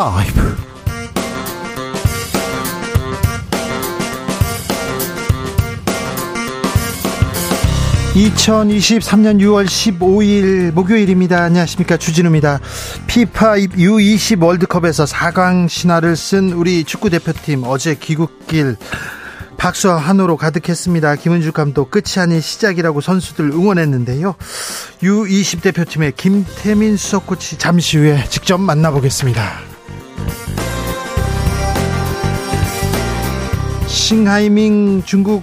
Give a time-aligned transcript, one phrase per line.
[0.00, 0.56] 라이브.
[8.14, 11.42] 2023년 6월 15일 목요일입니다.
[11.42, 11.98] 안녕하십니까.
[11.98, 12.60] 주진우입니다.
[13.08, 18.78] 피파 U20 월드컵에서 4강 신화를 쓴 우리 축구대표팀 어제 귀국길
[19.58, 21.16] 박수와 한호로 가득했습니다.
[21.16, 24.34] 김은주 감독 끝이 아닌 시작이라고 선수들 응원했는데요.
[25.02, 29.69] U20 대표팀의 김태민 수석 코치 잠시 후에 직접 만나보겠습니다.
[33.90, 35.42] 싱하이밍 중국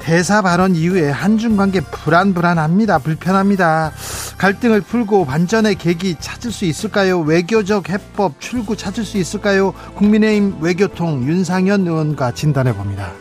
[0.00, 2.98] 대사 발언 이후에 한중 관계 불안불안합니다.
[2.98, 3.90] 불편합니다.
[4.36, 7.20] 갈등을 풀고 반전의 계기 찾을 수 있을까요?
[7.20, 9.72] 외교적 해법 출구 찾을 수 있을까요?
[9.94, 13.12] 국민의힘 외교통 윤상현 의원과 진단해 봅니다.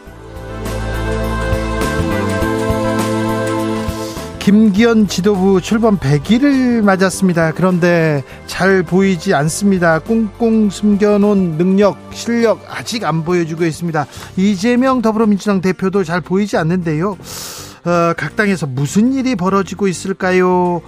[4.46, 7.54] 김기현 지도부 출범 100일을 맞았습니다.
[7.54, 9.98] 그런데 잘 보이지 않습니다.
[9.98, 14.06] 꽁꽁 숨겨놓은 능력, 실력 아직 안 보여주고 있습니다.
[14.38, 17.14] 이재명 더불어민주당 대표도 잘 보이지 않는데요.
[17.14, 20.84] 어, 각 당에서 무슨 일이 벌어지고 있을까요?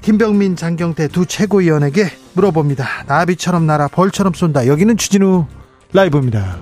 [0.00, 3.04] 김병민, 장경태 두 최고위원에게 물어봅니다.
[3.08, 4.68] 나비처럼 날아 벌처럼 쏜다.
[4.68, 5.44] 여기는 추진우
[5.92, 6.56] 라이브입니다.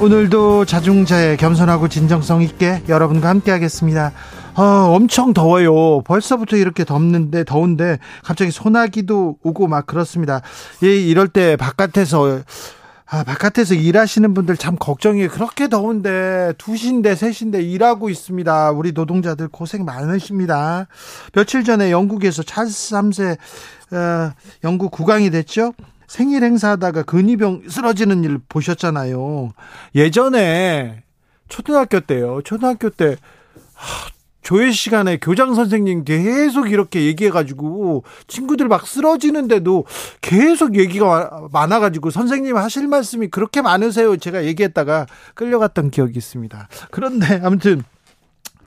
[0.00, 4.12] 오늘도 자중자애 겸손하고 진정성 있게 여러분과 함께 하겠습니다.
[4.56, 6.00] 어, 엄청 더워요.
[6.04, 10.40] 벌써부터 이렇게 덥는데 더운데 갑자기 소나기도 오고 막 그렇습니다.
[10.84, 12.40] 예, 이럴 때 바깥에서
[13.10, 15.28] 아, 바깥에서 일하시는 분들 참 걱정이에요.
[15.28, 18.70] 그렇게 더운데 2시인데 3시인데 일하고 있습니다.
[18.70, 20.86] 우리 노동자들 고생 많으십니다.
[21.34, 23.36] 며칠 전에 영국에서 찰스 3세
[23.92, 24.32] 어,
[24.64, 25.74] 영국 국왕이 됐죠.
[26.10, 29.52] 생일 행사하다가 근위병 쓰러지는 일 보셨잖아요.
[29.94, 31.04] 예전에
[31.48, 32.40] 초등학교 때요.
[32.42, 33.14] 초등학교 때
[34.42, 39.84] 조회 시간에 교장 선생님 계속 이렇게 얘기해가지고 친구들 막 쓰러지는데도
[40.20, 44.16] 계속 얘기가 많아가지고 선생님 하실 말씀이 그렇게 많으세요.
[44.16, 46.68] 제가 얘기했다가 끌려갔던 기억이 있습니다.
[46.90, 47.84] 그런데 아무튼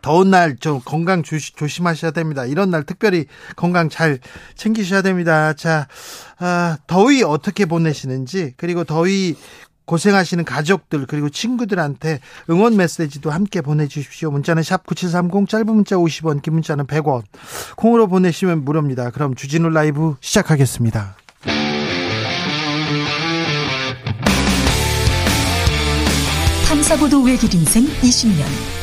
[0.04, 2.46] 더운 날 좀 건강 조시, 조심하셔야 됩니다.
[2.46, 3.26] 이런 날 특별히
[3.56, 4.20] 건강 잘
[4.56, 5.54] 챙기셔야 됩니다.
[5.54, 5.88] 자,
[6.38, 9.36] 아, 더위 어떻게 보내시는지 그리고 더위
[9.86, 12.20] 고생하시는 가족들 그리고 친구들한테
[12.50, 14.30] 응원 메시지도 함께 보내주십시오.
[14.32, 17.24] 문자는 샵 9730 짧은 문자 50원 긴 문자는 100원
[17.76, 19.10] 콩으로 보내시면 무료입니다.
[19.10, 21.16] 그럼 주진우 라이브 시작하겠습니다.
[26.68, 28.83] 탐사보도 외길 인생 20년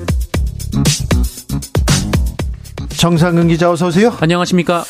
[3.01, 4.15] 정상근 기자 어서 오세요.
[4.19, 4.83] 안녕하십니까.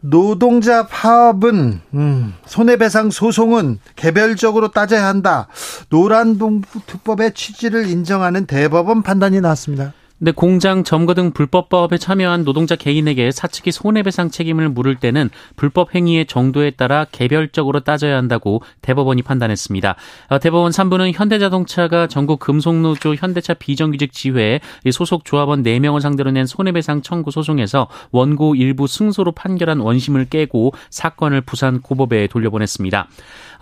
[0.00, 5.48] 노동자 파업은 음, 손해배상 소송은 개별적으로 따져야 한다.
[5.90, 9.92] 노란봉투 특법의 취지를 인정하는 대법원 판단이 나왔습니다.
[10.22, 15.96] 근데 공장 점거 등 불법 파업에 참여한 노동자 개인에게 사측이 손해배상 책임을 물을 때는 불법
[15.96, 19.96] 행위의 정도에 따라 개별적으로 따져야 한다고 대법원이 판단했습니다.
[20.28, 24.60] 어, 대법원 3부는 현대자동차가 전국 금속노조 현대차 비정규직 지회
[24.92, 31.40] 소속 조합원 4명을 상대로 낸 손해배상 청구 소송에서 원고 일부 승소로 판결한 원심을 깨고 사건을
[31.40, 33.08] 부산 고법에 돌려보냈습니다.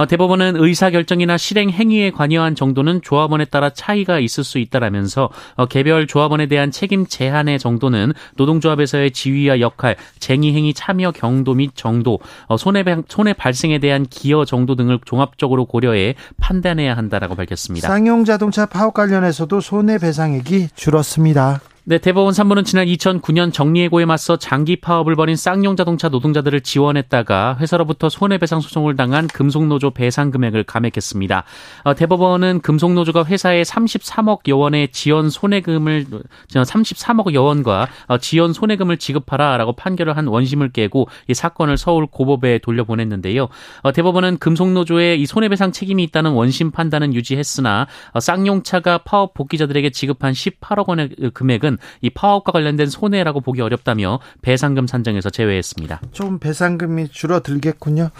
[0.00, 6.06] 어, 대법원은 의사결정이나 실행 행위에 관여한 정도는 조합원에 따라 차이가 있을 수 있다라면서 어, 개별
[6.06, 12.56] 조합원에 대한 책임 제한의 정도는 노동조합에서의 지위와 역할, 쟁의 행위 참여 경도 및 정도, 어,
[12.56, 17.86] 손해 손해 발생에 대한 기여 정도 등을 종합적으로 고려해 판단해야 한다라고 밝혔습니다.
[17.86, 21.60] 쌍용 자동차 파업 관련해서도 손해배상액이 줄었습니다.
[21.90, 28.08] 네, 대법원 3부는 지난 2009년 정리해고에 맞서 장기 파업을 벌인 쌍용 자동차 노동자들을 지원했다가 회사로부터
[28.08, 31.42] 손해배상 소송을 당한 금속노조 배상 금액을 감액했습니다.
[31.82, 36.06] 어, 대법원은 금속노조가 회사에 33억 여원의 지원 손해금을
[36.52, 43.48] 33억 여원과 어, 지원 손해금을 지급하라라고 판결을 한 원심을 깨고 이 사건을 서울 고법에 돌려보냈는데요.
[43.82, 50.34] 어, 대법원은 금속노조의 이 손해배상 책임이 있다는 원심 판단은 유지했으나 어, 쌍용차가 파업 복귀자들에게 지급한
[50.34, 56.00] 18억 원의 금액은 이 파업과 관련된 손해라고 보기 어렵다며 배상금 산정에서 제외했습니다.
[56.12, 58.10] 좀 배상금이 줄어들겠군요.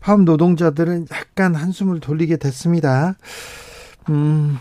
[0.00, 3.16] 파업 노동자들은 약간 한숨을 돌리게 됐습니다.
[4.08, 4.58] 음,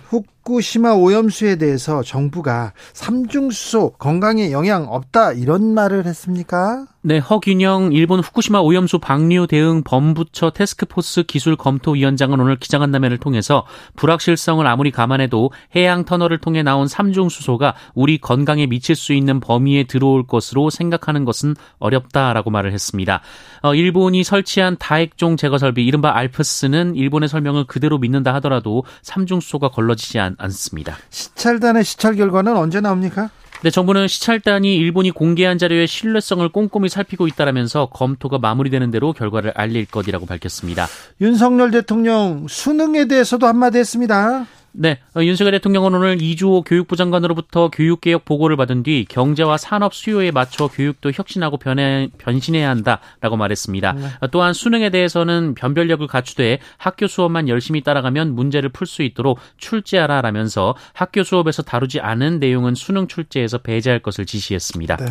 [0.49, 6.87] 후쿠시마 오염수에 대해서 정부가 삼중수소 건강에 영향 없다 이런 말을 했습니까?
[7.01, 13.65] 네, 허균영 일본 후쿠시마 오염수 방류 대응 범부처 테스크포스 기술 검토위원장은 오늘 기자간담회를 통해서
[13.95, 20.25] 불확실성을 아무리 감안해도 해양 터널을 통해 나온 삼중수소가 우리 건강에 미칠 수 있는 범위에 들어올
[20.27, 23.21] 것으로 생각하는 것은 어렵다라고 말을 했습니다.
[23.61, 29.69] 어, 일본이 설치한 다액종 제거 설비 이른바 알프스는 일본의 설명을 그대로 믿는다 하더라도 삼중 수소가
[29.69, 30.97] 걸러지지 않, 않습니다.
[31.09, 33.29] 시찰단의 시찰 결과는 언제 나옵니까?
[33.61, 39.85] 네, 정부는 시찰단이 일본이 공개한 자료의 신뢰성을 꼼꼼히 살피고 있다라면서 검토가 마무리되는 대로 결과를 알릴
[39.85, 40.87] 것이라고 밝혔습니다.
[41.19, 44.45] 윤석열 대통령 수능에 대해서도 한마디 했습니다.
[44.71, 50.31] 네, 어, 윤석열 대통령은 오늘 이주호 교육부 장관으로부터 교육개혁 보고를 받은 뒤 경제와 산업 수요에
[50.31, 53.93] 맞춰 교육도 혁신하고 변해, 변신해야 한다라고 말했습니다.
[53.93, 54.07] 네.
[54.21, 60.75] 어, 또한 수능에 대해서는 변별력을 갖추되 학교 수업만 열심히 따라가면 문제를 풀 수 있도록 출제하라라면서
[60.93, 64.97] 학교 수업에서 다루지 않은 내용은 수능 출제에서 배제할 것을 지시했습니다.
[64.97, 65.05] 네.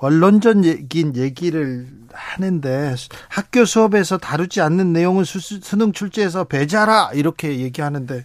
[0.00, 2.94] 원론전 얘긴 얘기를 하는데
[3.28, 8.24] 학교 수업에서 다루지 않는 내용은 수, 수능 출제에서 배제하라 이렇게 얘기하는데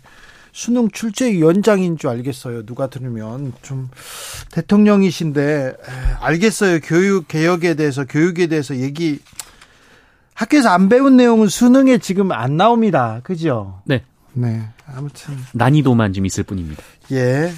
[0.53, 2.65] 수능 출제위원장인 줄 알겠어요.
[2.65, 3.89] 누가 들으면 좀
[4.51, 5.75] 대통령이신데
[6.21, 6.79] 알겠어요.
[6.79, 9.19] 교육 개혁에 대해서 교육에 대해서 얘기
[10.33, 13.19] 학교에서 안 배운 내용은 수능에 지금 안 나옵니다.
[13.23, 13.81] 그죠?
[13.83, 14.03] 네.
[14.31, 14.69] 네.
[14.87, 16.81] 아무튼 난이도만 좀 있을 뿐입니다.
[17.11, 17.51] 예.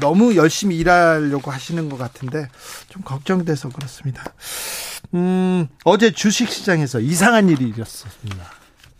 [0.00, 2.48] 너무 열심히 일하려고 하시는 것 같은데
[2.88, 4.24] 좀 걱정돼서 그렇습니다.
[5.14, 8.44] 음, 어제 주식시장에서 이상한 일이 일었습니다.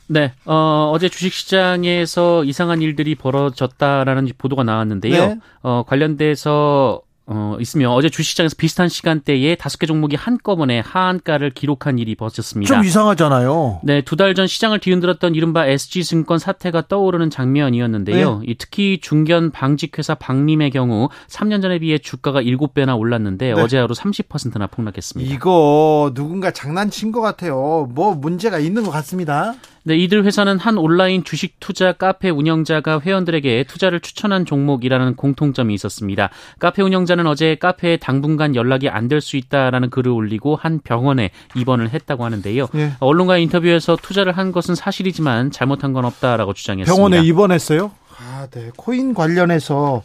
[0.07, 5.27] 네, 어, 어제 주식시장에서 이상한 일들이 벌어졌다라는 보도가 나왔는데요.
[5.27, 5.39] 네.
[5.63, 12.17] 어, 관련돼서 어, 있으며 어제 주시장에서 비슷한 시간대에 다섯 개 종목이 한꺼번에 하한가를 기록한 일이
[12.17, 12.75] 벌어졌습니다.
[12.75, 13.81] 좀 이상하잖아요.
[13.85, 18.41] 네, 두 달 전 시장을 뒤흔들었던 이른바 SG증권 사태가 떠오르는 장면이었는데요.
[18.47, 18.55] 네.
[18.59, 23.61] 특히 중견 방직회사 박림의 경우 3년 전에 비해 주가가 7배나 올랐는데 네.
[23.61, 25.33] 어제 하루 30%나 폭락했습니다.
[25.33, 27.89] 이거 누군가 장난친 것 같아요.
[27.93, 29.55] 뭐 문제가 있는 것 같습니다.
[29.83, 36.29] 네, 이들 회사는 한 온라인 주식 투자 카페 운영자가 회원들에게 투자를 추천한 종목이라는 공통점이 있었습니다.
[36.59, 41.91] 카페 운영자는 어제 카페에 당분간 연락이 안 될 수 있다라는 글을 올리고 한 병원에 입원을
[41.91, 42.69] 했다고 하는데요.
[42.73, 42.93] 네.
[43.01, 46.95] 언론과 인터뷰에서 투자를 한 것은 사실이지만 잘못한 건 없다라고 주장했습니다.
[46.95, 47.91] 병원에 입원했어요?
[48.19, 48.71] 아, 네.
[48.77, 50.03] 코인 관련해서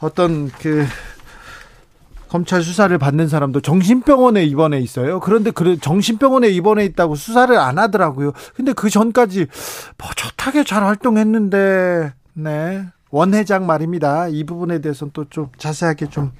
[0.00, 0.86] 어떤 그
[2.28, 5.20] 검찰 수사를 받는 사람도 정신병원에 입원해 있어요.
[5.20, 8.32] 그런데 그 정신병원에 입원해 있다고 수사를 안 하더라고요.
[8.54, 9.46] 근데 그 전까지
[9.98, 12.86] 버젓하게 잘 활동했는데, 네.
[13.10, 14.28] 원 회장 말입니다.
[14.28, 16.32] 이 부분에 대해서는 또 좀 자세하게 좀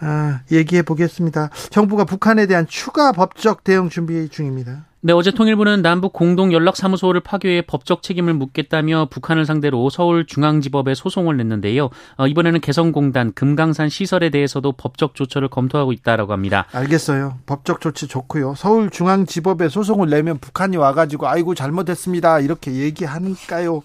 [0.00, 1.50] 아, 얘기해 보겠습니다.
[1.68, 4.86] 정부가 북한에 대한 추가 법적 대응 준비 중입니다.
[5.02, 11.88] 네, 어제 통일부는 남북 공동 연락사무소를 파괴해 법적 책임을 묻겠다며 북한을 상대로 서울중앙지법에 소송을 냈는데요.
[12.18, 16.66] 어, 이번에는 개성공단 금강산 시설에 대해서도 법적 조처를 검토하고 있다라고 합니다.
[16.72, 17.38] 알겠어요.
[17.46, 18.54] 법적 조치 좋고요.
[18.56, 23.80] 서울중앙지법에 소송을 내면 북한이 와가지고 아이고 잘못했습니다 이렇게 얘기하니까요.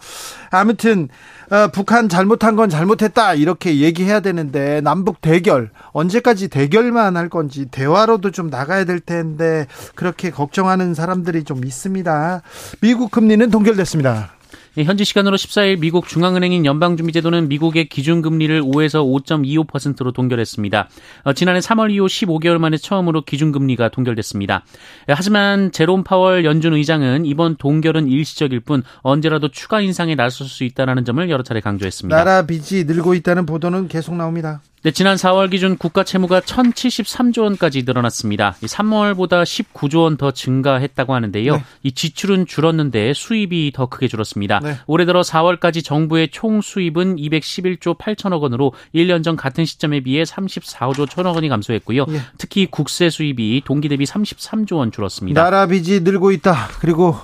[0.52, 1.08] 아무튼
[1.50, 8.32] 어, 북한 잘못한 건 잘못했다 이렇게 얘기해야 되는데 남북 대결 언제까지 대결만 할 건지 대화로도
[8.32, 11.16] 좀 나가야 될 텐데 그렇게 걱정하는 사람.
[11.16, 12.42] 사람들이 좀 있습니다.
[12.82, 14.35] 미국 금리는 동결됐습니다.
[14.78, 20.90] 예, 현지 시간으로 14일 미국 중앙은행인 연방준비제도는 미국의 기준금리를 5에서 5.25%로 동결했습니다.
[21.24, 24.64] 어, 지난해 3월 이후 15개월 만에 처음으로 기준금리가 동결됐습니다.
[25.10, 30.64] 예, 하지만 제롬 파월 연준 의장은 이번 동결은 일시적일 뿐 언제라도 추가 인상에 나설 수
[30.64, 32.16] 있다는 점을 여러 차례 강조했습니다.
[32.16, 34.62] 나라 빚이 늘고 있다는 보도는 계속 나옵니다.
[34.86, 38.56] 네, 지난 4월 기준 국가 채무가 1,073조 원까지 늘어났습니다.
[38.62, 41.56] 3월보다 19조 원 더 증가했다고 하는데요.
[41.56, 41.64] 네.
[41.82, 44.60] 이 지출은 줄었는데 수입이 더 크게 줄었습니다.
[44.60, 44.78] 네.
[44.86, 51.08] 올해 들어 4월까지 정부의 총 수입은 211조 8천억 원으로 1년 전 같은 시점에 비해 34조
[51.08, 52.06] 1천억 원이 감소했고요.
[52.06, 52.20] 네.
[52.38, 55.42] 특히 국세 수입이 동기 대비 33조 원 줄었습니다.
[55.42, 56.70] 나라 빚이 늘고 있다.
[56.80, 57.18] 그리고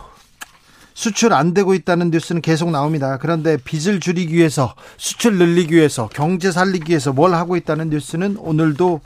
[0.94, 3.18] 수출 안 되고 있다는 뉴스는 계속 나옵니다.
[3.20, 9.02] 그런데 빚을 줄이기 위해서 수출 늘리기 위해서 경제 살리기 위해서 뭘 하고 있다는 뉴스는 오늘도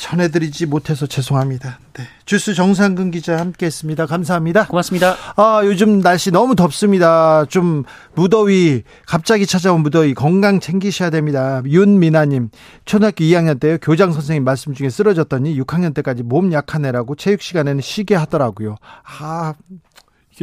[0.00, 1.78] 전해드리지 못해서 죄송합니다.
[1.94, 2.04] 네.
[2.26, 4.06] 주스 정상근 기자 함께했습니다.
[4.06, 4.66] 감사합니다.
[4.66, 5.16] 고맙습니다.
[5.36, 7.46] 아 요즘 날씨 너무 덥습니다.
[7.46, 11.62] 좀 무더위 갑자기 찾아온 무더위 건강 챙기셔야 됩니다.
[11.64, 12.50] 윤미나님
[12.84, 17.80] 초등학교 2학년 때 교장 선생님 말씀 중에 쓰러졌더니 6학년 때까지 몸 약한 애라고 체육 시간에는
[17.80, 18.76] 쉬게 하더라고요.
[19.20, 19.54] 아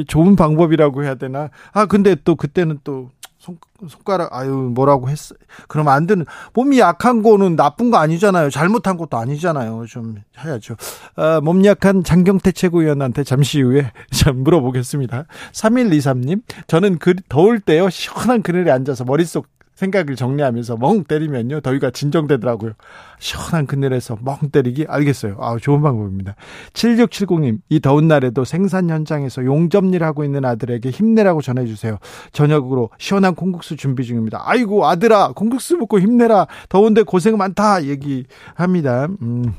[0.03, 1.49] 좋은 방법이라고 해야 되나?
[1.71, 5.35] 아 근데 또 그때는 또 손, 손가락 아유 뭐라고 했어
[5.67, 8.49] 그러면 안 되는 몸이 약한 거는 나쁜 거 아니잖아요.
[8.49, 9.85] 잘못한 것도 아니잖아요.
[9.87, 10.75] 좀 해야죠.
[11.15, 15.25] 아, 몸 약한 장경태 최고위원한테 잠시 후에 좀 물어보겠습니다.
[15.53, 17.89] 3123님 저는 그 더울 때요.
[17.89, 22.73] 시원한 그늘에 앉아서 머릿속 생각을 정리하면서 멍 때리면요 더위가 진정되더라고요.
[23.19, 25.37] 시원한 그늘에서 멍 때리기 알겠어요.
[25.39, 26.35] 아 좋은 방법입니다.
[26.73, 31.99] 7670님 이 더운 날에도 생산 현장에서 용접일 하고 있는 아들에게 힘내라고 전해주세요.
[32.31, 34.41] 저녁으로 시원한 콩국수 준비 중입니다.
[34.45, 36.47] 아이고 아들아 콩국수 먹고 힘내라.
[36.69, 39.07] 더운데 고생 많다 얘기합니다.
[39.21, 39.53] 음.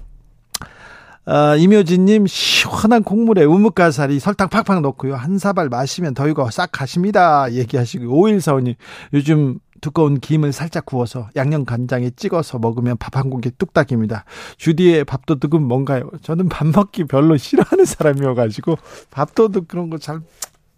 [1.29, 8.05] 아, 이묘진님 시원한 콩물에 우뭇가사리 설탕 팍팍 넣고요 한 사발 마시면 더위가 싹 가십니다 얘기하시고
[8.07, 8.77] 5145님
[9.13, 14.25] 요즘 두꺼운 김을 살짝 구워서 양념 간장에 찍어서 먹으면 밥 한 공기 뚝딱입니다.
[14.59, 16.11] 주디의 밥도둑은 뭔가요?
[16.23, 18.77] 저는 밥 먹기 별로 싫어하는 사람이어가지고
[19.11, 20.21] 밥도둑 그런 거 잘.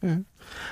[0.04, 0.20] 예.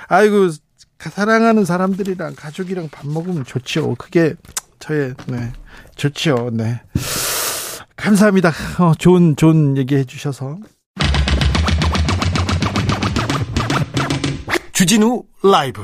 [0.08, 0.50] 아이고
[0.98, 3.94] 사랑하는 사람들이랑 가족이랑 밥 먹으면 좋지요.
[3.94, 4.34] 그게
[4.80, 5.52] 저의 네
[5.96, 6.50] 좋지요.
[6.52, 6.82] 네
[7.96, 8.52] 감사합니다.
[8.78, 10.58] 어, 좋은 좋은 얘기 해 주셔서.
[14.74, 15.82] 주진우 라이브.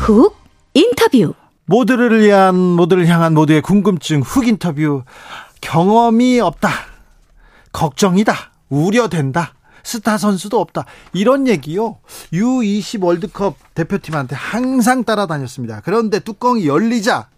[0.00, 0.34] 훅
[0.72, 1.34] 인터뷰.
[1.66, 5.04] 모두를 위한 모두를 향한 모두의 궁금증 훅 인터뷰.
[5.60, 6.70] 경험이 없다.
[7.72, 8.34] 걱정이다.
[8.70, 9.52] 우려된다.
[9.82, 10.86] 스타 선수도 없다.
[11.12, 11.98] 이런 얘기요.
[12.32, 15.82] U20 월드컵 대표팀한테 항상 따라다녔습니다.
[15.84, 17.28] 그런데 뚜껑이 열리자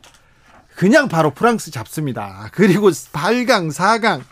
[0.76, 2.48] 그냥 바로 프랑스 잡습니다.
[2.52, 4.22] 그리고 8강 4강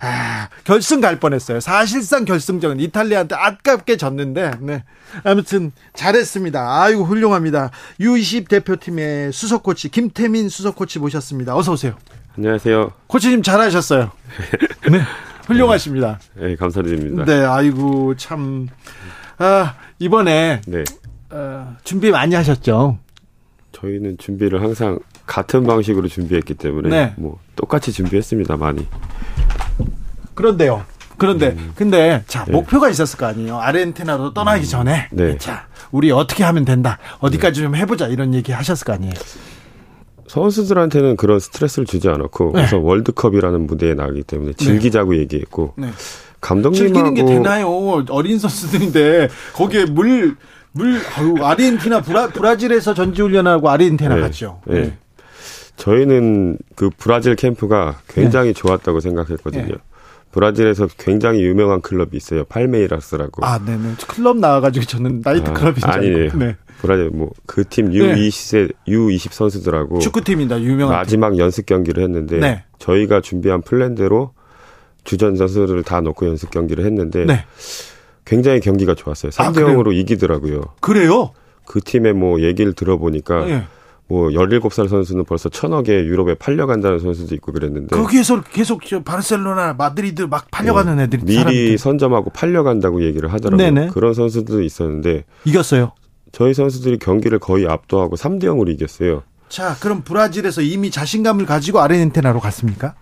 [0.00, 1.60] 아, 결승 갈 뻔했어요.
[1.60, 4.84] 사실상 결승전은 이탈리아한테 아깝게 졌는데, 네.
[5.24, 6.82] 아무튼 잘했습니다.
[6.82, 7.70] 아이고 훌륭합니다.
[8.00, 11.56] U20 대표팀의 수석 코치 김태민 수석 코치 모셨습니다.
[11.56, 11.94] 어서 오세요.
[12.36, 12.92] 안녕하세요.
[13.06, 14.10] 코치님 잘하셨어요.
[14.90, 15.00] 네.
[15.46, 16.18] 훌륭하십니다.
[16.34, 17.24] 네, 감사드립니다.
[17.24, 18.68] 네, 아이고 참
[19.38, 20.84] 아, 이번에 네.
[21.30, 22.98] 어, 준비 많이 하셨죠?
[23.72, 27.14] 저희는 준비를 항상 같은 방식으로 준비했기 때문에 네.
[27.16, 28.56] 뭐 똑같이 준비했습니다.
[28.56, 28.86] 많이.
[30.36, 30.84] 그런데요.
[31.18, 31.72] 그런데 음.
[31.74, 32.52] 근데 자 네.
[32.52, 33.58] 목표가 있었을 거 아니에요.
[33.58, 35.38] 아르헨티나로 떠나기 전에 네.
[35.38, 36.98] 자 우리 어떻게 하면 된다.
[37.18, 39.14] 어디까지 좀 해보자 이런 얘기 하셨을 거 아니에요.
[40.28, 42.64] 선수들한테는 그런 스트레스를 주지 않았고 네.
[42.64, 45.88] 우선 월드컵이라는 무대에 나가기 때문에 즐기자고 얘기했고 네.
[46.40, 47.68] 감독님하고 즐기는 게 되나요?
[48.10, 50.36] 어린 선수들인데 거기에 물
[50.76, 54.20] 물, 아유, 아르헨티나, 브라, 브라질에서 전지훈련하고 아르헨티나 네.
[54.20, 54.60] 갔죠.
[54.66, 54.92] 네.
[55.76, 59.76] 저희는 그 브라질 캠프가 굉장히 좋았다고 생각했거든요.
[60.36, 60.40] 네.
[60.40, 62.44] 브라질에서 굉장히 유명한 클럽이 있어요.
[62.44, 63.44] 팔메이라스라고.
[63.44, 63.94] 아, 네네.
[64.06, 66.16] 클럽 나와가지고 저는 나이트 아, 클럽인 줄 아니에요.
[66.24, 66.38] 알고.
[66.38, 66.56] 네.
[66.78, 70.60] 브라질 뭐 그 팀 U20세 U20 선수들하고 축구팀입니다.
[70.60, 70.98] 유명한.
[70.98, 72.64] 마지막 연습 경기를 했는데 네.
[72.78, 74.32] 저희가 준비한 플랜대로
[75.04, 77.26] 주전 선수를 다 넣고 연습 경기를 했는데 팀.
[77.26, 77.44] 네.
[78.26, 79.30] 굉장히 경기가 좋았어요.
[79.30, 79.68] 3대 아, 그래요?
[79.82, 80.60] 0으로 이기더라고요.
[80.80, 81.30] 그래요?
[81.64, 83.64] 그 팀의 뭐 얘기를 들어보니까 네.
[84.08, 90.22] 뭐 17살 선수는 벌써 천억에 유럽에 팔려간다는 선수도 있고 그랬는데 거기에서 계속 저 바르셀로나, 마드리드
[90.22, 91.26] 막 팔려가는 애들이 네.
[91.26, 91.78] 미리 사람들.
[91.78, 93.56] 선점하고 팔려간다고 얘기를 하더라고요.
[93.70, 93.88] 네네.
[93.88, 95.92] 그런 선수도 있었는데 이겼어요.
[96.30, 99.22] 저희 선수들이 경기를 거의 압도하고 3대 0으로 이겼어요.
[99.48, 102.94] 자, 그럼 브라질에서 이미 자신감을 가지고 아르헨티나로 갔습니까?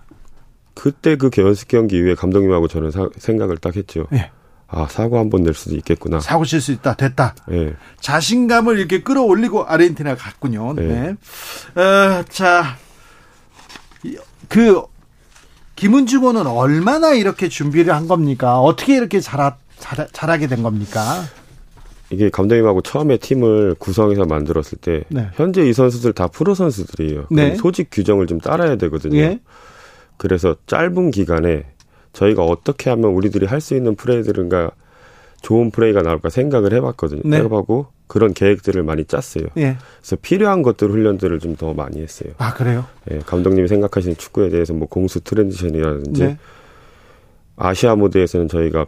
[0.74, 4.06] 그때 그 연습 경기 이후에 감독님하고 저는 사- 생각을 딱 했죠.
[4.12, 4.30] 예.
[4.74, 6.20] 아 사고 한 번 낼 수도 있겠구나.
[6.20, 6.94] 사고 칠 수 있다.
[6.94, 7.34] 됐다.
[7.52, 7.74] 예.
[8.00, 10.72] 자신감을 이렇게 끌어올리고 아르헨티나 갔군요.
[10.74, 11.16] 네.
[11.74, 11.80] 네.
[11.80, 12.76] 어, 자,
[14.02, 14.16] 이-
[14.48, 14.82] 그
[15.76, 18.60] 김은중호는 얼마나 이렇게 준비를 한 겁니까?
[18.60, 21.24] 어떻게 이렇게 잘하, 잘, 잘하게 된 겁니까?
[22.10, 25.28] 이게 감독님하고 처음에 팀을 구성해서 만들었을 때 네.
[25.34, 27.26] 현재 이 선수들 다 프로 선수들이에요.
[27.30, 27.56] 네.
[27.56, 29.18] 소집 규정을 좀 따라야 되거든요.
[29.18, 29.40] 예.
[30.16, 31.64] 그래서 짧은 기간에
[32.14, 34.70] 저희가 어떻게 하면 우리들이 할 수 있는 플레이들은가
[35.42, 37.22] 좋은 플레이가 나올까 생각을 해봤거든요.
[37.24, 37.38] 네.
[37.38, 39.46] 해보고 그런 계획들을 많이 짰어요.
[39.56, 39.76] 예.
[40.00, 42.32] 그래서 필요한 것들 훈련들을 좀 더 많이 했어요.
[42.38, 42.84] 아, 그래요?
[43.10, 46.38] 예, 감독님이 생각하시는 축구에 대해서 뭐 공수 transition이라든지 네.
[47.56, 48.86] 아시아 무대에서는 저희가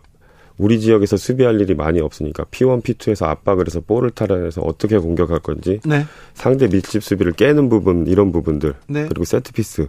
[0.59, 5.80] 우리 지역에서 수비할 일이 많이 없으니까 P1, P2에서 압박을 해서 볼을 탈환해서 어떻게 공격할 건지
[5.85, 6.06] 네.
[6.35, 9.06] 상대 밀집 수비를 깨는 부분 이런 부분들 네.
[9.06, 9.87] 그리고 세트 피스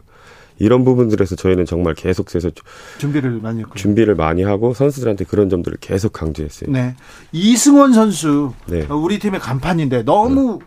[0.60, 2.64] 이런 부분들에서 저희는 정말 계속해서 주-
[2.98, 3.76] 준비를 많이 했군요.
[3.76, 6.72] 준비를 많이 하고 선수들한테 그런 점들을 계속 강조했어요.
[6.72, 6.96] 네.
[7.32, 8.86] 이승원 선수 네.
[8.90, 10.60] 어, 우리 팀의 간판인데 너무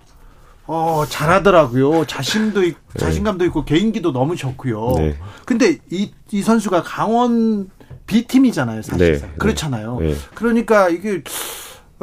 [0.66, 2.06] 어, 잘하더라고요.
[2.06, 4.94] 자신도 있, 자신감도 있고 개인기도 너무 좋고요.
[4.98, 5.16] 네.
[5.44, 7.68] 근데 이, 이 선수가 강원
[8.06, 9.28] B 팀이잖아요, 사실상.
[9.30, 9.34] 네.
[9.38, 9.98] 그렇잖아요.
[10.00, 10.14] 네.
[10.34, 11.22] 그러니까 이게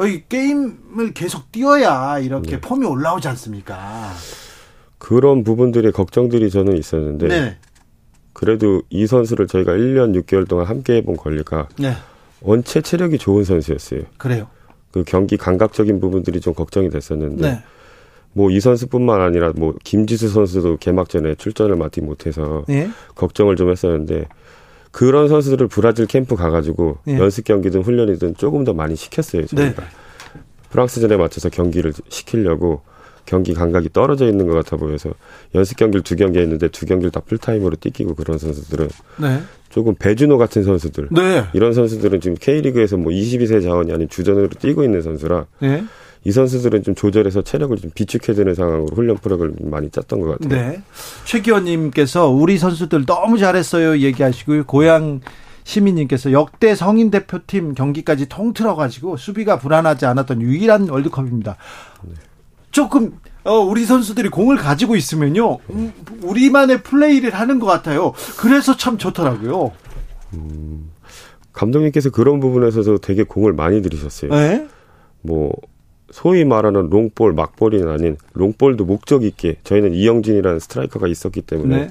[0.00, 2.60] 이 게임을 계속 뛰어야 이렇게 네.
[2.60, 4.12] 폼이 올라오지 않습니까?
[4.98, 7.56] 그런 부분들의 걱정들이 저는 있었는데 네.
[8.38, 11.94] 그래도 이 선수를 저희가 1년 6개월 동안 함께 해본 권리가 네.
[12.40, 14.02] 원체 체력이 좋은 선수였어요.
[14.16, 14.46] 그래요.
[14.92, 17.62] 그 경기 감각적인 부분들이 좀 걱정이 됐었는데 네.
[18.34, 22.88] 뭐이 선수뿐만 아니라 뭐 김지수 선수도 개막전에 출전을 맡지 못해서 네.
[23.16, 24.28] 걱정을 좀 했었는데
[24.92, 27.18] 그런 선수들을 브라질 캠프 가가지고 예.
[27.18, 29.88] 연습 경기든 훈련이든 조금 더 많이 시켰어요 저희가 네.
[30.70, 32.82] 프랑스전에 맞춰서 경기를 시키려고
[33.28, 35.10] 경기 감각이 떨어져 있는 것 같아 보여서
[35.54, 39.42] 연습 경기를 두 경기 했는데 두 경기를 다 풀타임으로 뛰기고 그런 선수들은 네.
[39.68, 41.44] 조금 배준호 같은 선수들 네.
[41.52, 45.84] 이런 선수들은 지금 K리그에서 뭐 22세 자원이 아닌 주전으로 뛰고 있는 선수라 네.
[46.24, 50.70] 이 선수들은 좀 조절해서 체력을 좀 비축해주는 상황으로 훈련 프로그램을 많이 짰던 것 같아요.
[50.70, 50.82] 네.
[51.26, 54.64] 최 기원님께서 우리 선수들 너무 잘했어요 얘기하시고요.
[54.64, 55.20] 고향
[55.64, 61.56] 시민님께서 역대 성인 대표팀 경기까지 통틀어 가지고 수비가 불안하지 않았던 유일한 월드컵입니다.
[62.70, 68.12] 조금 어, 우리 선수들이 공을 가지고 있으면요, 음, 우리만의 플레이를 하는 것 같아요.
[68.36, 69.72] 그래서 참 좋더라고요.
[71.52, 74.30] 감독님께서 그런 부분에서도 되게 공을 많이 들이셨어요.
[74.32, 74.68] 네?
[75.22, 75.52] 뭐
[76.10, 81.76] 소위 말하는 long ball, 막볼이 아닌 long ball도 목적 있게 저희는 이영준이라는 스트라이커가 있었기 때문에
[81.76, 81.90] 네.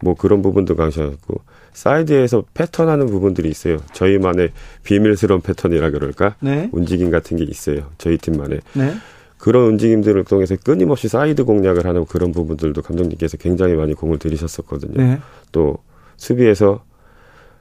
[0.00, 1.40] 뭐 그런 부분도 강조하고
[1.72, 3.78] 사이드에서 패턴하는 부분들이 있어요.
[3.92, 4.50] 저희만의
[4.82, 6.36] 비밀스러운 패턴이라 그럴까?
[6.40, 6.68] 네.
[6.72, 7.90] 움직임 같은 게 있어요.
[7.98, 8.94] 저희 팀만의 네.
[9.44, 14.94] 그런 움직임들을 통해서 끊임없이 사이드 공략을 하는 그런 부분들도 감독님께서 굉장히 많이 공을 들이셨었거든요.
[14.96, 15.20] 네.
[15.52, 15.76] 또
[16.16, 16.82] 수비에서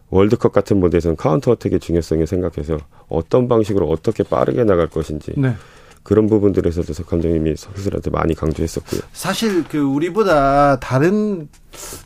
[0.09, 2.77] 월드컵 같은 무대에서는 counter attack의 중요성을 생각해서
[3.09, 5.55] 어떤 방식으로 어떻게 빠르게 나갈 것인지 네.
[6.03, 9.01] 그런 부분들에서도 감독님이 선수들한테 많이 강조했었고요.
[9.11, 11.49] 사실 그 우리보다 다른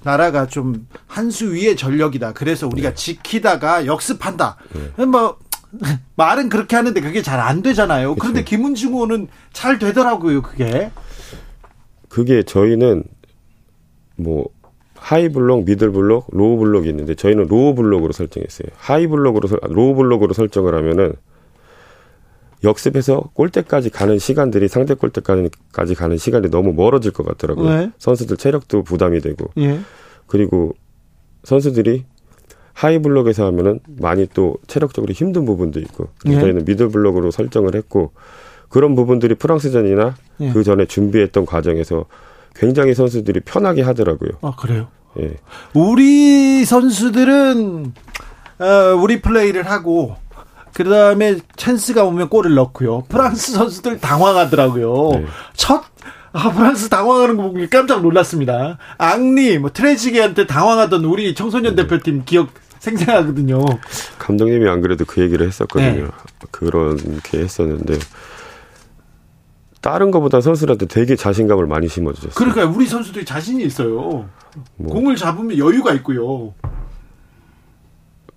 [0.03, 2.33] 나라가 좀 한 수 위의 전력이다.
[2.33, 4.57] 그래서 우리가 지키다가 역습한다.
[5.11, 5.37] 뭐
[6.15, 8.15] 말은 그렇게 하는데 그게 잘 안 되잖아요.
[8.15, 10.41] 그런데 김은중호는 잘 되더라고요.
[10.41, 10.91] 그게.
[12.09, 13.03] 그게 저희는
[14.15, 14.45] 뭐
[14.95, 18.67] high block, middle block, low block이 있는데 저희는 low block으로 설정했어요.
[18.75, 21.13] high block으로 설- low block으로 설정을 하면은
[22.63, 27.69] 역습해서 골대까지 가는 시간들이 상대 골대까지 가는 시간이 너무 멀어질 것 같더라고요.
[27.69, 27.91] 네.
[27.99, 29.79] 선수들 체력도 부담이 되고 예.
[30.25, 30.73] 그리고
[31.43, 32.05] 선수들이
[32.77, 36.41] 하이 블록에서 하면은 많이 또 체력적으로 힘든 부분도 있고 그래서 예.
[36.41, 38.11] 저희는 미들 블록으로 설정을 했고
[38.69, 40.51] 그런 부분들이 프랑스전이나 예.
[40.51, 42.05] 그 전에 준비했던 과정에서
[42.55, 44.29] 굉장히 선수들이 편하게 하더라고요.
[44.41, 44.89] 아 그래요.
[45.19, 45.37] 예.
[45.73, 47.93] 우리 선수들은
[48.59, 48.65] 어,
[49.01, 50.15] 우리 플레이를 하고
[50.75, 53.05] 그 다음에 찬스가 오면 골을 넣고요.
[53.09, 55.09] 프랑스 선수들 당황하더라고요.
[55.13, 55.25] 네.
[55.55, 55.83] 첫
[56.31, 58.77] 아, 프랑스 당황하는 거 보고 깜짝 놀랐습니다.
[58.99, 61.81] 앙리, 뭐 트레지게한테 당황하던 우리 청소년 네.
[61.81, 63.63] 대표팀 기억 생생하거든요.
[64.19, 66.05] 감독님이 안 그래도 그 얘기를 했었거든요.
[66.05, 66.07] 네.
[66.51, 67.97] 그렇게 했었는데
[69.81, 72.33] 다른 것보다 선수들한테 되게 자신감을 많이 심어주셨어요.
[72.35, 74.27] 그러니까 우리 선수들이 자신이 있어요.
[74.75, 74.93] 뭐.
[74.93, 76.53] 공을 잡으면 여유가 있고요.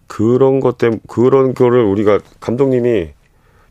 [0.06, 3.10] 그런 것 때문에 그런 거를 우리가 감독님이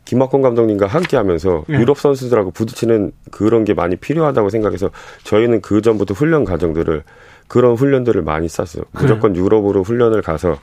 [0.04, 1.78] 김학권 감독님과 함께 하면서 네.
[1.78, 4.90] 유럽 선수들하고 부딪히는 그런 게 많이 필요하다고 생각해서
[5.24, 7.04] 저희는 그 전부터 훈련 과정들을
[7.50, 8.84] 그런 훈련들을 많이 쌌어요.
[8.92, 10.56] 무조건 유럽으로 훈련을 가서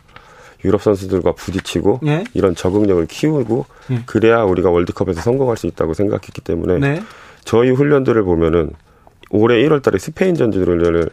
[0.64, 2.24] 유럽 선수들과 부딪히고 예.
[2.34, 4.04] 이런 적응력을 키우고 예.
[4.06, 7.04] 그래야 우리가 월드컵에서 성공할 수 있다고 생각했기 때문에 네.
[7.44, 8.72] 저희 훈련들을 보면은
[9.32, 11.10] 올해 1월 달에 스페인 전지 훈련을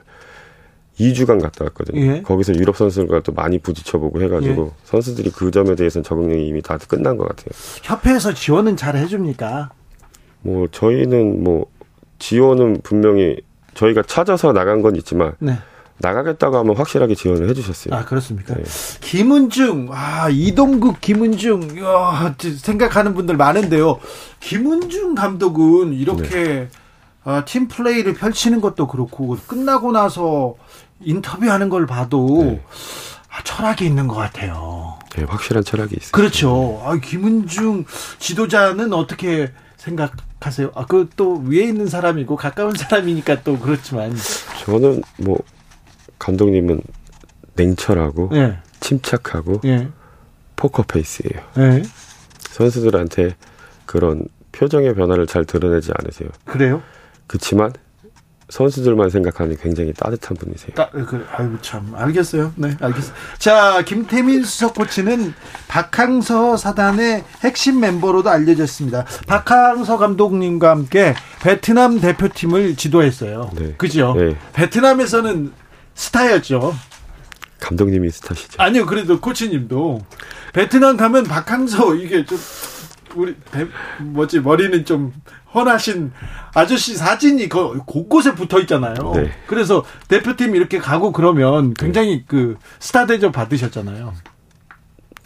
[1.01, 2.01] 2주간 갔다 왔거든요.
[2.01, 2.23] 예.
[2.23, 7.17] 거기서 유럽 선수들과 또 많이 부딪혀보고 해가지고 선수들이 그 점에 대해서는 적응력이 이미 다 끝난
[7.17, 7.49] 것 같아요.
[7.83, 9.71] 협회에서 지원은 잘 해줍니까?
[10.43, 11.67] 뭐 저희는 뭐
[12.21, 13.39] 지원은 분명히
[13.75, 15.59] 저희가 찾아서 나간 건 있지만 네.
[15.99, 17.95] 나가겠다고 하면 확실하게 지원을 해주셨어요.
[17.95, 18.55] 아 그렇습니까?
[18.55, 18.63] 네.
[19.01, 24.01] 김은중, 아 이동국, 김은중, 이야, 생각하는 분들 많은데요.
[24.41, 26.69] 김은중 감독은 이렇게 네.
[27.25, 30.57] 아, 팀 플레이를 펼치는 것도 그렇고 끝나고 나서
[31.01, 32.63] 인터뷰하는 걸 봐도 네.
[33.31, 34.99] 아, 철학이 있는 것 같아요.
[35.17, 36.13] 네, 확실한 철학이 있어요.
[36.13, 36.83] 그렇죠.
[36.85, 37.85] 아, 김은중
[38.19, 39.53] 지도자는 어떻게
[39.85, 40.73] 생각하세요?
[40.75, 44.13] 아, 그 또 위에 있는 사람이고 가까운 사람이니까 또 그렇지만,
[44.65, 45.39] 저는 뭐
[46.19, 46.81] 감독님은
[47.55, 49.89] 냉철하고 예, 침착하고 예,
[50.57, 51.43] 포커페이스예요.
[51.59, 51.83] 예,
[52.51, 53.37] 선수들한테
[53.87, 56.29] 그런 표정의 변화를 잘 드러내지 않으세요.
[56.45, 56.83] 그래요?
[57.27, 57.73] 그렇지만
[58.55, 60.77] 선수들만 생각하는 굉장히 따뜻한 분이세요.
[60.77, 62.53] 따, 그, 아이고 참 알겠어요.
[62.55, 63.13] 네, 알겠어요.
[63.37, 65.35] 자, 김태민 수석 코치는
[65.67, 69.07] 박항서 사단의 핵심 멤버로도 알려졌습니다.
[69.27, 73.51] 박항서 감독님과 함께 베트남 대표팀을 지도했어요.
[73.57, 73.75] 네.
[73.77, 74.15] 그죠?
[74.17, 74.37] 네.
[74.53, 75.53] 베트남에서는
[75.97, 76.77] 스타였죠.
[77.59, 78.63] 감독님이 스타시죠.
[78.63, 80.01] 아니요, 그래도 코치님도
[80.53, 82.39] 베트남 가면 박항서 이게 좀
[83.17, 83.67] 우리 배,
[84.01, 85.13] 뭐지 머리는 좀
[85.55, 86.13] 헌하신
[86.55, 88.95] 아저씨 사진이 그 곳곳에 붙어 있잖아요.
[89.15, 89.31] 네.
[89.47, 92.25] 그래서 대표팀 이렇게 가고 그러면 굉장히 네.
[92.27, 94.13] 그 스타 대접 받으셨잖아요.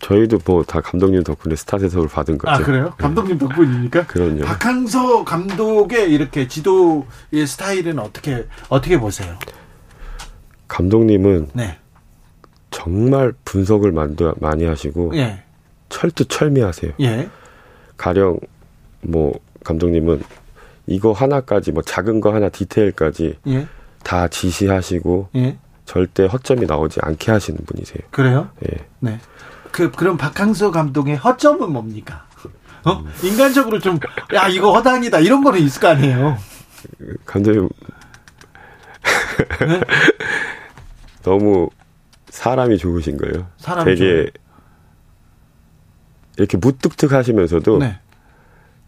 [0.01, 2.53] 저희도 뭐 다 감독님 덕분에 스타 대접을 받은 거죠.
[2.53, 2.94] 아 그래요?
[2.98, 4.07] 감독님 덕분이니까.
[4.07, 4.44] 그럼요.
[4.44, 9.37] 박항서 감독의 이렇게 지도의 스타일은 어떻게 어떻게 보세요?
[10.68, 11.79] 감독님은 네.
[12.70, 15.42] 정말 분석을 많이 하시고 예.
[15.88, 16.92] 철두철미하세요.
[17.01, 17.29] 예.
[17.99, 18.39] 가령
[19.03, 20.23] 뭐 감독님은
[20.87, 23.67] 이거 하나까지 뭐 작은 거 하나 디테일까지 예.
[24.03, 25.59] 다 지시하시고 예.
[25.85, 27.99] 절대 허점이 나오지 않게 하시는 분이세요.
[28.11, 28.49] 그래요?
[28.67, 28.87] 예.
[29.01, 29.21] 네.
[29.71, 32.27] 그 그럼 박항서 감독의 허점은 뭡니까?
[32.85, 32.93] 어?
[32.93, 33.13] 음.
[33.23, 33.99] 인간적으로 좀
[34.35, 36.39] 야 이거 허당이다 이런 거는 있을 거 아니에요.
[37.27, 37.69] 감독님
[39.61, 39.81] 네?
[41.23, 41.69] 너무
[42.31, 43.47] 사람이 좋으신 거예요.
[43.59, 44.27] 사람 되게 좋아요.
[46.38, 47.98] 이렇게 무뚝뚝하시면서도 네.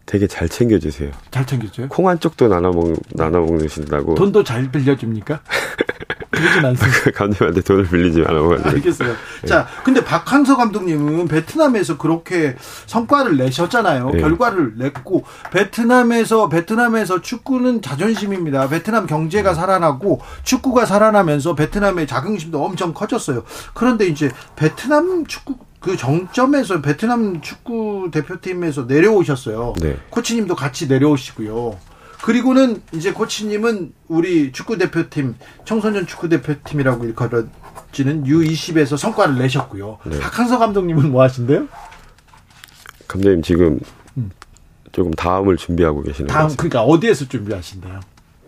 [0.05, 1.11] 되게 잘 챙겨주세요.
[1.29, 1.89] 잘 챙겨줘요?
[1.89, 4.15] 콩 한 쪽도 나눠 먹 나눠 먹으신다고.
[4.15, 5.41] 돈도 잘 빌려줍니까?
[6.31, 7.11] 그러진 않습니다.
[7.11, 8.55] 감독님한테 돈을 빌리지 말아고.
[8.63, 9.13] 알겠어요.
[9.41, 9.47] 네.
[9.47, 12.55] 자, 근데 박항서 감독님은 베트남에서 그렇게
[12.87, 14.09] 성과를 내셨잖아요.
[14.11, 14.21] 네.
[14.21, 18.69] 결과를 냈고 베트남에서 베트남에서 축구는 자존심입니다.
[18.69, 23.43] 베트남 경제가 살아나고 축구가 살아나면서 베트남의 자긍심도 엄청 커졌어요.
[23.73, 29.73] 그런데 이제 베트남 축구 그 정점에서 베트남 축구 대표팀에서 내려오셨어요.
[29.81, 29.97] 네.
[30.11, 31.75] 코치님도 같이 내려오시고요.
[32.21, 39.97] 그리고는 이제 코치님은 우리 축구 대표팀 청소년 축구 대표팀이라고 일컬어지는 U20에서 성과를 내셨고요.
[40.05, 40.19] 네.
[40.19, 41.67] 박항서 감독님은 뭐 하신대요?
[43.07, 43.79] 감독님 지금
[44.17, 44.29] 음.
[44.91, 46.57] 조금 다음을 준비하고 계시는 다음 거죠.
[46.57, 47.99] 그러니까 어디에서 준비하신대요?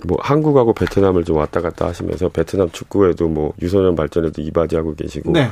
[0.06, 5.50] 뭐 한국하고 베트남을 좀 왔다 갔다 하시면서 베트남 축구에도 뭐 유소년 발전에도 이바지하고 계시고 네.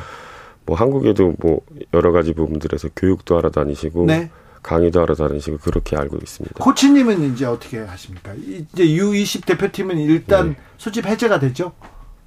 [0.66, 1.62] 뭐 한국에도 뭐
[1.94, 4.30] 여러 가지 부분들에서 교육도 하러 다니시고 네.
[4.64, 6.64] 강의도 하러 다니시고 그렇게 알고 있습니다.
[6.64, 8.34] 코치님은 이제 어떻게 하십니까?
[8.36, 10.56] 이제 U20 대표팀은 일단 네.
[10.78, 11.72] 소집 해제가 됐죠?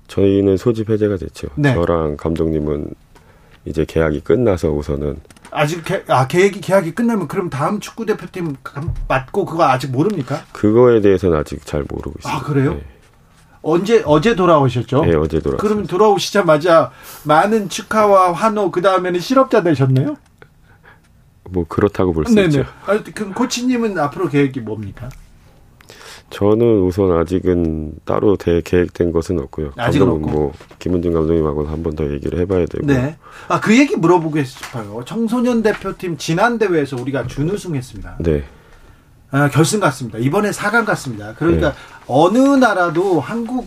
[0.08, 1.48] 저희는 소집 해제가 됐죠.
[1.54, 1.74] 네.
[1.74, 2.92] 저랑 감독님은
[3.64, 5.16] 이제 계약이 끝나서 우선은
[5.50, 8.56] 아직 개, 아 계획이 계약이 끝나면 그럼 다음 축구 대표팀
[9.08, 10.42] 맞고 그거 아직 모릅니까?
[10.52, 12.36] 그거에 대해서는 아직 잘 모르고 있습니다.
[12.36, 12.74] 아 그래요?
[12.74, 12.84] 네.
[13.64, 15.04] 언제 어제 돌아오셨죠?
[15.04, 15.56] 네, 어제 돌아.
[15.56, 16.90] 그러면 돌아오시자마자
[17.24, 20.16] 많은 축하와 환호 그 다음에는 실업자 되셨네요?
[21.50, 22.64] 뭐 그렇다고 볼 수 있죠.
[22.86, 25.08] 아, 그럼 코치님은 앞으로 계획이 뭡니까?
[26.30, 29.72] 저는 우선 아직은 따로 대 계획된 것은 없고요.
[29.76, 30.30] 아직은 없고.
[30.30, 32.86] 뭐 김은중 감독님하고 한번 더 얘기를 해봐야 되고.
[32.86, 33.16] 네.
[33.48, 35.02] 아그 얘기 물어보고 싶어요.
[35.06, 38.16] 청소년 대표팀 지난 대회에서 우리가 준우승했습니다.
[38.20, 38.42] 네.
[39.34, 40.18] 아, 결승 갔습니다.
[40.18, 41.34] 이번에 4강 갔습니다.
[41.34, 41.76] 그러니까 네.
[42.06, 43.66] 어느 나라도 한국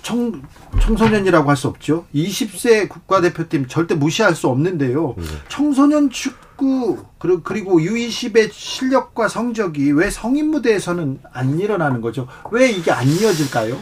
[0.00, 0.42] 청,
[0.80, 2.06] 청소년이라고 할 수 없죠.
[2.14, 5.14] 20세 국가대표팀 절대 무시할 수 없는데요.
[5.18, 5.24] 네.
[5.48, 12.26] 청소년 축구 그리고 U20의 실력과 성적이 왜 성인 무대에서는 안 일어나는 거죠?
[12.50, 13.76] 왜 이게 안 이어질까요?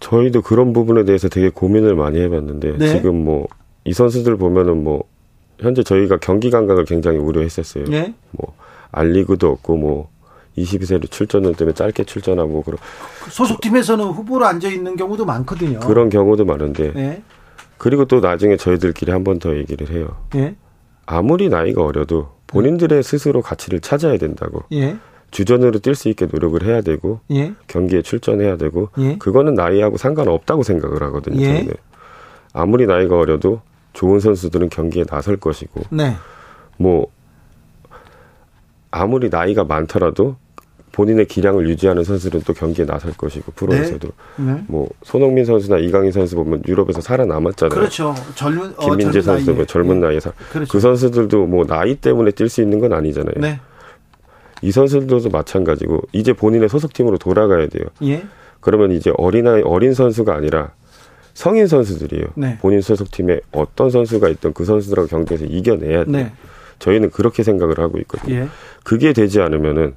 [0.00, 2.88] 저희도 그런 부분에 대해서 되게 고민을 많이 해봤는데 네.
[2.88, 3.46] 지금 뭐
[3.84, 5.04] 이 선수들 보면은 뭐
[5.60, 7.84] 현재 저희가 경기 감각을 굉장히 우려했었어요.
[7.84, 8.14] 네.
[8.30, 8.54] 뭐
[8.94, 10.10] 알리그도 없고 뭐
[10.56, 12.78] 22세로 출전을 때문에 짧게 출전하고 그런
[13.28, 15.80] 소속팀에서는 후보로 앉아 있는 경우도 많거든요.
[15.80, 17.22] 그런 경우도 많은데 네.
[17.78, 20.08] 그리고 또 나중에 저희들끼리 한 번 더 얘기를 해요.
[20.32, 20.54] 네.
[21.06, 24.62] 아무리 나이가 어려도 본인들의 스스로 가치를 찾아야 된다고.
[24.72, 24.96] 예.
[25.32, 27.52] 주전으로 뛸 수 있게 노력을 해야 되고 예.
[27.66, 29.18] 경기에 출전해야 되고 예.
[29.18, 31.40] 그거는 나이하고 상관없다고 생각을 하거든요.
[31.40, 31.46] 예.
[31.46, 31.74] 저희는
[32.52, 33.60] 아무리 나이가 어려도
[33.92, 36.14] 좋은 선수들은 경기에 나설 것이고 네.
[36.78, 37.08] 뭐
[38.94, 40.36] 아무리 나이가 많더라도
[40.92, 44.52] 본인의 기량을 유지하는 선수들은 또 경기에 나설 것이고 프로에서도 네.
[44.52, 44.64] 네.
[44.68, 47.76] 뭐 손흥민 선수나 이강인 선수 보면 유럽에서 살아남았잖아요.
[47.76, 48.14] 그렇죠.
[48.36, 50.06] 젊은 어, 김민재 선수 뭐 젊은 네.
[50.06, 50.70] 나이에서 그렇죠.
[50.70, 53.34] 그 선수들도 뭐 나이 때문에 뛸 수 있는 건 아니잖아요.
[53.38, 53.58] 네.
[54.62, 57.86] 이 선수들도 마찬가지고 이제 본인의 소속팀으로 돌아가야 돼요.
[58.04, 58.24] 예.
[58.60, 60.70] 그러면 이제 어린아이 어린 선수가 아니라
[61.34, 62.26] 성인 선수들이에요.
[62.36, 62.58] 네.
[62.60, 66.30] 본인 소속팀에 어떤 선수가 있던 그 선수들하고 경기에서 이겨내야 돼요.
[66.74, 66.78] 네.
[66.78, 68.34] 저희는 그렇게 생각을 하고 있거든요.
[68.34, 68.48] 예.
[68.82, 69.94] 그게 되지 않으면은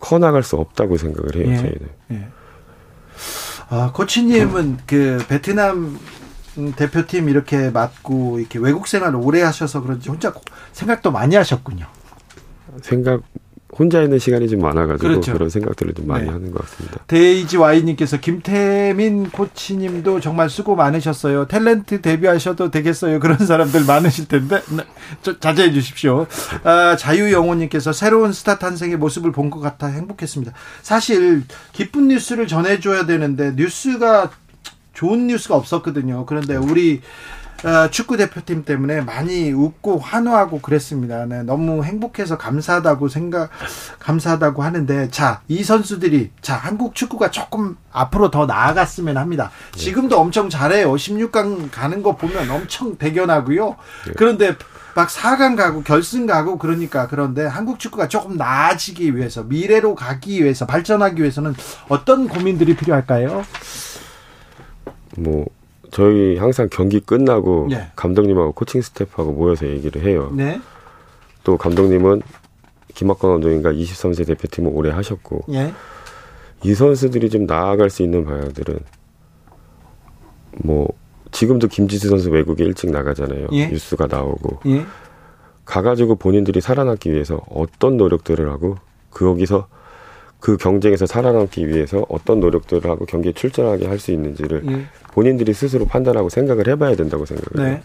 [0.00, 1.44] 커 나갈 수 없다고 생각을 해요.
[1.48, 1.56] 예.
[1.56, 1.88] 저희는.
[2.12, 2.28] 예.
[3.70, 5.98] 아 코치님은 그 베트남
[6.76, 10.32] 대표팀 이렇게 맡고 이렇게 외국 생활을 오래 하셔서 그런지 혼자
[10.72, 11.86] 생각도 많이 하셨군요.
[12.82, 13.22] 생각
[13.78, 15.32] 혼자 있는 시간이 좀 많아가지고 그렇죠.
[15.32, 16.30] 그런 생각들을 좀 많이 네.
[16.30, 16.98] 하는 것 같습니다.
[17.06, 21.46] 데이지 와이님께서 김태민 코치님도 정말 수고 많으셨어요.
[21.46, 23.18] 탤런트 데뷔하셔도 되겠어요.
[23.20, 24.84] 그런 사람들 많으실 텐데 네.
[25.40, 26.26] 자제해 주십시오.
[26.62, 30.52] 아, 자유영호님께서 새로운 스타 탄생의 모습을 본 것 같아 행복했습니다.
[30.82, 34.30] 사실 기쁜 뉴스를 전해줘야 되는데 뉴스가
[34.94, 36.24] 좋은 뉴스가 없었거든요.
[36.26, 37.43] 그런데 우리 어,
[37.90, 41.24] 축구 대표팀 때문에 많이 웃고 환호하고 그랬습니다.
[41.26, 43.50] 네, 너무 행복해서 감사하다고 생각
[43.98, 49.50] 감사하다고 하는데 자 이 선수들이 자 한국 축구가 조금 앞으로 더 나아갔으면 합니다.
[49.72, 49.78] 네.
[49.78, 50.92] 지금도 엄청 잘해요.
[50.92, 53.76] 16강 가는 거 보면 엄청 대견하고요.
[54.06, 54.12] 네.
[54.16, 54.56] 그런데
[54.94, 60.66] 막 4강 가고 결승 가고 그러니까 그런데 한국 축구가 조금 나아지기 위해서 미래로 가기 위해서
[60.66, 61.54] 발전하기 위해서는
[61.88, 63.44] 어떤 고민들이 필요할까요?
[65.16, 65.46] 뭐
[65.94, 67.86] 저희 항상 경기 끝나고 네.
[67.94, 70.32] 감독님하고 코칭 스태프하고 모여서 얘기를 해요.
[70.34, 70.60] 네.
[71.44, 72.20] 또 감독님은
[72.94, 75.72] 김학건 감독님과 23세 대표팀을 오래 하셨고 네.
[76.64, 78.80] 이 선수들이 좀 나아갈 수 있는 방향들은
[80.64, 80.88] 뭐
[81.30, 83.46] 지금도 김지수 선수 외국에 일찍 나가잖아요.
[83.52, 83.68] 예?
[83.68, 84.84] 뉴스가 나오고 예?
[85.64, 88.78] 가가지고 본인들이 살아남기 위해서 어떤 노력들을 하고
[89.10, 89.68] 거기서
[90.40, 94.86] 그 경쟁에서 살아남기 위해서 어떤 노력들을 하고 경기에 출전하게 할 수 있는지를 예.
[95.14, 97.76] 본인들이 스스로 판단하고 생각을 해봐야 된다고 생각을 해요.
[97.76, 97.82] 네.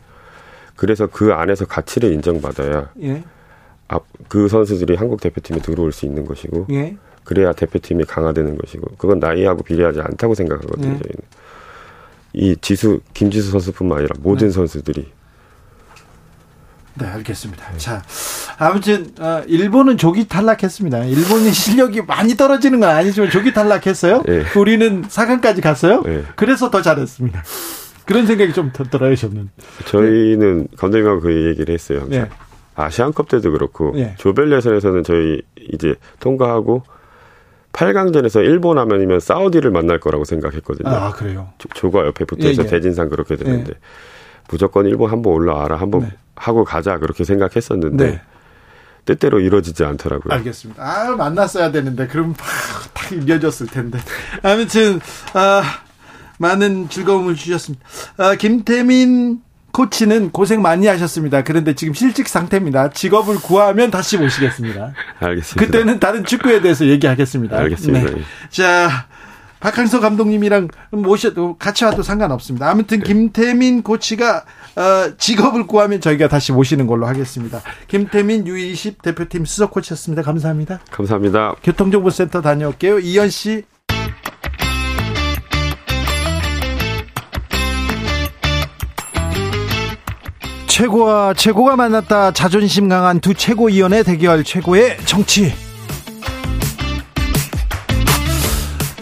[0.75, 3.23] 그래서 그 안에서 가치를 인정받아야 예.
[3.87, 6.97] 앞, 그 선수들이 한국 대표팀에 들어올 수 있는 것이고 예.
[7.23, 10.87] 그래야 대표팀이 강화되는 것이고 그건 나이하고 비례하지 않다고 생각하거든요.
[10.87, 10.97] 예.
[10.97, 11.21] 저희는
[12.33, 14.53] 이 지수 김지수 선수뿐만 아니라 모든 네.
[14.53, 15.11] 선수들이
[16.99, 17.71] 네, 알겠습니다.
[17.71, 17.77] 네.
[17.77, 18.03] 자,
[18.57, 21.05] 아무튼 어, 일본은 조기 탈락했습니다.
[21.05, 24.23] 일본의 실력이 많이 떨어지는 건 아니지만 조기 탈락했어요.
[24.23, 24.43] 네.
[24.55, 26.03] 우리는 4강까지 갔어요.
[26.03, 26.23] 네.
[26.35, 27.43] 그래서 더 잘했습니다.
[28.05, 29.49] 그런 생각이 좀 들어요, 저는.
[29.85, 32.01] 저희는 감독님하고 그 얘기를 했어요.
[32.01, 32.21] 항상.
[32.23, 32.29] 네.
[32.75, 34.15] 아시안컵 때도 그렇고 네.
[34.17, 35.41] 조별 예선에서는 저희
[35.73, 36.83] 이제 통과하고
[37.73, 40.89] 8강전에서 일본 하면이면 사우디를 만날 거라고 생각했거든요.
[40.89, 41.49] 아, 그래요?
[41.73, 42.69] 조, 가 옆에 붙어 있어 예, 예.
[42.69, 43.73] 대진상 그렇게 됐는데.
[43.75, 43.79] 예.
[44.49, 45.77] 무조건 일본 한번 올라와라.
[45.77, 46.11] 한번 네.
[46.39, 46.97] 하고 가자.
[46.97, 48.05] 그렇게 생각했었는데.
[48.05, 48.21] 네.
[49.05, 50.33] 때때로 이루어지지 않더라고요.
[50.35, 50.83] 알겠습니다.
[50.83, 52.07] 아, 만났어야 되는데.
[52.07, 52.33] 그럼
[52.93, 53.99] 탁 이어졌을 텐데.
[54.43, 54.99] 아무튼,
[55.33, 55.61] 아,
[56.37, 57.85] 많은 즐거움을 주셨습니다.
[58.17, 61.43] 아, 김태민 코치는 고생 많이 하셨습니다.
[61.43, 62.89] 그런데 지금 실직 상태입니다.
[62.91, 64.93] 직업을 구하면 다시 모시겠습니다.
[65.19, 65.65] 알겠습니다.
[65.65, 67.57] 그때는 다른 축구에 대해서 얘기하겠습니다.
[67.57, 68.11] 알겠습니다.
[68.11, 68.21] 네.
[68.49, 69.07] 자,
[69.59, 72.69] 박항서 감독님이랑 모셔도 같이 와도 상관없습니다.
[72.69, 74.45] 아무튼 김태민 코치가
[74.75, 77.61] 어, 직업을 구하면 저희가 다시 모시는 걸로 하겠습니다.
[77.87, 80.21] 김태민 U20 대표팀 수석 코치였습니다.
[80.21, 80.79] 감사합니다.
[80.91, 81.55] 감사합니다.
[81.63, 82.99] 교통정보센터 다녀올게요.
[82.99, 83.63] 이현 씨.
[90.67, 92.31] 최고와 최고가 만났다.
[92.31, 95.51] 자존심 강한 두 최고위원의 대결 최고의 정치.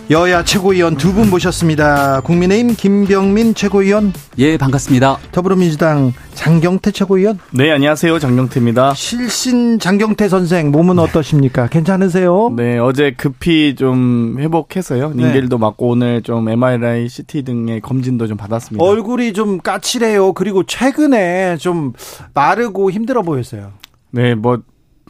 [0.10, 2.22] 여야 최고위원 두 분 모셨습니다.
[2.22, 4.14] 국민의힘 김병민 최고위원.
[4.38, 5.18] 예, 반갑습니다.
[5.34, 7.40] 더불어민주당 장경태 최고위원.
[7.52, 8.18] 네, 안녕하세요.
[8.20, 8.94] 장경태입니다.
[8.94, 11.68] 실신 장경태 선생 몸은 어떠십니까?
[11.68, 12.54] 괜찮으세요?
[12.56, 15.10] 네, 어제 급히 좀 회복해서요.
[15.14, 15.26] 네.
[15.26, 15.60] 닌겔도 네.
[15.60, 18.82] 맞고 오늘 좀 MRI, CT 등의 검진도 좀 받았습니다.
[18.86, 20.32] 얼굴이 좀 까칠해요.
[20.34, 21.92] 그리고 최근에 좀
[22.34, 23.74] 마르고 힘들어 보였어요.
[24.12, 24.60] 네, 뭐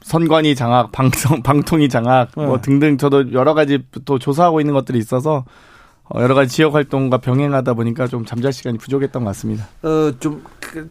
[0.08, 2.50] 선관위 장악, 방송, 방통위 장악, 뭐 네.
[2.50, 5.44] 뭐 등등 저도 여러 가지 또 조사하고 있는 것들이 있어서
[6.06, 9.68] 어, 여러 가지 지역 활동과 병행하다 보니까 좀 잠잘 시간이 부족했던 것 같습니다.
[9.84, 10.90] 어, 좀, 그,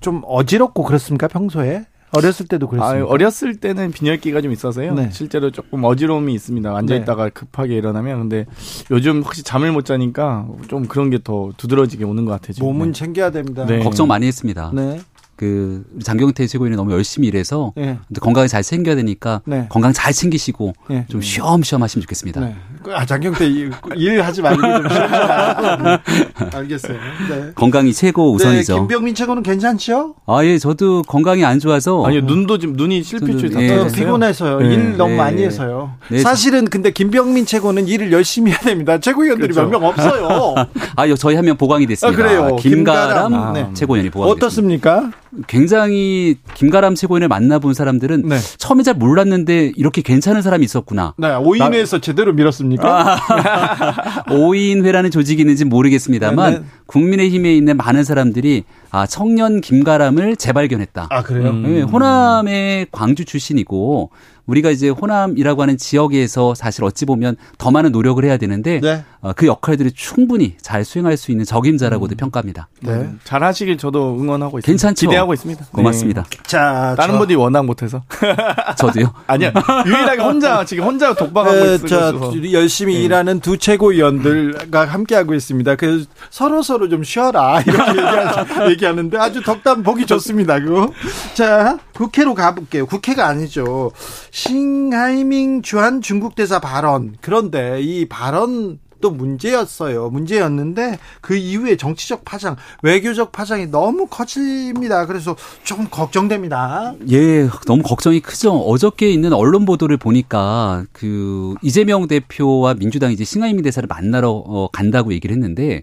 [0.00, 1.84] 좀 어지럽고 그렇습니까, 평소에?
[2.14, 3.04] 어렸을 때도 그랬어요.
[3.04, 4.92] 아, 어렸을 때는 빈혈기가 좀 있어서요.
[4.94, 5.08] 네.
[5.12, 6.74] 실제로 조금 어지러움이 있습니다.
[6.76, 7.30] 앉아 있다가 네.
[7.30, 8.44] 급하게 일어나면 근데
[8.90, 12.52] 요즘 혹시 잠을 못 자니까 좀 그런 게 더 두드러지게 오는 것 같아요.
[12.60, 12.92] 몸은 네.
[12.98, 13.64] 챙겨야 됩니다.
[13.64, 13.78] 네.
[13.82, 14.70] 걱정 많이 했습니다.
[14.74, 15.00] 네.
[15.42, 17.98] 그 장경태 최고위원이 너무 열심히 일해서 네.
[18.20, 19.66] 건강을 잘 챙겨야 되니까 네.
[19.70, 21.04] 건강 잘 챙기시고 네.
[21.08, 22.40] 좀 쉬엄쉬엄 하시면 좋겠습니다.
[22.42, 22.54] 네.
[22.94, 24.86] 아 장경태 일, 하지 말고 좀
[26.54, 26.96] 알겠어요.
[27.28, 27.50] 네.
[27.56, 28.76] 건강이 최고 네, 우선이죠.
[28.76, 30.14] 김병민 최고는 괜찮죠?
[30.26, 33.88] 아 예, 저도 건강이 안 좋아서 아니 눈도 지금 눈이 실핏줄이 다 예.
[33.92, 34.60] 피곤해서요.
[34.60, 35.94] 일 너무 많이 해서요.
[36.22, 38.98] 사실은 근데 김병민 최고는 일을 열심히 해야 됩니다.
[39.00, 39.68] 최고위원들이 그렇죠.
[39.68, 40.54] 몇명 없어요.
[40.94, 42.06] 아 저희 한 명 보강이 됐습니다.
[42.06, 42.54] 아, 그래요.
[42.60, 43.74] 김가람, 김가람 아.
[43.74, 44.30] 최고위원이 보강.
[44.30, 45.10] 어떻습니까?
[45.46, 48.38] 굉장히 김가람 최고위원을 만나본 사람들은 네.
[48.58, 51.14] 처음에 잘 몰랐는데 이렇게 괜찮은 사람이 있었구나.
[51.16, 52.00] 네, 5인회에서 나...
[52.00, 53.14] 제대로 밀었습니까?
[53.14, 56.64] 아, 5인회라는 조직이 있는지 모르겠습니다만 네, 네.
[56.86, 61.06] 국민의힘에 있는 많은 사람들이 아, 청년 김가람을 재발견했다.
[61.08, 61.50] 아, 그래요?
[61.50, 61.62] 음.
[61.62, 64.10] 네, 호남의 광주 출신이고
[64.46, 69.04] 우리가 이제 호남이라고 하는 지역에서 사실 어찌 보면 더 많은 노력을 해야 되는데 네.
[69.20, 72.16] 어, 그 역할들을 충분히 잘 수행할 수 있는 적임자라고도 음.
[72.16, 72.68] 평가합니다.
[72.80, 72.92] 네.
[72.92, 73.20] 음.
[73.22, 74.66] 잘 하시길 저도 응원하고 있습니다.
[74.66, 75.06] 괜찮죠?
[75.06, 75.66] 기대하고 있습니다.
[75.70, 76.24] 고맙습니다.
[76.24, 76.38] 네.
[76.44, 77.18] 자, 다른 저...
[77.18, 78.02] 분이 워낙 못해서.
[78.76, 79.14] 저도요?
[79.28, 79.52] 아니야.
[79.86, 82.52] 유일하게 혼자 지금 혼자 독박하고 네, 있어요.
[82.52, 83.04] 열심히 네.
[83.04, 85.76] 일하는 두 최고위원들과 함께하고 있습니다.
[85.76, 90.58] 그래서 서로 서로 좀 쉬어라 이렇게 얘기하, 는데 아주 덕담 보기 좋습니다.
[90.58, 90.92] 그거.
[91.34, 92.86] 자, 국회로 가볼게요.
[92.86, 93.92] 국회가 아니죠.
[94.32, 97.14] 싱하이밍 주한 중국 대사 발언.
[97.20, 100.08] 그런데 이 발언 것도 문제였어요.
[100.08, 105.06] 문제였는데 그 이후에 정치적 파장, 외교적 파장이 너무 커집니다.
[105.06, 106.94] 그래서 좀 걱정됩니다.
[107.10, 108.52] 예, 너무 걱정이 크죠.
[108.52, 115.12] 어저께 있는 언론 보도를 보니까 그 이재명 대표와 민주당 이제 싱하이밍 대사를 만나러 어, 간다고
[115.12, 115.82] 얘기를 했는데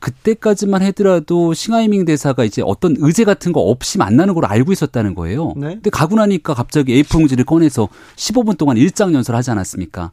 [0.00, 5.52] 그때까지만 하더라도 싱하이밍 대사가 이제 어떤 의제 같은 거 없이 만나는 걸 알고 있었다는 거예요.
[5.56, 5.74] 네?
[5.74, 10.10] 근데 가고 나니까 갑자기 A4 용지를 꺼내서 15분 동안 일장 연설 하지 않았습니까?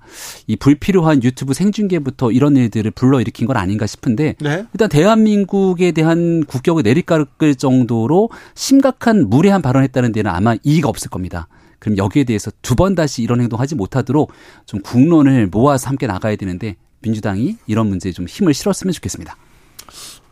[0.47, 4.65] 이 불필요한 유튜브 생중계부터 이런 일들을 불러일으킨 건 아닌가 싶은데 네?
[4.73, 11.47] 일단 대한민국에 대한 국격을 내리깎을 정도로 심각한 무례한 발언했다는 데는 아마 이의가 없을 겁니다.
[11.77, 14.31] 그럼 여기에 대해서 두 번 다시 이런 행동하지 못하도록
[14.65, 19.35] 좀 국론을 모아서 함께 나가야 되는데 민주당이 이런 문제에 좀 힘을 실었으면 좋겠습니다.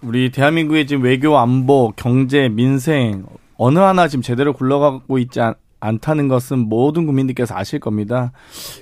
[0.02, 3.26] 우리 대한민국의 지금 외교, 안보, 경제, 민생
[3.58, 8.32] 어느 하나 지금 제대로 굴러가고 있지 않, 않다는 것은 모든 국민들께서 아실 겁니다.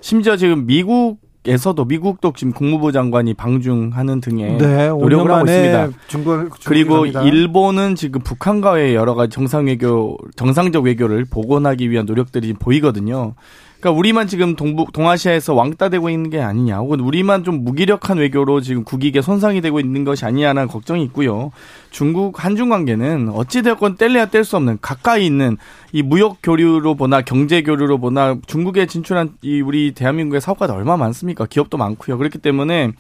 [0.01, 5.89] 심지어 지금 미국 에서도 미국도 지금 국무부 장관이 방중하는 등의 네, 노력을 하고 있습니다.
[6.07, 13.33] 중국, 그리고 일본은 지금 북한과의 여러 가지 정상 외교, 정상적 외교를 복원하기 위한 노력들이 보이거든요.
[13.79, 18.83] 그러니까 우리만 지금 동북 동아시아에서 왕따되고 있는 게 아니냐, 혹은 우리만 좀 무기력한 외교로 지금
[18.83, 21.51] 국익에 손상이 되고 있는 것이 아니냐는 걱정이 있고요.
[21.91, 25.57] 중국 한중 관계는 어찌 되었건 뗄래야 뗄 수 없는 가까이 있는
[25.91, 31.45] 이 무역 교류로 보나 경제 교류로 보나 중국에 진출한 이 우리 대한민국의 사업가도 얼마 많습니까?
[31.45, 32.17] 기업도 많고요.
[32.17, 32.93] 그렇기 때문에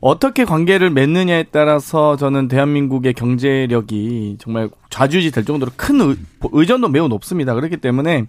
[0.00, 6.16] 어떻게 관계를 맺느냐에 따라서 저는 대한민국의 경제력이 정말 좌지우지 될 정도로 큰 의,
[6.52, 7.52] 의존도 매우 높습니다.
[7.54, 8.26] 그렇기 때문에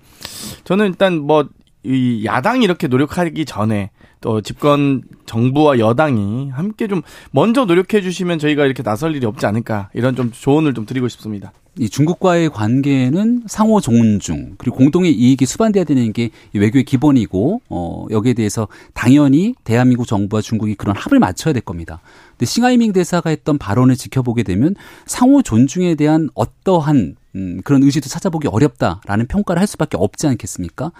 [0.64, 1.48] 저는 일단 뭐
[1.84, 8.66] 이 야당이 이렇게 노력하기 전에 또 집권 정부와 여당이 함께 좀 먼저 노력해 주시면 저희가
[8.66, 11.54] 이렇게 나설 일이 없지 않을까 이런 좀 조언을 좀 드리고 싶습니다.
[11.78, 18.34] 이 중국과의 관계는 상호 존중 그리고 공동의 이익이 수반돼야 되는 게 외교의 기본이고 어 여기에
[18.34, 22.02] 대해서 당연히 대한민국 정부와 중국이 그런 합을 맞춰야 될 겁니다.
[22.32, 28.48] 근데 싱하이밍 대사가 했던 발언을 지켜보게 되면 상호 존중에 대한 어떠한 음, 그런 의지도 찾아보기
[28.48, 30.92] 어렵다라는 평가를 할 수밖에 없지 않겠습니까?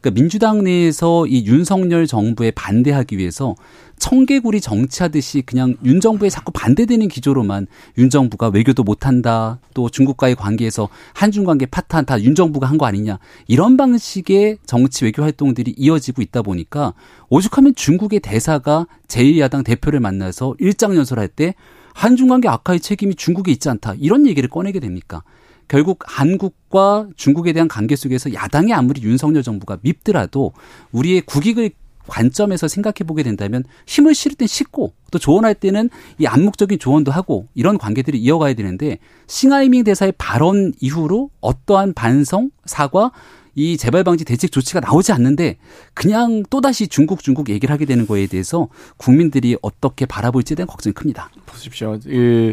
[0.00, 3.54] 그러니까 민주당 내에서 이 윤석열 정부에 반대하기 위해서
[3.98, 7.66] 청개구리 정치하듯이 그냥 윤 정부에 자꾸 반대되는 기조로만
[7.98, 12.86] 윤 정부가 외교도 못한다 또 중국과의 관계에서 한중 관계 파탄 다 윤 정부가 한 거
[12.86, 16.92] 아니냐 이런 방식의 정치 외교 활동들이 이어지고 있다 보니까
[17.30, 21.54] 오죽하면 중국의 대사가 제1야당 대표를 만나서 일장 연설할 때
[21.94, 25.22] 한중 관계 악화의 책임이 중국에 있지 않다 이런 얘기를 꺼내게 됩니까?
[25.68, 30.52] 결국 한국과 중국에 대한 관계 속에서 야당이 아무리 윤석열 정부가 밉더라도
[30.92, 31.70] 우리의 국익을
[32.06, 37.46] 관점에서 생각해 보게 된다면 힘을 실을 땐 싣고 또 조언할 때는 이 암묵적인 조언도 하고
[37.54, 43.12] 이런 관계들이 이어가야 되는데 싱하이밍 대사의 발언 이후로 어떠한 반성, 사과,
[43.56, 45.56] 이 재발 방지 대책 조치가 나오지 않는데
[45.94, 51.30] 그냥 또다시 중국 중국 얘기를 하게 되는 거에 대해서 국민들이 어떻게 바라볼지에 대한 걱정이 큽니다.
[51.46, 51.98] 보십시오.
[52.04, 52.52] 그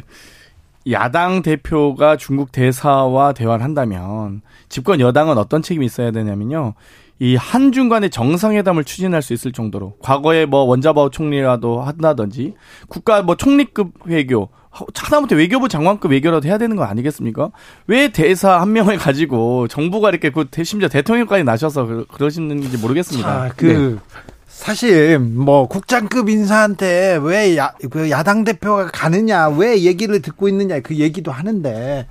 [0.89, 6.73] 야당 대표가 중국 대사와 대화를 한다면 집권 여당은 어떤 책임이 있어야 되냐면요.
[7.19, 12.54] 이 한중 간의 정상회담을 추진할 수 있을 정도로 과거에 뭐 원자바오 총리라도 한다든지
[12.88, 17.52] 국가 뭐 총리급 외교 하다못해 외교부 장관급 외교라도 해야 되는 거 아니겠습니까?
[17.88, 23.49] 왜 대사 한 명을 가지고 정부가 이렇게 그 심지어 대통령까지 나셔서 그러시는지 모르겠습니다.
[23.49, 24.23] 자, 그 네.
[24.53, 30.95] 사실 뭐 국장급 인사한테 왜 야, 그 야당 대표가 가느냐 왜 얘기를 듣고 있느냐 그
[30.95, 32.07] 얘기도 하는데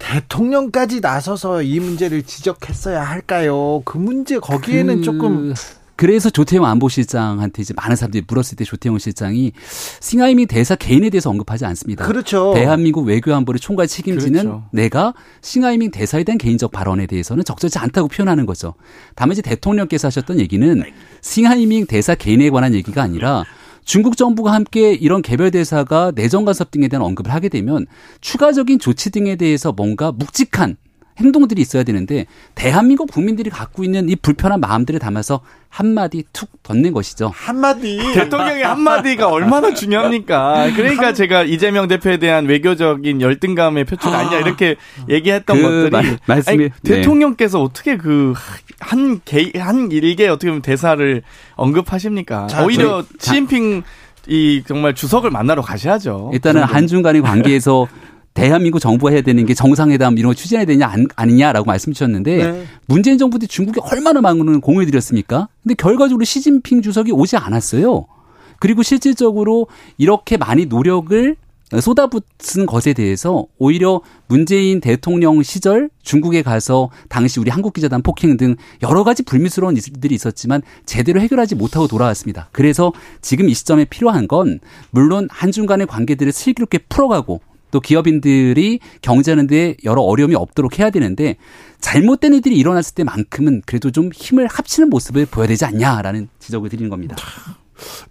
[0.00, 3.82] 대통령까지 나서서 이 문제를 지적했어야 할까요?
[3.84, 5.02] 그 문제 거기에는 그...
[5.02, 5.54] 조금
[5.96, 9.52] 그래서 조태용 안보실장한테 이제 많은 사람들이 물었을 때 조태용 실장이
[10.00, 12.06] 싱하이밍 대사 개인에 대해서 언급하지 않습니다.
[12.06, 12.52] 그렇죠.
[12.54, 14.64] 대한민국 외교안보를 총괄 책임지는 그렇죠.
[14.72, 18.74] 내가 싱하이밍 대사에 대한 개인적 발언에 대해서는 적절치 않다고 표현하는 거죠.
[19.14, 20.82] 다만 이제 대통령께서 하셨던 얘기는
[21.20, 23.44] 싱하이밍 대사 개인에 관한 얘기가 아니라
[23.84, 27.86] 중국 정부가 함께 이런 개별 대사가 내정 간섭 등에 대한 언급을 하게 되면
[28.20, 30.76] 추가적인 조치 등에 대해서 뭔가 묵직한
[31.18, 37.30] 행동들이 있어야 되는데 대한민국 국민들이 갖고 있는 이 불편한 마음들을 담아서 한마디 툭 던낸 것이죠.
[37.34, 37.98] 한마디.
[38.14, 40.70] 대통령의 한마디가 얼마나 중요합니까?
[40.76, 41.14] 그러니까 한...
[41.14, 44.76] 제가 이재명 대표에 대한 외교적인 열등감의 표출 아니냐 이렇게
[45.08, 46.94] 얘기했던 그 것들이 말, 말씀이 아니, 네.
[46.96, 48.34] 대통령께서 어떻게 그
[48.80, 51.22] 한 개 한 일개 어떻게 보면 대사를
[51.54, 52.46] 언급하십니까?
[52.48, 53.82] 자, 오히려 시진핑
[54.26, 56.30] 이 정말 주석을 만나러 가셔야죠.
[56.34, 57.86] 일단은 한중 간의 관계에서
[58.34, 62.66] 대한민국 정부가 해야 되는 게 정상회담 이런 거 추진해야 되냐 아니냐라고 말씀 주셨는데 네.
[62.86, 65.48] 문재인 정부 때 중국에 얼마나 많은 공을 들였습니까?
[65.62, 68.06] 근데 결과적으로 시진핑 주석이 오지 않았어요.
[68.58, 69.68] 그리고 실질적으로
[69.98, 71.36] 이렇게 많이 노력을
[71.80, 78.56] 쏟아붓은 것에 대해서 오히려 문재인 대통령 시절 중국에 가서 당시 우리 한국 기자단 폭행 등
[78.82, 82.48] 여러 가지 불미스러운 일들이 있었지만 제대로 해결하지 못하고 돌아왔습니다.
[82.52, 84.60] 그래서 지금 이 시점에 필요한 건
[84.90, 87.40] 물론 한중 간의 관계들을 슬기롭게 풀어가고
[87.74, 91.34] 또 기업인들이 경제하는데 여러 어려움이 없도록 해야 되는데
[91.80, 97.16] 잘못된 일들이 일어났을 때만큼은 그래도 좀 힘을 합치는 모습을 보여야 되지 않냐라는 지적을 드리는 겁니다.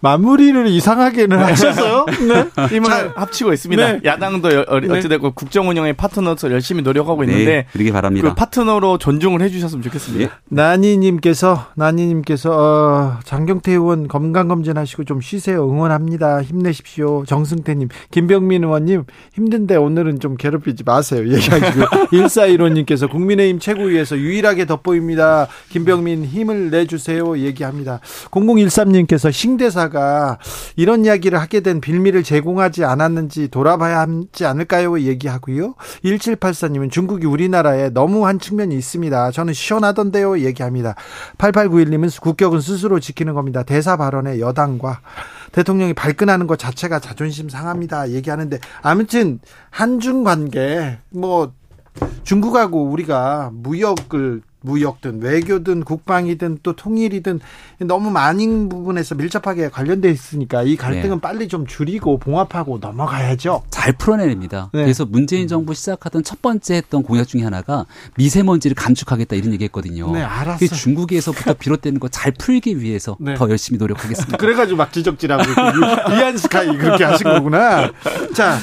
[0.01, 1.43] 마무리를 이상하게는 네.
[1.43, 2.05] 하셨어요.
[2.27, 2.67] 네.
[2.67, 3.91] 힘을 잘, 합치고 있습니다.
[3.93, 3.99] 네.
[4.03, 4.65] 야당도 네.
[4.67, 5.33] 어찌됐건 네.
[5.35, 8.29] 국정 운영의 파트너로서 열심히 노력하고 있는데 네, 그러기 바랍니다.
[8.29, 10.25] 그 파트너로 존중을 해주셨으면 좋겠습니다.
[10.25, 10.29] 예.
[10.49, 15.69] 나니님께서 나니님께서 어, 장경태 의원 건강 검진하시고 좀 쉬세요.
[15.69, 16.41] 응원합니다.
[16.41, 17.23] 힘내십시오.
[17.25, 21.27] 정승태님, 김병민 의원님 힘든데 오늘은 좀 괴롭히지 마세요.
[21.27, 25.47] 얘기하시고 1415님께서 국민의힘 최고위에서 유일하게 돋보입니다.
[25.69, 27.37] 김병민 힘을 내주세요.
[27.37, 27.99] 얘기합니다.
[28.31, 30.37] 0013님께서 싱대사가
[30.75, 34.99] 이런 이야기를 하게 된 빌미를 제공하지 않았는지 돌아봐야 하지 않을까요?
[34.99, 35.75] 얘기하고요.
[36.03, 39.31] 1784님은 중국이 우리나라에 너무 한 측면이 있습니다.
[39.31, 40.39] 저는 시원하던데요.
[40.39, 40.95] 얘기합니다.
[41.37, 43.63] 8891님은 국격은 스스로 지키는 겁니다.
[43.63, 45.01] 대사 발언에 여당과
[45.51, 48.09] 대통령이 발끈하는 것 자체가 자존심 상합니다.
[48.09, 49.39] 얘기하는데 아무튼
[49.69, 51.51] 한중 관계 뭐
[52.23, 57.39] 중국하고 우리가 무역을 무역든 외교든 국방이든 또 통일이든
[57.79, 61.21] 너무 많은 부분에서 밀접하게 관련돼 있으니까 이 갈등은 네.
[61.21, 63.63] 빨리 좀 줄이고 봉합하고 넘어가야죠.
[63.69, 64.69] 잘 풀어내냅니다.
[64.73, 64.83] 네.
[64.83, 67.85] 그래서 문재인 정부 시작하던 첫 번째 했던 공약 중에 하나가
[68.15, 70.11] 미세먼지를 감축하겠다 이런 얘기했거든요.
[70.13, 70.69] 네, 알았어요.
[70.69, 73.33] 중국에서부터 비롯되는 거 잘 풀기 위해서 네.
[73.33, 74.37] 더 열심히 노력하겠습니다.
[74.37, 75.43] 그래가지고 막 지적질하고
[76.13, 77.91] 이안 스카이 그렇게 하신 거구나.
[78.33, 78.57] 자.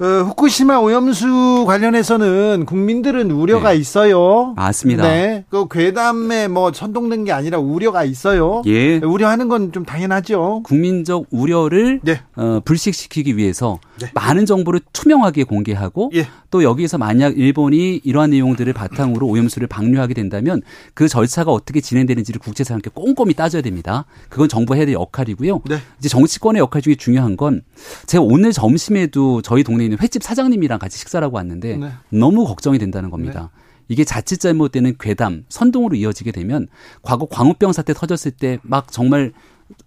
[0.00, 3.76] 어, 후쿠시마 오염수 관련해서는 국민들은 우려가 네.
[3.76, 4.54] 있어요.
[4.56, 5.02] 맞습니다.
[5.02, 5.44] 네.
[5.50, 8.62] 그 괴담에 뭐 선동된 게 아니라 우려가 있어요.
[8.66, 8.96] 예.
[8.98, 10.62] 우려하는 건 좀 당연하죠.
[10.64, 12.20] 국민적 우려를 네.
[12.34, 14.10] 어, 불식시키기 위해서 네.
[14.14, 16.26] 많은 정보를 투명하게 공개하고 예.
[16.50, 20.62] 또 여기에서 만약 일본이 이러한 내용들을 바탕으로 오염수를 방류하게 된다면
[20.94, 24.06] 그 절차가 어떻게 진행되는지를 국제사와 함께 꼼꼼히 따져야 됩니다.
[24.28, 25.62] 그건 정부 해야 될 역할이고요.
[25.68, 25.78] 네.
[25.98, 27.62] 이제 정치권의 역할 중에 중요한 건
[28.06, 31.90] 제가 오늘 점심에도 저희 동네에 있는 횟집 사장님이랑 같이 식사를 하고 왔는데 네.
[32.10, 33.50] 너무 걱정이 된다는 겁니다.
[33.54, 33.60] 네.
[33.88, 36.68] 이게 자칫 잘못되는 괴담, 선동으로 이어지게 되면
[37.02, 39.32] 과거 광우병 사태 터졌을 때 막 정말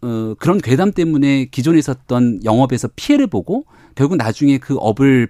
[0.02, 3.66] 어, 그런 괴담 때문에 기존에 있었던 영업에서 피해를 보고
[3.96, 5.30] 결국 나중에 그 업을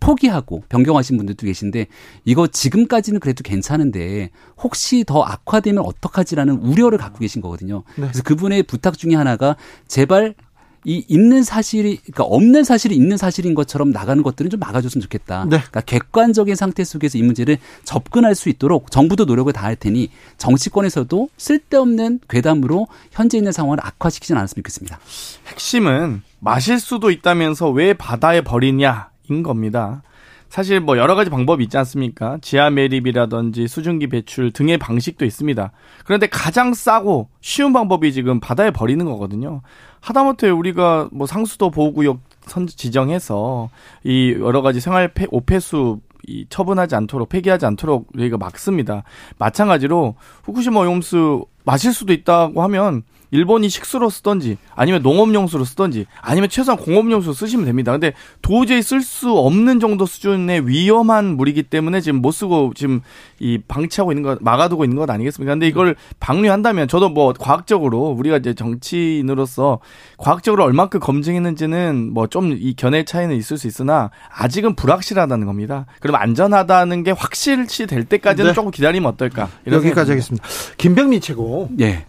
[0.00, 1.86] 포기하고 변경하신 분들도 계신데
[2.24, 7.84] 이거 지금까지는 그래도 괜찮은데 혹시 더 악화되면 어떡하지라는 우려를 갖고 계신 거거든요.
[7.96, 8.02] 네.
[8.02, 9.56] 그래서 그분의 부탁 중에 하나가
[9.86, 10.34] 제발
[10.84, 15.44] 이 있는 사실이 그러니까 없는 사실이 있는 사실인 것처럼 나가는 것들은 좀 막아줬으면 좋겠다.
[15.44, 15.58] 네.
[15.58, 22.20] 그러니까 객관적인 상태 속에서 이 문제를 접근할 수 있도록 정부도 노력을 다할 테니 정치권에서도 쓸데없는
[22.28, 24.98] 괴담으로 현재 있는 상황을 악화시키지는 않았으면 좋겠습니다.
[25.48, 30.02] 핵심은 마실 수도 있다면서 왜 바다에 버리냐인 겁니다.
[30.52, 32.36] 사실 뭐 여러 가지 방법이 있지 않습니까?
[32.42, 35.72] 지하 매립이라든지 수증기 배출 등의 방식도 있습니다.
[36.04, 39.62] 그런데 가장 싸고 쉬운 방법이 지금 바다에 버리는 거거든요.
[40.00, 43.70] 하다못해 우리가 뭐 상수도 보호구역 선 지정해서
[44.04, 49.04] 이 여러 가지 생활 폐, 오폐수 이 처분하지 않도록 폐기하지 않도록 저희가 막습니다.
[49.38, 56.78] 마찬가지로 후쿠시마 오염수 마실 수도 있다고 하면 일본이 식수로 쓰던지 아니면 농업용수로 쓰던지 아니면 최소한
[56.78, 57.90] 공업용수로 쓰시면 됩니다.
[57.90, 58.12] 근데
[58.42, 63.00] 도저히 쓸 수 없는 정도 수준의 위험한 물이기 때문에 지금 못 쓰고 지금
[63.40, 65.54] 이 방치하고 있는 것 막아두고 있는 것 아니겠습니까?
[65.54, 69.80] 근데 이걸 방류한다면 저도 뭐 과학적으로 우리가 이제 정치인으로서
[70.18, 75.86] 과학적으로 얼만큼 검증했는지는 뭐 좀 이 견해 차이는 있을 수 있으나 아직은 불확실하다는 겁니다.
[76.00, 78.54] 그럼 안전하다는 게 확실시 될 때까지는 네.
[78.54, 79.48] 조금 기다리면 어떨까?
[79.66, 80.46] 여기까지 하겠습니다.
[80.76, 81.70] 김병민 최고.
[81.80, 82.04] 예.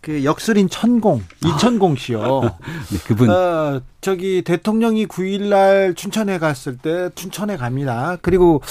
[0.00, 2.40] 그 역술인 천공 이천공 씨요.
[2.90, 3.30] 네, 그분.
[3.30, 8.16] 어, 저기 대통령이 9일날 춘천에 갔을 때 춘천에 갑니다.
[8.22, 8.62] 그리고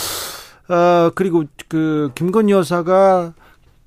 [0.70, 3.34] 어 그리고 그 김건희 여사가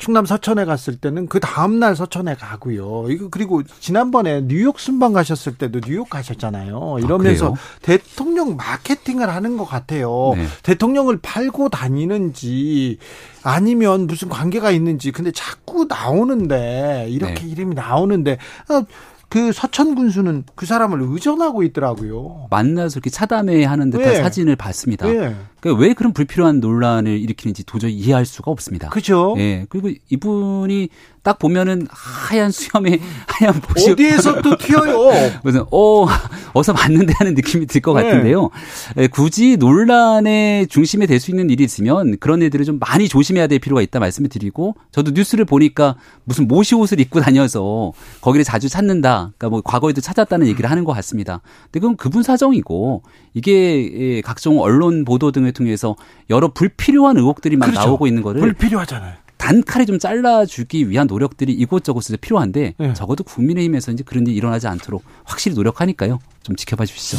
[0.03, 3.07] 충남 서천에 갔을 때는 그 다음 날 서천에 가고요.
[3.09, 6.97] 이거 그리고 지난번에 뉴욕 순방 가셨을 때도 뉴욕 가셨잖아요.
[6.99, 10.33] 이러면서 아, 대통령 마케팅을 하는 것 같아요.
[10.35, 10.45] 네.
[10.65, 12.99] 대통령을 팔고 다니는지
[13.45, 17.51] 아니면 무슨 관계가 있는지 근데 자꾸 나오는데 이렇게 네.
[17.51, 18.39] 이름이 나오는데
[18.71, 18.83] 어,
[19.29, 22.49] 그 서천 군수는 그 사람을 의존하고 있더라고요.
[22.51, 24.21] 만나서 이렇게 차담회 하는데 네.
[24.21, 25.07] 사진을 봤습니다.
[25.07, 25.37] 네.
[25.63, 28.89] 그러니까 왜 그런 불필요한 논란을 일으키는지 도저히 이해할 수가 없습니다.
[28.89, 29.37] 그죠?
[29.39, 29.65] 예.
[29.69, 30.89] 그리고 이분이
[31.23, 32.99] 딱 보면은 하얀 수염에
[33.29, 35.13] 하얀 보시 어디에서 또 튀어요?
[35.45, 36.05] 무슨 어
[36.53, 38.03] 어서 맞는데 하는 느낌이 들것 네.
[38.03, 38.51] 같은데요.
[38.97, 39.07] 네.
[39.07, 43.81] 굳이 논란의 중심에 될 수 있는 일이 있으면 그런 애들을 좀 많이 조심해야 될 필요가
[43.83, 45.95] 있다 말씀을 드리고 저도 뉴스를 보니까
[46.25, 49.31] 무슨 모시 옷을 입고 다녀서 거기를 자주 찾는다.
[49.39, 51.41] 그러니까 뭐 과거에도 찾았다는 얘기를 하는 것 같습니다.
[51.67, 53.05] 근데 그건 그분 사정이고
[53.35, 55.97] 이게 예, 각종 언론 보도 등을 통해서
[56.31, 57.87] 여러 불필요한 의혹들이 막 그렇죠.
[57.87, 59.15] 나오고 있는 거를 불필요하잖아요.
[59.43, 62.95] 단칼에 좀 잘라주기 위한 노력들이 이곳저곳에서 필요한데 네.
[62.95, 66.21] 적어도 국민의힘에서 이제 그런 일이 일어나지 않도록 확실히 노력하니까요.
[66.45, 67.19] 좀 지켜봐 주시죠.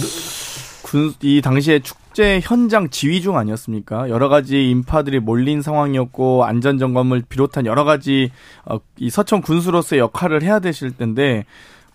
[0.83, 4.09] 군, 이 당시에 축제 현장 지휘 중 아니었습니까?
[4.09, 8.31] 여러 가지 인파들이 몰린 상황이었고 안전 점검을 비롯한 여러 가지
[8.63, 11.45] 어, 이 서천 군수로서의 역할을 해야 되실 텐데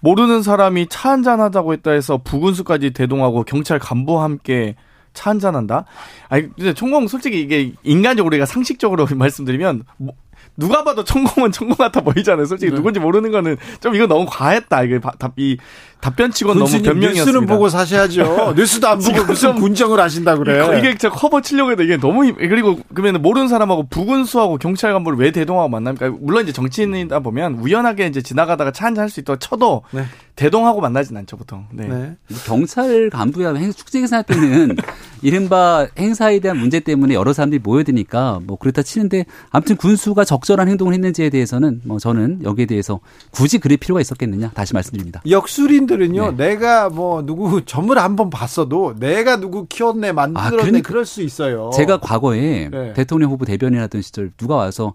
[0.00, 4.74] 모르는 사람이 차 한잔 하자고 했다 해서 부군수까지 대동하고 경찰 간부와 함께
[5.14, 5.84] 차 한잔 한다?
[6.28, 10.14] 아니, 근데 총공 솔직히 이게 인간적으로 우리가 상식적으로 말씀드리면 뭐,
[10.56, 12.44] 누가 봐도 천공은 천공 같아 보이잖아요.
[12.46, 12.76] 솔직히 네.
[12.76, 14.82] 누군지 모르는 거는 좀 이거 너무 과했다.
[14.82, 15.58] 이게 답이
[16.00, 17.24] 답변치곤 너무 변명이었습니다.
[17.24, 18.54] 뉴스는 보고 사셔야죠.
[18.56, 20.78] 뉴스도 안 보고 무슨 군정을 하신다 그래요.
[20.78, 25.18] 이게 저 커버 치려고 해도 이게 너무 힘, 그리고 그러면 모르는 사람하고 부군수하고 경찰 간부를
[25.18, 26.10] 왜 대동하고 만납니까?
[26.20, 30.04] 물론 이제 정치인이다 보면 우연하게 이제 지나가다가 차 한잔 할 수 있도록 쳐도 네.
[30.36, 31.66] 대동하고 만나진 않죠 보통.
[31.72, 31.88] 네.
[31.88, 32.16] 네.
[32.46, 34.76] 경찰 간부야 축제 행사 때는
[35.20, 40.94] 이른바 행사에 대한 문제 때문에 여러 사람들이 모여드니까 뭐 그렇다 치는데 아무튼 군수가 적절한 행동을
[40.94, 43.00] 했는지에 대해서는 뭐 저는 여기에 대해서
[43.32, 45.22] 굳이 그럴 필요가 있었겠느냐 다시 말씀드립니다.
[45.28, 46.48] 역술인 들은요 네.
[46.50, 51.70] 내가 뭐 누구 점을 한번 봤어도 내가 누구 키웠네 만들었네 아, 그러니까 그럴 수 있어요.
[51.74, 52.92] 제가 과거에 네.
[52.92, 54.94] 대통령 후보 대변인 하던 시절 누가 와서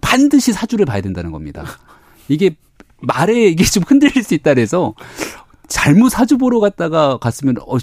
[0.00, 1.64] 반드시 사주를 봐야 된다는 겁니다.
[2.28, 2.56] 이게
[3.02, 4.94] 말에 이게 좀 흔들릴 수 있다 그래서
[5.68, 7.76] 잘못 사주 보러 갔다가 갔으면 어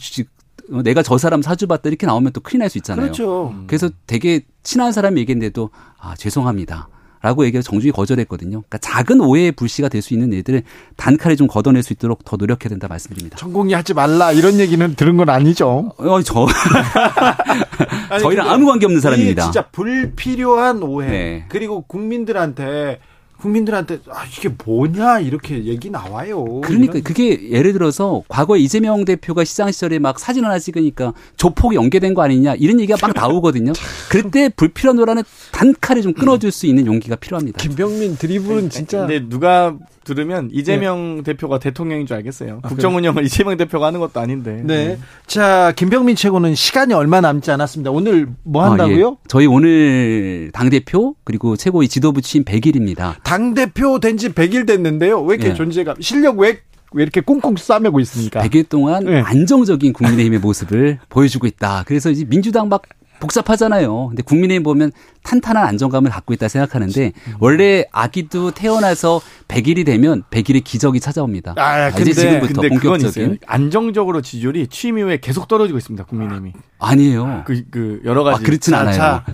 [0.83, 3.05] 내가 저 사람 사주 봤다 이렇게 나오면 또 큰일 날 수 있잖아요.
[3.05, 3.55] 그렇죠.
[3.67, 6.89] 그래서 되게 친한 사람이 얘기했는데도 아 죄송합니다.
[7.21, 8.61] 라고 얘기해서 정중히 거절했거든요.
[8.61, 10.61] 그러니까 작은 오해의 불씨가 될 수 있는 일들을
[10.95, 13.35] 단칼에 좀 걷어낼 수 있도록 더 노력해야 된다 말씀드립니다.
[13.37, 15.91] 천공이 하지 말라 이런 얘기는 들은 건 아니죠.
[15.97, 16.45] 어, 저
[18.21, 19.43] 저희랑 아무 관계 없는 사람입니다.
[19.43, 21.45] 진짜 불필요한 오해 네.
[21.49, 22.99] 그리고 국민들한테
[23.41, 26.61] 국민들한테 아 이게 뭐냐 이렇게 얘기 나와요.
[26.61, 27.03] 그러니까 이런.
[27.03, 32.23] 그게 예를 들어서 과거 이재명 대표가 시장 시절에 막 사진 하나 찍으니까 조폭이 연계된 거
[32.23, 33.73] 아니냐 이런 얘기가 막 나오거든요.
[34.09, 37.57] 그때 불필요한 노라는 단칼에 좀 끊어줄 수 있는 용기가 필요합니다.
[37.59, 38.99] 김병민 드리블은 진짜.
[38.99, 39.75] 근데 누가
[40.07, 41.23] 들으면 이재명 네.
[41.23, 42.61] 대표가 대통령인 줄 알겠어요.
[42.63, 44.61] 아, 국정 운영을 이재명 대표가 하는 것도 아닌데.
[44.63, 44.87] 네.
[44.87, 44.99] 네.
[45.27, 47.91] 자, 김병민 최고는 시간이 얼마 남지 않았습니다.
[47.91, 49.07] 오늘 뭐 한다고요?
[49.07, 49.15] 아, 예.
[49.27, 53.15] 저희 오늘 당 대표 그리고 최고위 지도부 취임 100일입니다.
[53.27, 55.21] 당 대표 된 지 100일 됐는데요.
[55.21, 55.53] 왜 이렇게 예.
[55.53, 56.61] 존재감 실력 왜
[56.93, 58.41] 왜 이렇게 꽁꽁 싸매고 있습니까?
[58.41, 59.19] 100일 동안 네.
[59.19, 61.83] 안정적인 국민의힘의 모습을 보여주고 있다.
[61.85, 62.83] 그래서 이제 민주당 막
[63.19, 64.07] 복잡하잖아요.
[64.07, 64.91] 근데 국민의힘 보면
[65.27, 69.19] 탄탄한 안정감을 갖고 있다 생각하는데 원래 아기도 태어나서
[69.49, 71.53] 100일이 되면 100일의 기적이 찾아옵니다.
[71.57, 76.05] 아, 근데, 지금부터 근데 본격적인 안정적으로 지지율이 취임 이후에 계속 떨어지고 있습니다.
[76.05, 76.53] 국민의힘이.
[76.79, 77.43] 아니에요.
[77.45, 78.41] 그, 그 여러 가지.
[78.41, 78.95] 아, 그렇진 자, 않아요.
[78.95, 79.25] 자,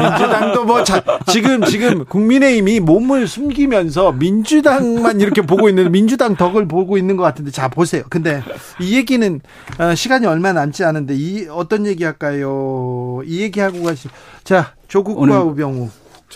[0.00, 6.96] 민주당도 뭐 자, 지금 지금 국민의힘이 몸을 숨기면서 민주당만 이렇게 보고 있는 민주당 덕을 보고
[6.96, 8.04] 있는 것 같은데 자 보세요.
[8.08, 8.42] 근데
[8.80, 9.40] 이 얘기는
[9.78, 13.20] 어, 시간이 얼마 남지 않은데 이 어떤 얘기 할까요?
[13.26, 14.08] 이 얘기 하고 가시.
[14.44, 15.88] 자 조국과 우병우.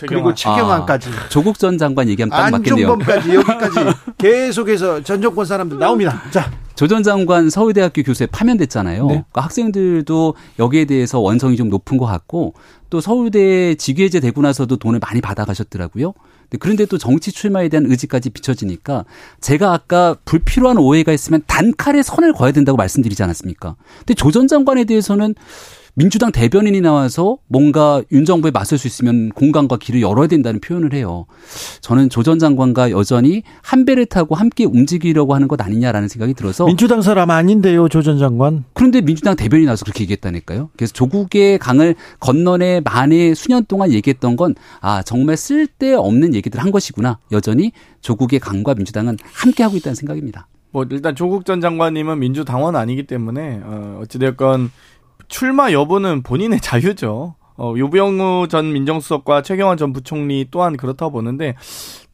[0.07, 1.09] 그리고 최경환까지.
[1.09, 2.91] 아, 조국 전 장관 얘기하면 딱 맞겠네요.
[2.91, 3.79] 안종범까지 여기까지
[4.17, 6.21] 계속해서 전 정권 사람들 나옵니다.
[6.31, 6.51] 자.
[6.75, 9.01] 조 전 장관 서울대학교 교수에 파면됐잖아요.
[9.07, 9.07] 네.
[9.07, 12.53] 그러니까 학생들도 여기에 대해서 원성이 좀 높은 것 같고
[12.91, 16.13] 또 서울대 직위해제 되고 나서도 돈을 많이 받아가셨더라고요.
[16.59, 19.05] 그런데 또 정치 출마에 대한 의지까지 비춰지니까
[19.41, 23.75] 제가 아까 불필요한 오해가 있으면 단칼에 선을 그어야 된다고 말씀드리지 않았습니까?
[23.99, 25.33] 근데 조 전 장관에 대해서는
[25.99, 31.25] 민주당 대변인이 나와서 뭔가 윤 정부에 맞설 수 있으면 공간과 길을 열어야 된다는 표현을 해요.
[31.81, 36.65] 저는 조 전 장관과 여전히 한 배를 타고 함께 움직이려고 하는 것 아니냐라는 생각이 들어서
[36.65, 38.63] 민주당 사람 아닌데요, 조 전 장관.
[38.73, 40.69] 그런데 민주당 대변인이 나와서 그렇게 얘기했다니까요.
[40.77, 47.17] 그래서 조국의 강을 건너내 만에 수년 동안 얘기했던 건 아, 정말 쓸데없는 얘기들 한 것이구나.
[47.31, 47.71] 여전히
[48.01, 50.45] 조국의 강과 민주당은 함께 하고 있다는 생각입니다.
[50.69, 54.69] 뭐 일단 조국 전 장관님은 민주당원 아니기 때문에 어 어찌 됐건
[55.27, 57.35] 출마 여부는 본인의 자유죠.
[57.59, 61.55] 어, 유병우 전 민정수석과 최경환 전 부총리 또한 그렇다고 보는데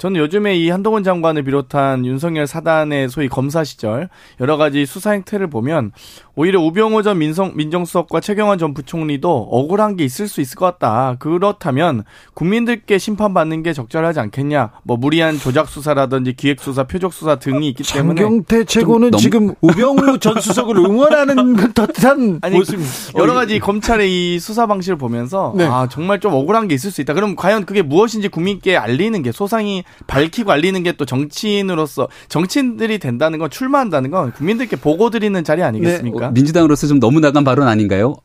[0.03, 4.09] 저는 요즘에 이 한동훈 장관을 비롯한 윤석열 사단의 소위 검사 시절
[4.41, 5.93] 여러 가지 수사 행태를 보면
[6.35, 11.15] 오히려 우병호 전 민성, 민정수석과 최경환 전 부총리도 억울한 게 있을 수 있을 것 같다.
[11.19, 14.71] 그렇다면 국민들께 심판받는 게 적절하지 않겠냐.
[14.83, 19.21] 뭐 무리한 조작 수사라든지 기획 수사, 표적 수사 등이 있기 때문에 장경태 최고는 너무...
[19.21, 22.79] 지금 우병우 전 수석을 응원하는 듯한 아니, 모습.
[23.15, 25.65] 여러 가지 검찰의 이 수사 방식을 보면서 네.
[25.65, 27.13] 아 정말 좀 억울한 게 있을 수 있다.
[27.13, 33.39] 그럼 과연 그게 무엇인지 국민께 알리는 게 소상히 밝히고 알리는 게 또 정치인으로서 정치인들이 된다는
[33.39, 36.27] 건 출마한다는 건 국민들께 보고 드리는 자리 아니겠습니까?
[36.27, 36.33] 네.
[36.33, 38.15] 민주당으로서 좀 너무 나간 발언 아닌가요?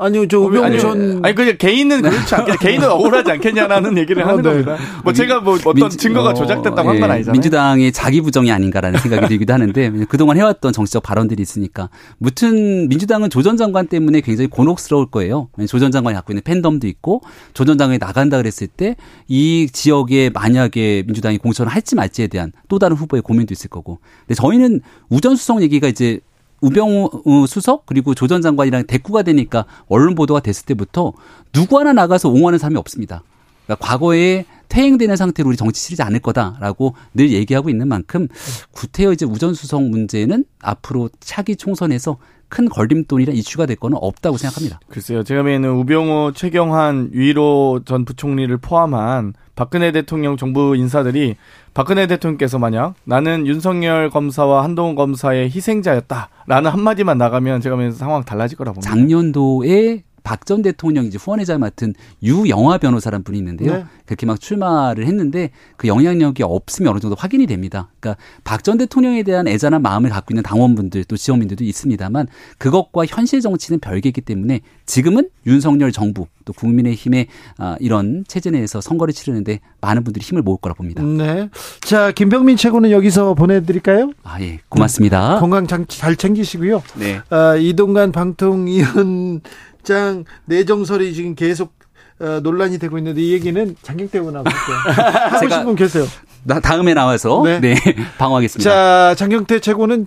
[0.00, 4.42] 아니요, 저 우병우 전 아니 그 개인은 그렇지 않겠냐, 개인은 억울하지 않겠냐라는 얘기를 하는 아,
[4.42, 4.62] 네.
[4.62, 4.76] 겁니다.
[5.02, 7.32] 뭐 제가 뭐 어떤 민, 증거가 어, 조작됐다고 어, 한건 예, 아니잖아요.
[7.32, 13.42] 민주당의 자기 부정이 아닌가라는 생각이 들기도 하는데 그동안 해왔던 정치적 발언들이 있으니까 무튼 민주당은 조
[13.42, 15.48] 전 장관 때문에 굉장히 곤혹스러울 거예요.
[15.68, 17.22] 조 전 장관이 갖고 있는 팬덤도 있고
[17.52, 18.94] 조 전 장관이 나간다 그랬을 때
[19.26, 23.98] 이 지역에 만약에 민주당이 공천을 할지 말지에 대한 또 다른 후보의 고민도 있을 거고.
[24.26, 24.80] 근데 저희는
[25.10, 26.20] 우전 수석 얘기가 이제
[26.60, 31.12] 우병우 수석 그리고 조 전 장관이랑 대꾸가 되니까 언론 보도가 됐을 때부터
[31.52, 33.22] 누구 하나 나가서 옹호하는 사람이 없습니다.
[33.64, 38.28] 그러니까 과거에 퇴행되는 상태로 우리 정치 치르지 않을 거다라고 늘 얘기하고 있는 만큼
[38.72, 42.18] 구태여 이제 우전 수석 문제는 앞으로 차기 총선에서
[42.50, 44.80] 큰 걸림돌이나 이슈가 될 거는 없다고 생각합니다.
[44.88, 45.22] 글쎄요.
[45.22, 51.36] 제가 보기에는 우병우, 최경환, 위로 전 부총리를 포함한 박근혜 대통령 정부 인사들이
[51.78, 58.58] 박근혜 대통령께서 만약 나는 윤석열 검사와 한동훈 검사의 희생자였다라는 한마디만 나가면 제가 보기에는 상황 달라질
[58.58, 58.90] 거라 봅니다.
[58.90, 63.72] 작년도에 박 전 대통령 이제 후원회장 맡은 유영화 변호사란 분이 있는데요.
[63.72, 63.84] 네.
[64.04, 67.88] 그렇게 막 출마를 했는데 그 영향력이 없으면 어느 정도 확인이 됩니다.
[67.98, 72.26] 그러니까 박 전 대통령에 대한 애잔한 마음을 갖고 있는 당원분들 또 지역민들도 있습니다만
[72.58, 77.26] 그것과 현실 정치는 별개이기 때문에 지금은 윤석열 정부 또 국민의힘의
[77.58, 81.02] 아, 이런 체제 내에서 선거를 치르는데 많은 분들이 힘을 모을 거라 봅니다.
[81.02, 81.48] 네.
[81.80, 84.12] 자, 김병민 최고는 여기서 보내드릴까요?
[84.24, 84.60] 아, 예.
[84.68, 85.34] 고맙습니다.
[85.34, 85.40] 네.
[85.40, 86.82] 건강 잘 챙기시고요.
[86.96, 87.20] 네.
[87.30, 89.40] 아, 이동관 방통위원
[89.82, 91.72] 장 내정설이 지금 계속
[92.20, 96.04] 어, 논란이 되고 있는데 이 얘기는 장경태 의원하고 하고 싶은 분 계세요.
[96.44, 97.74] 나 다음에 나와서 네, 네
[98.18, 98.68] 방어하겠습니다.
[98.68, 100.06] 자 장경태 최고는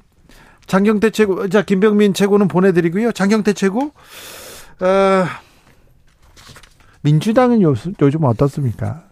[0.67, 3.11] 장경태 최고 자 김병민 최고는 보내드리고요.
[3.11, 3.91] 장경태 최고
[4.82, 5.26] 어,
[7.01, 9.03] 민주당은 요, 요즘 어떻습니까?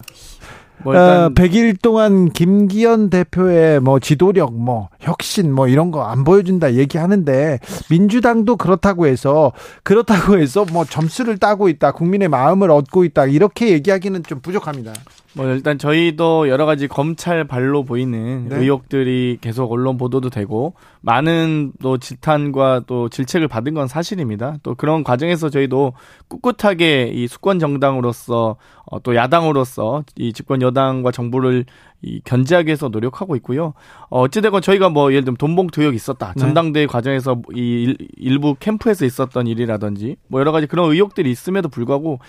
[0.83, 6.73] 뭐 어, 100일 동안 김기현 대표의 뭐 지도력, 뭐 혁신, 뭐 이런 거 안 보여준다
[6.75, 7.59] 얘기하는데
[7.89, 9.51] 민주당도 그렇다고 해서
[9.83, 14.93] 그렇다고 해서 뭐 점수를 따고 있다, 국민의 마음을 얻고 있다 이렇게 얘기하기는 좀 부족합니다.
[15.35, 18.55] 뭐 일단 저희도 여러 가지 검찰 발로 보이는 네.
[18.57, 24.55] 의혹들이 계속 언론 보도도 되고 많은 또 질탄과 또 질책을 받은 건 사실입니다.
[24.63, 25.93] 또 그런 과정에서 저희도
[26.29, 28.55] 꿋꿋하게 이 수권 정당으로서
[28.85, 31.65] 어, 또 야당으로서 이 집권 여 당과 정부를
[32.01, 33.73] 이 견제하기 위해서 노력하고 있고요.
[34.09, 36.33] 어, 어찌되건 저희가 뭐 예를 들면 돈봉투 의혹이 있었다.
[36.35, 36.39] 네.
[36.39, 42.19] 전당대회 과정에서 이 일, 부 캠프에서 있었던 일이라든지 뭐 여러 가지 그런 의혹들이 있음에도 불구하고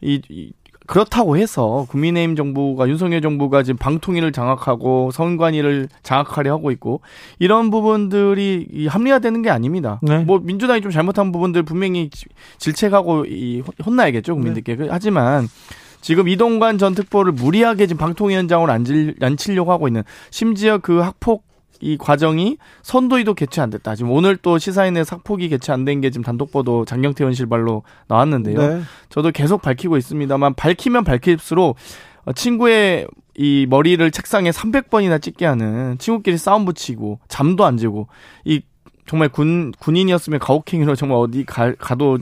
[0.00, 0.52] 이, 이
[0.90, 7.00] 그렇다고 해서 국민의힘 정부가 윤석열 정부가 지금 방통위를 장악하고 선관위를 장악하려 하고 있고
[7.38, 10.00] 이런 부분들이 합리화되는 게 아닙니다.
[10.02, 10.24] 네.
[10.24, 12.10] 뭐 민주당이 좀 잘못한 부분들 분명히
[12.58, 14.74] 질책하고 이 혼나야겠죠 국민들께.
[14.74, 14.88] 네.
[14.90, 15.46] 하지만
[16.00, 21.44] 지금 이동관 전 특보를 무리하게 지금 방통위 원장으로 앉을, 앉히려고 하고 있는 심지어 그 학폭
[21.82, 23.94] 이 과정이 선도위도 개최 안 됐다.
[23.94, 28.58] 지금 오늘 또 시사인의 삭폭이 개최 안 된 게 지금 단독 보도 장경태 의원실발로 나왔는데요.
[28.58, 28.82] 네.
[29.08, 31.76] 저도 계속 밝히고 있습니다만 밝히면 밝힐수록
[32.34, 38.08] 친구의 이 머리를 책상에 300번이나 찍게 하는 친구끼리 싸움 붙이고 잠도 안 재고
[38.44, 38.60] 이
[39.06, 42.18] 정말 군 군인이었으면 가혹행위로 정말 어디 가, 가도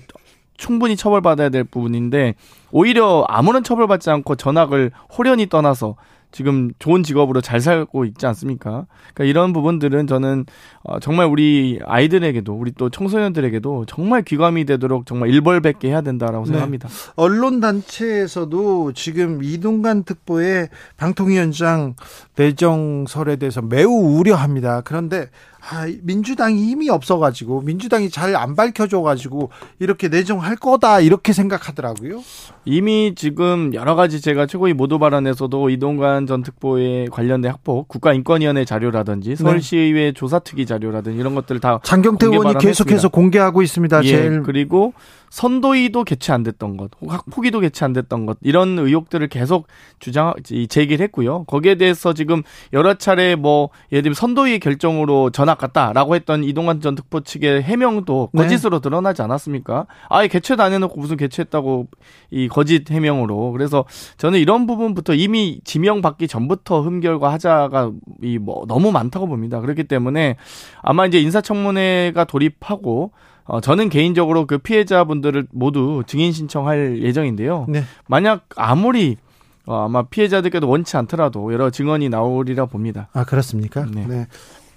[0.58, 2.34] 충분히 처벌받아야 될 부분인데
[2.70, 5.96] 오히려 아무런 처벌받지 않고 전학을 호련히 떠나서
[6.30, 8.86] 지금 좋은 직업으로 잘 살고 있지 않습니까?
[9.14, 10.44] 그러니까 이런 부분들은 저는
[10.82, 16.48] 어, 정말 우리 아이들에게도 우리 또 청소년들에게도 정말 귀감이 되도록 정말 일벌백계 해야 된다라고 네.
[16.48, 16.88] 생각합니다.
[17.16, 21.94] 언론 단체에서도 지금 이동관 특보의 방통위원장
[22.36, 24.82] 내정설에 대해서 매우 우려합니다.
[24.82, 25.30] 그런데
[25.70, 29.50] 아, 민주당이 힘이 없어가지고 민주당이 잘 안 밝혀줘가지고
[29.80, 32.22] 이렇게 내정할 거다 이렇게 생각하더라고요.
[32.64, 39.30] 이미 지금 여러 가지 제가 최고위 모두 발언에서도 이동관 전 특보에 관련된 학폭 국가인권위원회 자료라든지
[39.30, 39.36] 네.
[39.36, 40.12] 서울시의회 네.
[40.12, 44.04] 조사특위 자료라든지 이런 것들을 다 장경태 의원이 계속해서 공개하고 있습니다.
[44.04, 44.92] 예, 제일 그리고
[45.30, 49.66] 선도위도 개최 안 됐던 것, 학폭위도 개최 안 됐던 것 이런 의혹들을 계속
[49.98, 50.32] 주장
[50.68, 51.44] 제기를 했고요.
[51.44, 56.94] 거기에 대해서 지금 여러 차례 뭐 예를 들면 선도위 결정으로 전학 갔다라고 했던 이동관 전
[56.94, 58.42] 특보 측의 해명도 네.
[58.42, 58.82] 거짓으로 네.
[58.88, 59.86] 드러나지 않았습니까?
[60.08, 61.88] 아예 개최도 안 해놓고 무슨 개최했다고
[62.30, 63.84] 이 거짓 해명으로 그래서
[64.16, 69.60] 저는 이런 부분부터 이미 지명 받기 전부터 흠결과 하자가 이 뭐 너무 많다고 봅니다.
[69.60, 70.36] 그렇기 때문에
[70.80, 73.12] 아마 이제 인사청문회가 돌입하고
[73.48, 77.66] 어, 저는 개인적으로 그 피해자분들을 모두 증인 신청할 예정인데요.
[77.68, 77.82] 네.
[78.06, 79.16] 만약 아무리
[79.64, 83.08] 어, 아마 피해자들께도 원치 않더라도 여러 증언이 나오리라 봅니다.
[83.14, 83.86] 아 그렇습니까?
[83.90, 84.06] 네.
[84.06, 84.26] 네.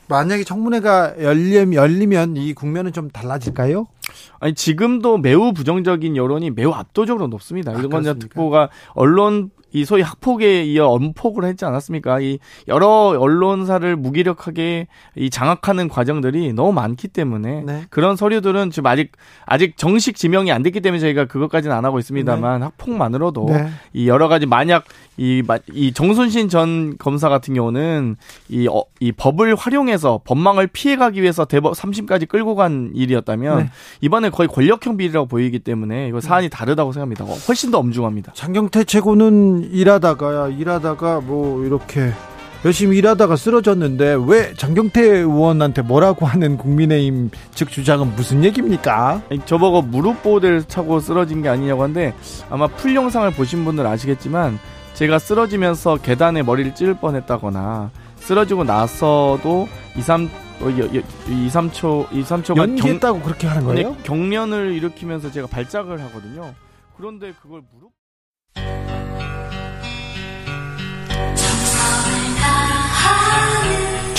[0.07, 3.87] 만약에 청문회가 열리, 열리면 이 국면은 좀 달라질까요?
[4.39, 7.71] 아니 지금도 매우 부정적인 여론이 매우 압도적으로 높습니다.
[7.71, 12.19] 아, 이동관 특보가 언론 이 소위 학폭에 이어 엄폭을 했지 않았습니까?
[12.21, 17.85] 이 여러 언론사를 무기력하게 이 장악하는 과정들이 너무 많기 때문에 네.
[17.89, 19.11] 그런 서류들은 지금 아직
[19.45, 22.65] 아직 정식 지명이 안 됐기 때문에 저희가 그것까지는 안 하고 있습니다만 네.
[22.65, 23.69] 학폭만으로도 네.
[23.93, 24.83] 이 여러 가지 만약
[25.17, 28.15] 이, 이 정순신 전 검사 같은 경우는
[28.49, 33.69] 이, 어, 이 법을 활용해서 법망을 피해가기 위해서 대법 3심까지 끌고 간 일이었다면 네.
[34.01, 37.25] 이번에 거의 권력형 비리라고 보이기 때문에 이거 사안이 다르다고 생각합니다.
[37.47, 38.33] 훨씬 더 엄중합니다.
[38.33, 42.11] 장경태 최고는 일하다가 일하다가 뭐 이렇게
[42.63, 49.23] 열심히 일하다가 쓰러졌는데 왜 장경태 의원한테 뭐라고 하는 국민의힘 측 주장은 무슨 얘기입니까?
[49.45, 52.13] 저보고 무릎 보호대를 차고 쓰러진 게 아니냐고 하는데
[52.49, 54.59] 아마 풀 영상을 보신 분들 아시겠지만
[54.93, 60.29] 제가 쓰러지면서 계단에 머리를 찌를 뻔했다거나 쓰러지고 나서도 2, 3
[60.61, 63.95] 어, 2, 3초, 2, 3초가 연기했다고 경, 그렇게 하는 거예요?
[64.03, 66.53] 경련을 일으키면서 제가 발작을 하거든요.
[66.95, 67.89] 그런데 그걸 무릎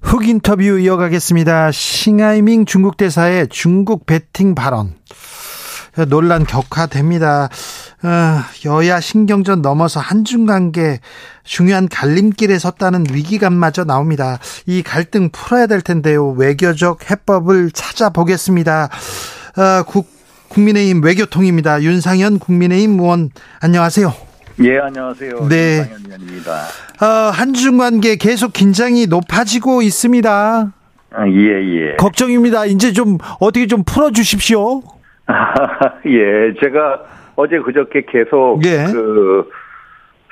[0.00, 1.72] 흑 인터뷰 이어가겠습니다.
[1.72, 4.94] 싱하이밍 중국 대사의 중국 배팅 발언.
[6.08, 7.48] 논란 격화됩니다.
[8.02, 8.08] 어,
[8.64, 11.00] 여야 신경전 넘어서 한중 관계
[11.44, 14.38] 중요한 갈림길에 섰다는 위기감마저 나옵니다.
[14.66, 16.30] 이 갈등 풀어야 될 텐데요.
[16.30, 18.88] 외교적 해법을 찾아보겠습니다.
[19.56, 20.08] 어, 국,
[20.48, 21.82] 국민의힘 외교통입니다.
[21.82, 23.30] 윤상현 국민의힘 의원
[23.60, 24.29] 안녕하세요.
[24.58, 25.48] 예, 안녕하세요.
[25.48, 25.86] 네.
[25.88, 26.52] 김상현입니다.
[27.02, 30.72] 어, 한중 관계 계속 긴장이 높아지고 있습니다.
[31.12, 31.96] 아, 예, 예.
[31.96, 32.66] 걱정입니다.
[32.66, 34.82] 이제 좀 어떻게 좀 풀어 주십시오.
[36.06, 37.02] 예, 제가
[37.36, 38.84] 어제 그저께 계속 예.
[38.92, 39.48] 그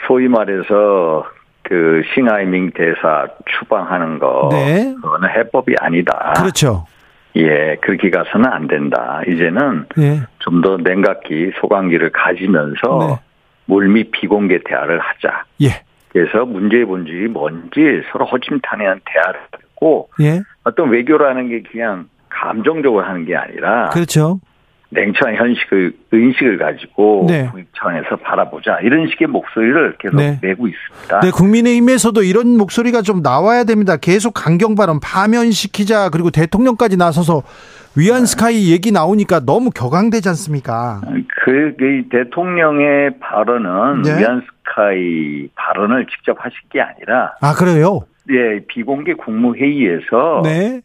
[0.07, 1.25] 소위 말해서
[1.63, 4.95] 그 싱하이밍 대사 추방하는 거 네.
[5.01, 6.35] 그거는 해법이 아니다.
[6.37, 6.87] 그렇죠.
[7.37, 9.23] 예, 그렇게 가서는 안 된다.
[9.27, 10.23] 이제는 예.
[10.41, 13.28] 좀더 냉각기, 소강기를 가지면서 네.
[13.69, 15.45] 물밑 비공개 대화를 하자.
[15.63, 15.83] 예.
[16.09, 20.41] 그래서 문제의 본질이 뭔지 서로 허심탄회한 대화를 하고 예.
[20.65, 24.41] 어떤 외교라는 게 그냥 감정적으로 하는 게 아니라 그렇죠.
[24.91, 27.49] 냉철한 현실을 의식을 가지고 네.
[27.51, 30.39] 국익 차원에서 바라보자 이런 식의 목소리를 계속 네.
[30.43, 31.21] 내고 있습니다.
[31.21, 33.97] 네, 국민의힘에서도 이런 목소리가 좀 나와야 됩니다.
[33.97, 37.43] 계속 강경 발언 파면시키자 그리고 대통령까지 나서서
[37.97, 41.01] 위안 스카이 얘기 나오니까 너무 격앙되지 않습니까?
[41.45, 44.21] 그, 그 대통령의 발언은 네.
[44.21, 48.01] 위안 스카이 발언을 직접 하실 게 아니라 아 그래요?
[48.31, 50.81] 예, 비공개 국무회의에서 네.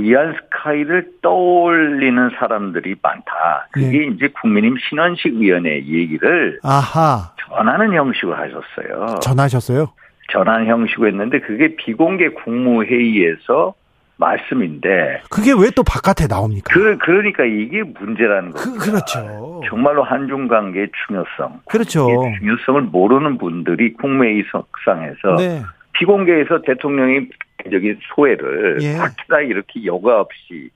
[0.00, 3.68] 위안 스카이를 떠올리는 사람들이 많다.
[3.72, 4.06] 그게 네.
[4.14, 7.32] 이제 국민의힘 신원식 위원회 얘기를 아하.
[7.48, 9.20] 전하는 형식으로 하셨어요.
[9.20, 9.88] 전하셨어요?
[10.32, 13.74] 전하는 형식으로 했는데 그게 비공개 국무회의에서
[14.18, 16.72] 말씀인데 그게 왜 또 바깥에 나옵니까?
[16.72, 18.72] 그 그러니까 이게 문제라는 거죠.
[18.72, 19.60] 그, 그렇죠.
[19.68, 21.60] 정말로 한중 관계의 중요성.
[21.68, 22.06] 그렇죠.
[22.38, 25.62] 중요성을 모르는 분들이 국무회의 석상에서 네.
[25.92, 27.28] 비공개에서 대통령이 개
[27.64, 28.92] 적인 소회를 예.
[28.94, 30.70] 각자 이렇게 여과 없이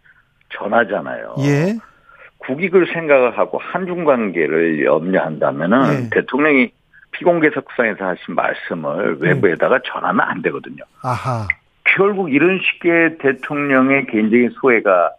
[0.50, 1.36] 전하잖아요.
[1.40, 1.76] 예.
[2.38, 6.10] 국익을 생각을 하고 한중 관계를 염려한다면은 예.
[6.10, 6.72] 대통령이
[7.12, 9.28] 피공개 석상에서 하신 말씀을 네.
[9.28, 10.82] 외부에다가 전하면 안 되거든요.
[11.02, 11.46] 아하.
[11.84, 15.12] 결국 이런 식의 대통령의 개인적인 소회가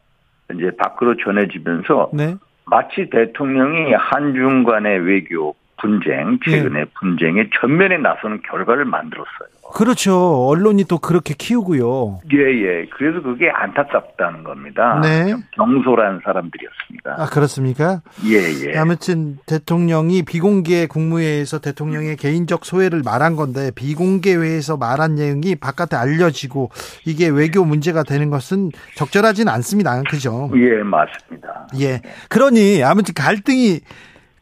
[0.54, 2.36] 이제 밖으로 전해지면서 네.
[2.66, 6.86] 마치 대통령이 한중 간의 외교 분쟁, 최근에 예.
[7.00, 9.50] 분쟁에 전면에 나서는 결과를 만들었어요.
[9.74, 10.48] 그렇죠.
[10.48, 12.20] 언론이 또 그렇게 키우고요.
[12.34, 12.86] 예, 예.
[12.94, 15.00] 그래서 그게 안타깝다는 겁니다.
[15.02, 15.34] 네.
[15.54, 17.16] 경솔한 사람들이었습니다.
[17.18, 18.02] 아, 그렇습니까?
[18.26, 18.78] 예, 예.
[18.78, 26.70] 아무튼 대통령이 비공개 국무회의에서 대통령의 개인적 소회를 말한 건데 비공개회에서 말한 내용이 바깥에 알려지고
[27.06, 30.02] 이게 외교 문제가 되는 것은 적절하진 않습니다.
[30.10, 30.52] 그죠?
[30.56, 31.68] 예, 맞습니다.
[31.80, 32.02] 예.
[32.30, 33.80] 그러니 아무튼 갈등이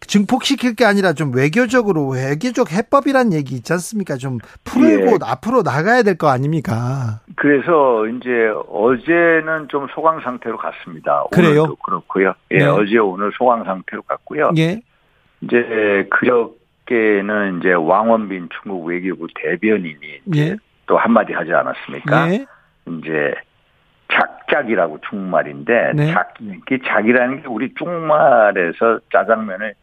[0.01, 4.15] 증폭시킬 게 아니라 좀 외교적으로 외교적 해법이란 얘기 있지 않습니까?
[4.15, 5.17] 좀 풀고 예.
[5.21, 7.21] 앞으로 나가야 될 거 아닙니까?
[7.35, 11.23] 그래서 이제 어제는 좀 소강 상태로 갔습니다.
[11.31, 11.61] 그래요?
[11.63, 12.33] 오늘도 그렇고요.
[12.51, 12.65] 예, 네.
[12.65, 14.51] 어제 오늘 소강 상태로 갔고요.
[14.57, 14.81] 예.
[15.41, 20.55] 이제 그저께는 이제 왕원빈 중국 외교부 대변인이 예.
[20.87, 22.31] 또 한마디 하지 않았습니까?
[22.33, 22.45] 예.
[22.87, 23.33] 이제
[24.11, 26.11] 작작이라고 중말인데 네.
[26.11, 26.33] 작,
[26.85, 29.73] 작이라는 게 우리 중말에서 짜장면을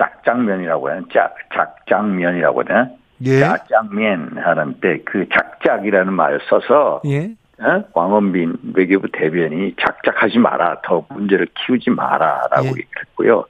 [0.00, 3.40] 짝장면이라고 하는 짝, 작장면이라고 하는 예.
[3.40, 7.34] 짝장면 하는데 그 작작이라는 말을 써서 예.
[7.60, 7.84] 어?
[7.92, 12.70] 왕원빈 외교부 대변이 작작하지 마라 더 문제를 키우지 마라라고 예.
[12.70, 13.44] 얘기했고요.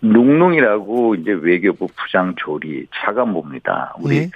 [0.00, 3.94] 눅눅이라고 이제 외교부 부장 조리 차관봅니다.
[4.00, 4.30] 우리 예.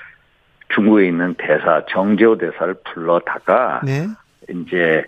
[0.72, 4.06] 중국에 있는 대사 정재호 대사를 불러다가 네.
[4.48, 5.04] 이제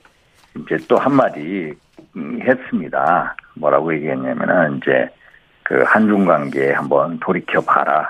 [0.58, 1.72] 이제 또 한마디
[2.16, 3.36] 했습니다.
[3.54, 5.08] 뭐라고 얘기했냐면은 이제
[5.62, 8.08] 그 한중 관계 한번 돌이켜 봐라.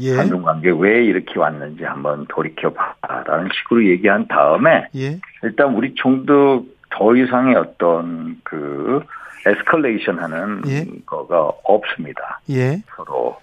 [0.00, 0.16] 예.
[0.16, 5.18] 한중 관계 왜 이렇게 왔는지 한번 돌이켜 봐라라는 식으로 얘기한 다음에 예.
[5.42, 9.02] 일단 우리 총도 더 이상의 어떤 그
[9.46, 10.84] 에스컬레이션 하는 예.
[11.06, 12.40] 거가 없습니다.
[12.50, 12.82] 예.
[12.96, 13.36] 서로.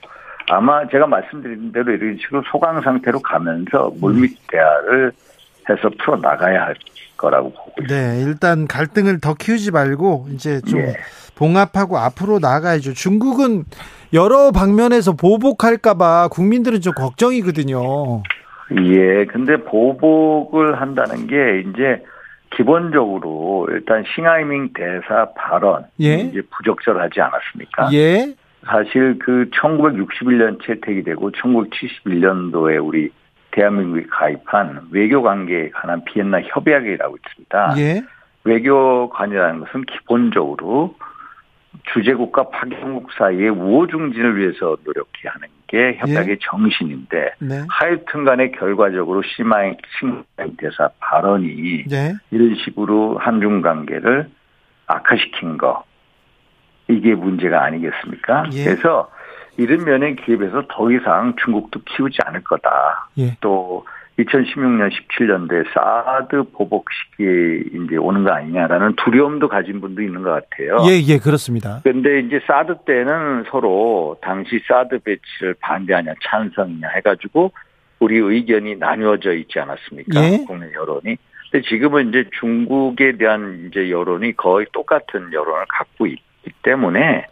[0.50, 5.12] 아마 제가 말씀드린 대로 이런 식으로 소강 상태로 가면서 물밑 대화를
[5.68, 6.76] 해서 풀어 나가야 할
[7.18, 7.96] 거라고 보고 있습니다.
[7.96, 10.96] 네, 일단 갈등을 더 키우지 말고 이제 좀 예.
[11.36, 12.94] 봉합하고 앞으로 나가야죠.
[12.94, 13.66] 중국은
[14.14, 18.24] 여러 방면에서 보복할까봐 국민들은 좀 걱정이거든요.
[18.72, 22.04] 예, 근데 보복을 한다는 게 이제
[22.56, 26.16] 기본적으로 일단 싱하이밍 대사 발언 예?
[26.16, 27.90] 이제 부적절하지 않았습니까?
[27.94, 28.34] 예.
[28.66, 33.12] 사실 그 1961년 채택이 되고 1971년도에 우리
[33.56, 37.74] 대한민국이 가입한 외교관계에 관한 비엔나 협약이라고 있습니다.
[37.78, 38.04] 예.
[38.44, 40.96] 외교관이라는 것은 기본적으로
[41.94, 46.38] 주재국과 파견국 사이의 우호중진을 위해서 노력해야 하는 게 협약의 예.
[46.42, 47.66] 정신인데 네.
[47.70, 49.78] 하여튼간에 결과적으로 시마인
[50.58, 52.14] 대사 발언이 네.
[52.32, 54.30] 이런 식으로 한중 관계를
[54.88, 55.84] 악화시킨 거
[56.90, 58.50] 이게 문제가 아니겠습니까?
[58.54, 58.66] 예.
[58.66, 59.10] 그래서
[59.58, 63.10] 이런 면에 기입해서 더 이상 중국도 키우지 않을 거다.
[63.18, 63.38] 예.
[63.42, 63.86] 또
[64.20, 70.78] 2016년, 17년도에 사드 보복 시기에 이제 오는 거 아니냐라는 두려움도 가진 분도 있는 것 같아요.
[70.90, 71.82] 예, 예, 그렇습니다.
[71.84, 77.52] 그런데 이제 사드 때는 서로 당시 사드 배치를 반대하냐, 찬성이냐 해가지고
[78.00, 80.24] 우리 의견이 나뉘어져 있지 않았습니까?
[80.24, 80.46] 예?
[80.46, 81.18] 국내 여론이.
[81.52, 87.26] 근데 지금은 이제 중국에 대한 이제 여론이 거의 똑같은 여론을 갖고 있기 때문에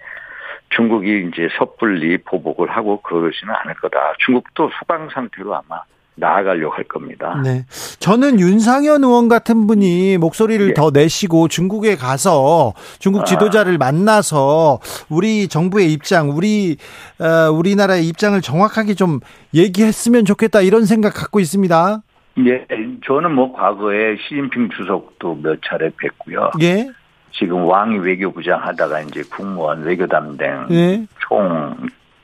[0.76, 4.14] 중국이 이제 섣불리 보복을 하고 그러지는 않을 거다.
[4.20, 5.82] 중국도 수강 상태로 아마
[6.16, 7.42] 나아가려고 할 겁니다.
[7.44, 7.66] 네.
[8.00, 10.74] 저는 윤상현 의원 같은 분이 목소리를 네.
[10.74, 13.26] 더 내시고 중국에 가서 중국 아.
[13.26, 13.78] 지도자를 아.
[13.78, 16.78] 만나서 우리 정부의 입장, 우리
[17.20, 19.20] 어, 우리나라의 입장을 정확하게 좀
[19.56, 22.02] 얘기했으면 좋겠다 이런 생각 갖고 있습니다.
[22.46, 22.66] 예,
[23.06, 26.62] 저는 뭐 과거에 시진핑 주석도 몇 차례 뵀고요.
[26.64, 26.90] 예.
[27.34, 31.06] 지금 왕이 외교부장 하다가 이제 국무원 외교담당 네.
[31.20, 31.76] 총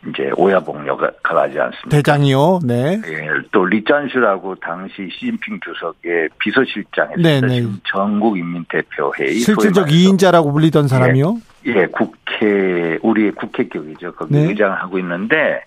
[0.07, 1.89] 이제 오야봉 역할을 하지 않습니까?
[1.89, 2.60] 대장이요.
[2.64, 3.01] 네.
[3.05, 7.64] 예, 또 리짠슈라고 당시 시진핑 주석의 비서실장에서 네, 네.
[7.84, 11.38] 전국 인민대표회의 실질적 2인자라고 불리던 사람이요.
[11.68, 14.14] 예, 예, 국회 우리의 국회격이죠.
[14.14, 14.47] 거기 네.
[14.47, 15.62] 의장을 하고 있는데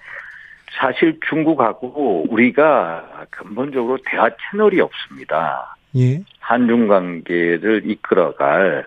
[0.80, 5.76] 사실 중국하고 우리가 근본적으로 대화 채널이 없습니다.
[5.96, 6.22] 예.
[6.40, 8.86] 한중 관계를 이끌어갈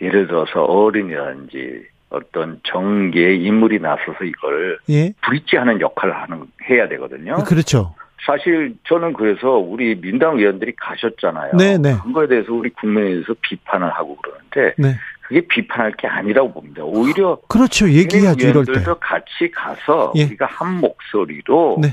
[0.00, 5.12] 예를 들어서 어른이라든지 어떤 정계의 인물이 나서서 이걸 예.
[5.22, 7.36] 브릿지하는 역할을 하는 해야 되거든요.
[7.44, 7.94] 그렇죠.
[8.26, 11.52] 사실 저는 그래서 우리 민당 의원들이 가셨잖아요.
[11.56, 11.94] 네, 네.
[12.02, 14.96] 그거에 대해서 우리 국내에서 비판을 하고 그러는데 네.
[15.22, 16.82] 그게 비판할 게 아니라고 봅니다.
[16.82, 17.88] 오히려 그렇죠.
[17.88, 18.72] 얘기해야죠 이럴 때.
[19.00, 20.24] 같이 가서 예.
[20.24, 21.88] 우리가 한 목소리로 네.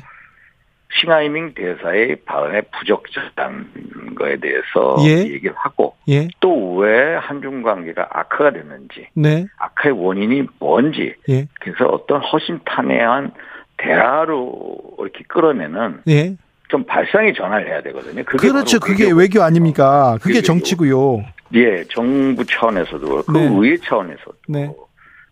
[1.00, 5.30] 싱하이밍 대사의 발언에 부적절한 거에 대해서 예.
[5.32, 6.28] 얘기를 하고 예.
[6.39, 9.46] 또왜 한중 관계가 악화가 됐는지 네.
[9.58, 11.48] 악화의 원인이 뭔지 예.
[11.60, 13.32] 그래서 어떤 허심탄회한
[13.78, 16.36] 대화로 이렇게 끌어내는 예.
[16.70, 18.24] 좀 발상의 전환을 해야 되거든요.
[18.24, 18.80] 그게 그렇죠.
[18.80, 20.18] 그게 외교, 외교 아닙니까?
[20.22, 21.24] 그게 정치고요.
[21.54, 23.48] 예, 정부 차원에서도 그렇고 네.
[23.52, 24.72] 의회 차원에서도 네.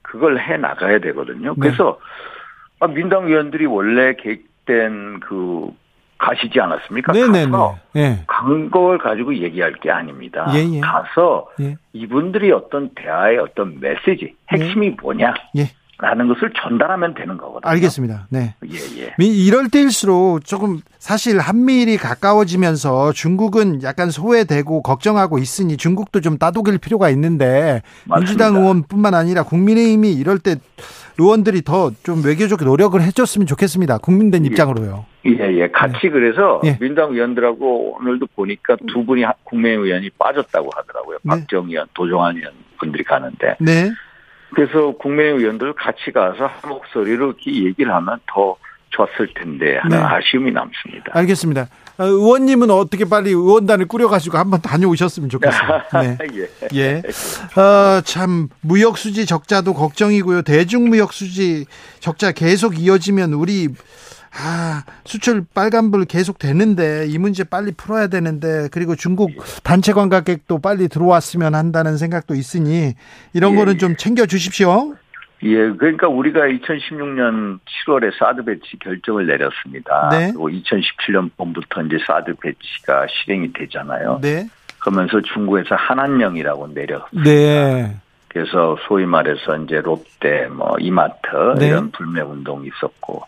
[0.01, 1.53] 그걸 해 나가야 되거든요.
[1.55, 1.59] 네.
[1.59, 1.99] 그래서
[2.81, 2.93] 네.
[2.93, 5.71] 민당 의원들이 원래 계획 된 그
[6.23, 7.11] 가시지 않았습니까?
[7.11, 7.51] 네네네.
[7.51, 8.23] 가서 예.
[8.27, 10.49] 간걸 가지고 얘기할 게 아닙니다.
[10.53, 10.75] 예예.
[10.75, 10.79] 예.
[10.79, 11.75] 가서 예.
[11.91, 14.95] 이분들이 어떤 대화의 어떤 메시지, 핵심이 예.
[15.01, 15.33] 뭐냐?
[15.57, 15.63] 예.
[15.99, 17.69] 라는 것을 전달하면 되는 거거든요.
[17.71, 18.27] 알겠습니다.
[18.29, 18.55] 네.
[18.65, 19.13] 예, 예.
[19.23, 27.09] 이럴 때일수록 조금 사실 한미일이 가까워지면서 중국은 약간 소외되고 걱정하고 있으니 중국도 좀 따독일 필요가
[27.11, 28.15] 있는데 맞습니다.
[28.17, 30.55] 민주당 의원뿐만 아니라 국민의힘이 이럴 때
[31.19, 33.99] 의원들이 더 좀 외교적 노력을 해줬으면 좋겠습니다.
[33.99, 34.47] 국민된 예.
[34.47, 35.05] 입장으로요.
[35.25, 35.67] 예, 예.
[35.69, 36.09] 같이 네.
[36.09, 36.77] 그래서 예.
[36.79, 41.17] 민당 의원들하고 오늘도 보니까 두 분이 국민의 의원이 빠졌다고 하더라고요.
[41.23, 41.29] 네.
[41.29, 43.55] 박정 의원, 도종환 의원 분들이 가는데.
[43.59, 43.91] 네.
[44.53, 48.55] 그래서 국민의 의원들 같이 가서 한 목소리로 이렇게 얘기를 하면 더
[48.93, 50.03] 좋았을 텐데 하는 네.
[50.03, 51.11] 아쉬움이 남습니다.
[51.13, 51.67] 알겠습니다.
[51.97, 55.89] 어, 의원님은 어떻게 빨리 의원단을 꾸려가지고 한번 다녀오셨으면 좋겠습니다.
[56.01, 56.17] 네.
[56.33, 56.67] 예.
[56.75, 57.59] 예.
[57.59, 60.43] 어, 참 무역 수지 적자도 걱정이고요.
[60.43, 61.65] 대중 무역 수지
[61.99, 63.69] 적자 계속 이어지면 우리
[64.35, 69.31] 아, 수출 빨간불 계속 되는데 이 문제 빨리 풀어야 되는데 그리고 중국
[69.63, 72.93] 단체 관광객도 빨리 들어왔으면 한다는 생각도 있으니
[73.33, 74.95] 이런 예, 거는 좀 챙겨 주십시오.
[75.43, 80.09] 예, 그러니까 우리가 2016년 7월에 사드 배치 결정을 내렸습니다.
[80.09, 80.31] 네.
[80.31, 84.19] 그리고 2017년 봄부터 이제 사드 배치가 실행이 되잖아요.
[84.21, 84.47] 네.
[84.79, 87.29] 그러면서 중국에서 한한령이라고 내렸습니다.
[87.29, 87.97] 네.
[88.29, 91.27] 그래서 소위 말해서 이제 롯데, 뭐 이마트
[91.59, 91.67] 네.
[91.67, 93.23] 이런 불매 운동이 있었고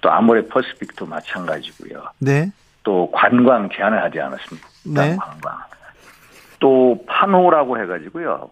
[0.00, 2.02] 또 아모레 퍼시픽도 마찬가지고요.
[2.18, 2.50] 네.
[2.82, 4.68] 또 관광 제한을 하지 않았습니까?
[4.86, 5.16] 네.
[5.16, 5.58] 관광.
[6.58, 8.50] 또 판호라고 해가지고요.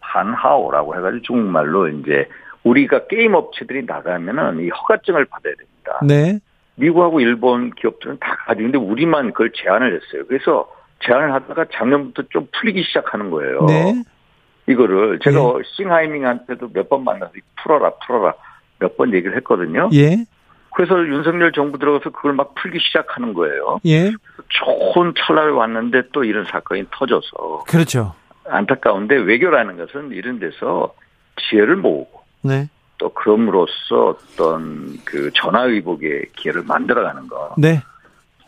[0.00, 2.28] 판하오라고 해가지고 중국말로 이제
[2.64, 6.00] 우리가 게임 업체들이 나가면은 이 허가증을 받아야 됩니다.
[6.06, 6.38] 네.
[6.76, 10.24] 미국하고 일본 기업들은 다 가지고 있는데 우리만 그걸 제한을 했어요.
[10.28, 10.68] 그래서
[11.04, 13.64] 제한을 하다가 작년부터 좀 풀리기 시작하는 거예요.
[13.66, 14.02] 네.
[14.68, 15.62] 이거를 제가 네.
[15.76, 18.34] 싱하이밍한테도 몇 번 만나서 풀어라 풀어라
[18.78, 19.90] 몇 번 얘기를 했거든요.
[19.94, 20.24] 예.
[20.74, 23.80] 그래서 윤석열 정부 들어가서 그걸 막 풀기 시작하는 거예요.
[23.86, 24.12] 예.
[24.48, 27.64] 좋은 찰나에 왔는데 또 이런 사건이 터져서.
[27.68, 28.14] 그렇죠.
[28.48, 30.94] 안타까운데 외교라는 것은 이런 데서
[31.48, 32.22] 지혜를 모으고.
[32.42, 32.68] 네.
[32.98, 37.54] 또 그럼으로써 어떤 그 전화위복의 기회를 만들어가는 거.
[37.58, 37.82] 네.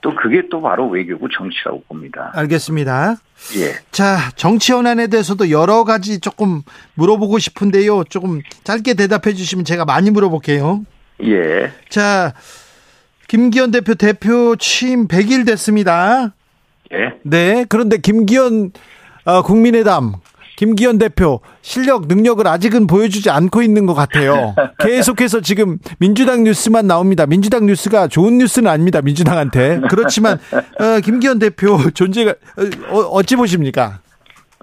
[0.01, 2.31] 또 그게 또 바로 외교고 정치라고 봅니다.
[2.35, 3.17] 알겠습니다.
[3.59, 3.73] 예.
[3.91, 6.63] 자, 정치 현안에 대해서도 여러 가지 조금
[6.95, 8.05] 물어보고 싶은데요.
[8.05, 10.85] 조금 짧게 대답해 주시면 제가 많이 물어볼게요.
[11.23, 11.71] 예.
[11.89, 12.35] 자,
[13.29, 16.35] 김기현 대표 대표 취임 100일 됐습니다.
[16.93, 17.15] 예.
[17.23, 17.65] 네.
[17.69, 18.73] 그런데 김기현
[19.25, 20.21] 어, 국민의당
[20.57, 24.55] 김기현 대표 실력 능력을 아직은 보여주지 않고 있는 것 같아요.
[24.79, 27.27] 계속해서 지금 민주당 뉴스만 나옵니다.
[27.27, 29.01] 민주당 뉴스가 좋은 뉴스는 아닙니다.
[29.03, 30.39] 민주당한테 그렇지만
[30.79, 32.35] 어, 김기현 대표 존재가
[32.91, 34.01] 어, 어찌 보십니까?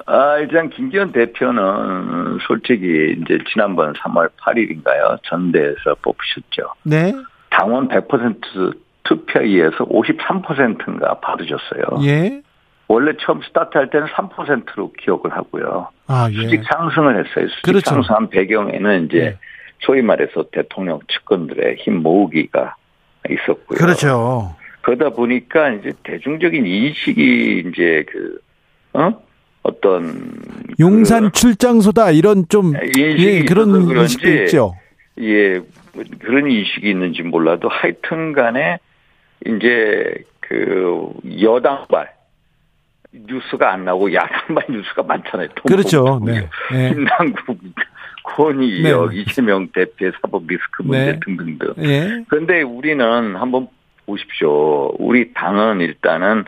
[0.06, 5.20] 아, 일단 김기현 대표는 솔직히 이제 지난번 3월 8일인가요?
[5.24, 6.74] 전대에서 뽑히셨죠.
[6.84, 7.14] 네.
[7.50, 12.04] 당원 100% 투표에 의해서 53%인가 받으셨어요.
[12.04, 12.42] 예.
[12.88, 15.90] 원래 처음 스타트할 때는 3%로 기억을 하고요.
[16.08, 16.36] 아, 예.
[16.36, 17.48] 수직 상승을 했어요.
[17.48, 17.90] 수직 그렇죠.
[17.90, 19.38] 상승한 배경에는 이제 예.
[19.80, 22.76] 소위 말해서 대통령 측근들의 힘 모으기가
[23.30, 23.78] 있었고요.
[23.78, 24.56] 그렇죠.
[24.82, 28.40] 그러다 보니까 이제 대중적인 인식이 이제 그,
[28.94, 29.22] 어?
[29.64, 30.42] 어떤
[30.80, 34.76] 용산 그 출장소다 이런 좀 예, 그런 인식도 있죠.
[35.20, 35.62] 예,
[36.20, 38.80] 그런 인식이 있는지 몰라도 하여튼간에
[39.46, 42.12] 이제 그 여당발
[43.14, 45.50] 뉴스가 안 나오고 야당발 뉴스가 많잖아요.
[45.68, 46.22] 그렇죠.
[46.26, 46.48] 네.
[46.72, 46.94] 네.
[46.94, 47.60] 김남국,
[48.24, 49.22] 권의역, 네.
[49.22, 51.20] 이재명 대표의 사법 리스크 문제 네.
[51.26, 51.74] 등등등.
[51.78, 52.24] 네.
[52.30, 53.68] 그런데 우리는 한번
[54.06, 54.94] 보십시오.
[54.98, 56.46] 우리 당은 일단은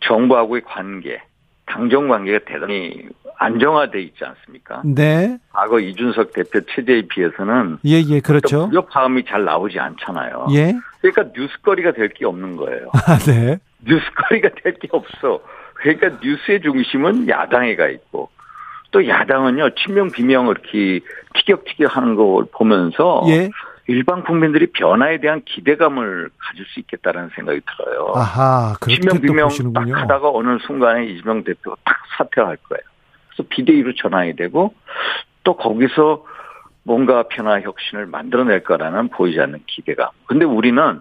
[0.00, 1.22] 정부하고의 관계,
[1.72, 3.06] 당정 관계가 대단히
[3.38, 4.82] 안정화돼 있지 않습니까?
[4.84, 5.38] 네.
[5.52, 8.66] 과거 이준석 대표 체제에 비해서는 예, 예, 그렇죠.
[8.68, 10.48] 무역 파음이 잘 나오지 않잖아요.
[10.52, 10.74] 예.
[11.00, 12.90] 그러니까 뉴스거리가 될 게 없는 거예요.
[13.08, 13.58] 아, 네.
[13.86, 15.40] 뉴스거리가 될 게 없어.
[15.74, 18.28] 그러니까 뉴스의 중심은 야당에 가 있고
[18.92, 21.00] 또 야당은요 친명 비명 이렇게
[21.34, 23.48] 티격티격 하는 걸 보면서 예.
[23.88, 28.12] 일반 국민들이 변화에 대한 기대감을 가질 수 있겠다라는 생각이 들어요.
[28.14, 32.82] 아하, 친명 비명 딱 하다가 어느 순간에 이재명 대표가 딱 사퇴할 거예요.
[33.30, 34.74] 그래서 비대위로 전환이 되고
[35.42, 36.24] 또 거기서
[36.84, 40.10] 뭔가 변화 혁신을 만들어낼 거라는 보이지 않는 기대감.
[40.26, 41.00] 근데 우리는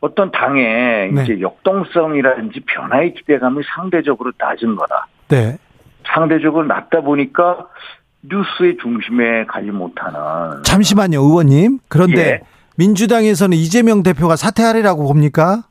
[0.00, 1.22] 어떤 당의 네.
[1.22, 5.06] 이제 역동성이라든지 변화의 기대감이 상대적으로 낮은 거라.
[5.28, 5.58] 네.
[6.04, 7.66] 상대적으로 낮다 보니까
[8.28, 10.62] 뉴스의 중심에 가지 못하는.
[10.64, 11.78] 잠시만요, 의원님.
[11.88, 12.40] 그런데 예.
[12.76, 15.62] 민주당에서는 이재명 대표가 사퇴하리라고 봅니까?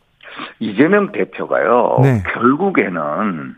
[0.60, 2.00] 이재명 대표가요.
[2.02, 2.24] 네.
[2.34, 3.56] 결국에는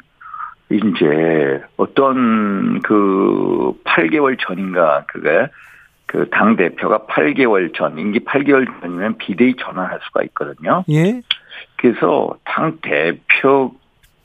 [0.69, 5.47] 이제 어떤 그 8개월 전인가 그게
[6.07, 10.83] 그 당 대표가 8개월 전 임기 8개월 전이면 비대위 전환할 수가 있거든요.
[10.89, 11.21] 예.
[11.77, 13.73] 그래서 당 대표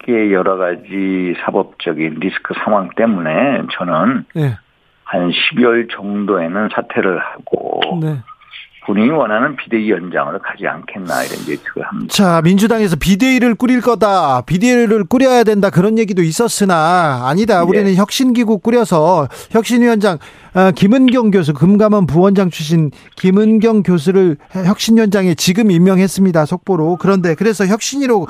[0.08, 3.30] 의 여러 가지 사법적인 리스크 상황 때문에
[3.78, 4.56] 저는 예.
[5.04, 8.16] 한 12월 정도에는 사퇴를 하고 네.
[8.84, 12.12] 본인이 원하는 비대위 연장으로 가지 않겠나 이런 예측을 합니다.
[12.12, 14.42] 자, 민주당에서 비대위를 꾸릴 거다.
[14.42, 15.70] 비대위를 꾸려야 된다.
[15.70, 17.62] 그런 얘기도 있었으나 아니다.
[17.62, 17.94] 우리는 예.
[17.94, 20.18] 혁신기구 꾸려서 혁신위원장
[20.54, 26.44] 어, 김은경 교수 금감원 부원장 출신 김은경 교수를 혁신위원장에 지금 임명했습니다.
[26.44, 26.96] 속보로.
[27.00, 28.26] 그런데 그래서 혁신위로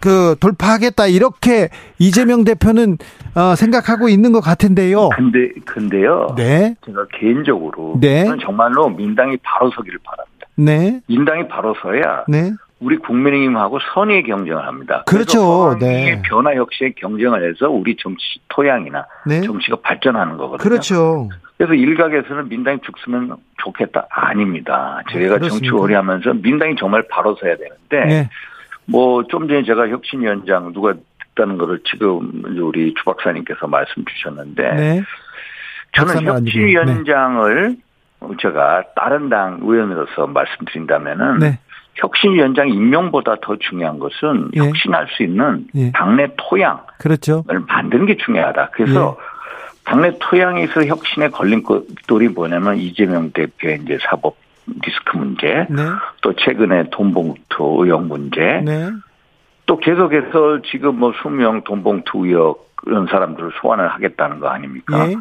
[0.00, 1.68] 그 돌파하겠다 이렇게
[1.98, 2.98] 이재명 대표는
[3.34, 5.10] 어, 생각하고 있는 것 같은데요.
[5.10, 6.34] 근데 근데요.
[6.36, 6.74] 네.
[6.84, 8.24] 제가 개인적으로 네.
[8.42, 10.46] 정말로 민당이 바로 서기를 바랍니다.
[10.56, 11.00] 네.
[11.06, 12.52] 민당이 바로 서야 네.
[12.80, 15.04] 우리 국민의힘하고 선의의 경쟁을 합니다.
[15.06, 15.78] 그렇죠.
[15.78, 16.20] 네.
[16.24, 19.40] 변화 혁신의 경쟁을 해서 우리 정치 토양이나 네.
[19.42, 20.68] 정치가 발전하는 거거든요.
[20.68, 21.28] 그렇죠.
[21.56, 24.08] 그래서 일각에서는 민당이 죽으면 좋겠다.
[24.10, 25.00] 아닙니다.
[25.12, 28.30] 저희가 그 정치 오래 하면서 민당이 정말 바로 서야 되는데 네.
[28.86, 30.94] 뭐 좀 전에 제가 혁신위원장 누가
[31.34, 35.02] 듣다는 거를 지금 우리 주 박사님께서 말씀 주셨는데 네.
[35.92, 37.76] 저는 혁신위원장을
[38.20, 38.28] 네.
[38.40, 41.58] 제가 다른 당 의원으로서 말씀드린다면은 네.
[41.94, 44.60] 혁신위원장 임명보다 더 중요한 것은 예.
[44.60, 45.92] 혁신할 수 있는 예.
[45.92, 47.44] 당내 토양을 그렇죠.
[47.68, 48.70] 만드는 게 중요하다.
[48.72, 49.24] 그래서 예.
[49.84, 54.36] 당내 토양에서 혁신에 걸린 것들이 뭐냐면 이재명 대표의 이제 사법
[54.66, 55.82] 리스크 문제, 네.
[56.20, 58.90] 또 최근에 돈봉투 의혹 문제, 네.
[59.66, 65.08] 또 계속해서 지금 뭐 수명 돈봉투 의혹 이런 사람들을 소환을 하겠다는 거 아닙니까?
[65.08, 65.14] 예.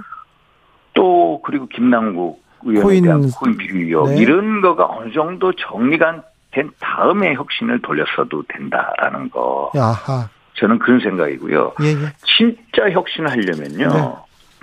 [0.94, 4.18] 또 그리고 김남국 의원에 코인, 대한 코인 비리 의혹 네.
[4.18, 9.72] 이런 거가 어느 정도 정리가 된 다음에 혁신을 돌렸어도 된다라는 거.
[9.76, 10.30] 야하.
[10.56, 11.74] 저는 그런 생각이고요.
[11.82, 12.14] 예, 예.
[12.26, 13.88] 진짜 혁신을 하려면요.
[13.88, 14.16] 네.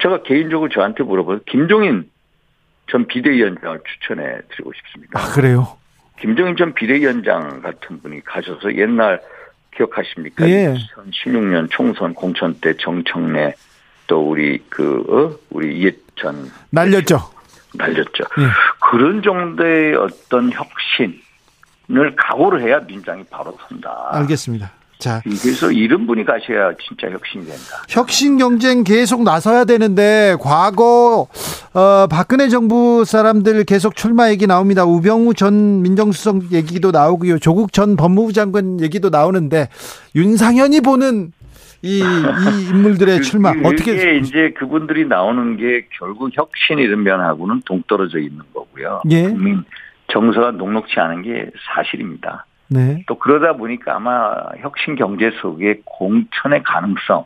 [0.03, 2.09] 제가 개인적으로 저한테 물어봐서 김종인
[2.91, 5.21] 전 비대위원장을 추천해 드리고 싶습니다.
[5.21, 5.77] 아, 그래요?
[6.21, 9.21] 김종인 전 비대위원장 같은 분이 가셔서 옛날
[9.77, 10.49] 기억하십니까?
[10.49, 10.75] 예.
[10.97, 13.55] 2016년 총선 공천 때 정청래
[14.07, 15.39] 또 우리 그 어?
[15.51, 17.19] 우리 이해찬 날렸죠.
[17.75, 18.25] 날렸죠.
[18.39, 18.47] 예.
[18.91, 24.09] 그런 정도의 어떤 혁신을 각오를 해야 민장이 바로 선다.
[24.13, 24.73] 알겠습니다.
[24.99, 25.23] 자.
[25.25, 27.83] 그래서 이런 분이 가셔야 진짜 혁신이 된다.
[27.89, 31.29] 혁신 경쟁 계속 나서야 되는데 과거
[31.73, 34.85] 어, 박근혜 정부 사람들 계속 출마 얘기 나옵니다.
[34.85, 37.39] 우병우 전 민정수석 얘기도 나오고요.
[37.39, 39.69] 조국 전 법무부 장관 얘기도 나오는데
[40.17, 41.33] 윤상현이 보는
[41.83, 47.05] 이, 이 인물들의 그, 출마 그, 어떻게 이게 이제 그분들이 나오는 게 결국 혁신 이런
[47.05, 49.03] 면하고는 동떨어져 있는 거고요.
[49.11, 49.23] 예.
[49.23, 49.63] 국민
[50.09, 52.47] 정서가 녹록치 않은 게 사실입니다.
[52.69, 53.05] 네.
[53.07, 57.25] 또 그러다 보니까 아마 혁신 경제 속에 공천의 가능성은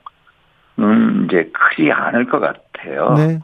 [1.25, 3.15] 이제 크지 않을 것 같아요.
[3.15, 3.39] 네.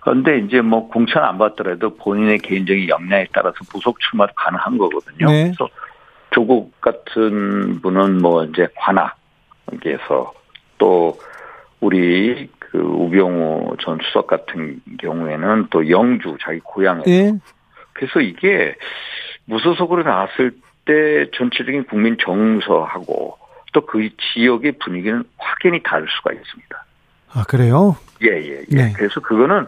[0.00, 5.26] 그런데 이제 뭐 공천 안 받더라도 본인의 개인적인 역량에 따라서 부속 출마도 가능한 거거든요.
[5.26, 5.44] 네.
[5.44, 5.68] 그래서
[6.30, 10.32] 조국 같은 분은 뭐 이제 관악에서
[10.78, 11.18] 또
[11.80, 17.32] 우리 그 우병우 전 수석 같은 경우에는 또 영주 자기 고향에서 네.
[17.92, 18.74] 그래서 이게
[19.46, 20.52] 무소속으로 나왔을
[20.84, 23.38] 때 전체적인 국민 정서하고
[23.72, 26.84] 또 그 지역의 분위기는 확연히 다를 수가 있습니다.
[27.32, 27.96] 아 그래요?
[28.22, 28.76] 예예 예, 예.
[28.76, 28.92] 네.
[28.96, 29.66] 그래서 그거는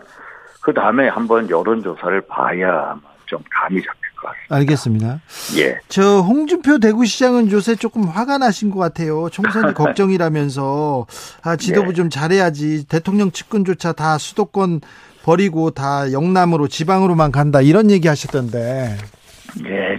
[0.61, 2.97] 그 다음에 한번 여론 조사를 봐야
[3.27, 4.57] 좀 감이 잡힐 것 같습니다.
[4.57, 5.21] 알겠습니다.
[5.59, 5.79] 예.
[5.89, 9.29] 저 홍준표 대구시장은 요새 조금 화가 나신 것 같아요.
[9.31, 11.07] 총선이 걱정이라면서
[11.45, 11.95] 아 지도부 예.
[11.95, 14.81] 좀 잘해야지 대통령 측근조차 다 수도권
[15.23, 18.99] 버리고 다 영남으로 지방으로만 간다 이런 얘기 하셨던데.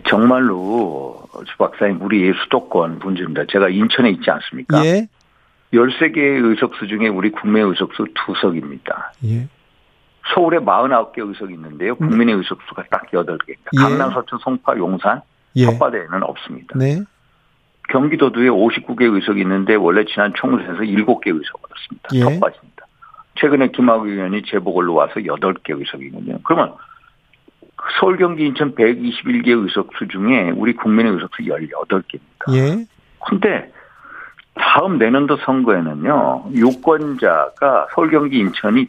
[0.05, 3.45] 예, 정말로 주 박사님 우리 수도권 문제입니다.
[3.49, 4.83] 제가 인천에 있지 않습니까?
[4.85, 5.07] 예.
[5.73, 9.13] 13개의 의석수 중에 우리 국내 의석수 두 석입니다.
[9.25, 9.47] 예.
[10.33, 11.93] 서울에 49개 의석이 있는데요.
[12.01, 12.09] 음.
[12.09, 13.69] 국민의 의석수가 딱 8개입니다.
[13.73, 13.77] 예.
[13.77, 15.21] 강남, 서천, 송파, 용산,
[15.55, 15.65] 예.
[15.65, 16.77] 혓바다에는 없습니다.
[16.77, 17.01] 네.
[17.89, 22.09] 경기도도에 59개 의석이 있는데 원래 지난 총선에서 7개 의석 얻었습니다.
[22.13, 22.19] 예.
[22.21, 22.85] 텃밭입니다.
[23.35, 26.39] 최근에 김학의 의원이 재보궐로 와서 8개 의석이거든요.
[26.43, 26.75] 그러면
[27.99, 32.53] 서울, 경기, 인천 121개 의석수 중에 우리 국민의 의석수 18개입니다.
[32.53, 32.85] 예.
[33.27, 33.71] 근데
[34.55, 38.87] 다음 내년도 선거에는요, 유권자가 서울, 경기, 인천이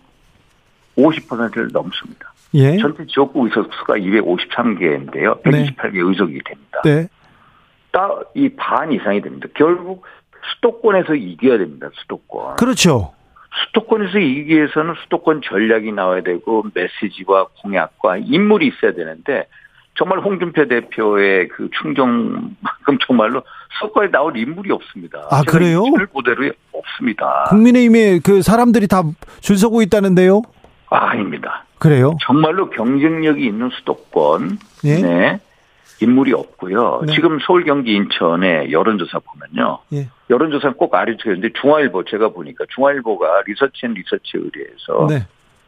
[0.97, 2.33] 50%를 넘습니다.
[2.55, 2.77] 예.
[2.79, 5.43] 전체 지역구 의석수가 253개인데요.
[5.43, 6.01] 128개 네.
[6.01, 6.83] 의석이 됩니다.
[6.85, 7.09] 네.
[7.91, 9.49] 딱 이 반 이상이 됩니다.
[9.55, 10.05] 결국
[10.57, 11.89] 수도권에서 이겨야 됩니다.
[11.95, 12.57] 수도권.
[12.57, 13.14] 그렇죠.
[13.67, 19.47] 수도권에서 이기기 위해서는 수도권 전략이 나와야 되고 메시지와 공약과 인물이 있어야 되는데
[19.97, 23.43] 정말 홍준표 대표의 그 충정만큼 정말로
[23.79, 25.29] 수도권에 나올 인물이 없습니다.
[25.31, 25.85] 아 그래요?
[25.85, 27.45] 그대로 없습니다.
[27.51, 29.03] 국민의힘에 그 사람들이 다
[29.41, 30.43] 줄 서고 있다는데요?
[30.91, 31.65] 아, 아닙니다.
[31.79, 32.17] 그래요?
[32.23, 35.01] 정말로 경쟁력이 있는 수도권 예?
[35.01, 35.41] 네.
[36.01, 37.03] 인물이 없고요.
[37.07, 37.13] 네.
[37.15, 39.79] 지금 서울, 경기, 인천의 여론조사 보면요.
[39.93, 40.09] 예.
[40.31, 45.27] 여론조사는 꼭 알려줘야 되는데 중앙일보 제가 보니까 중앙일보가 리서치 앤 리서치 의뢰해서 네.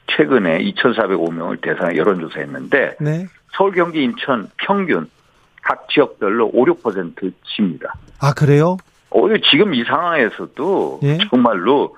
[0.08, 3.26] 최근에 2,405명을 대상에 여론조사했는데 네.
[3.56, 5.08] 서울, 경기, 인천 평균
[5.62, 7.94] 각 지역별로 5, 6% 칩니다.
[8.20, 8.76] 아 그래요?
[9.10, 11.18] 오히려 지금 이 상황에서도 예?
[11.30, 11.96] 정말로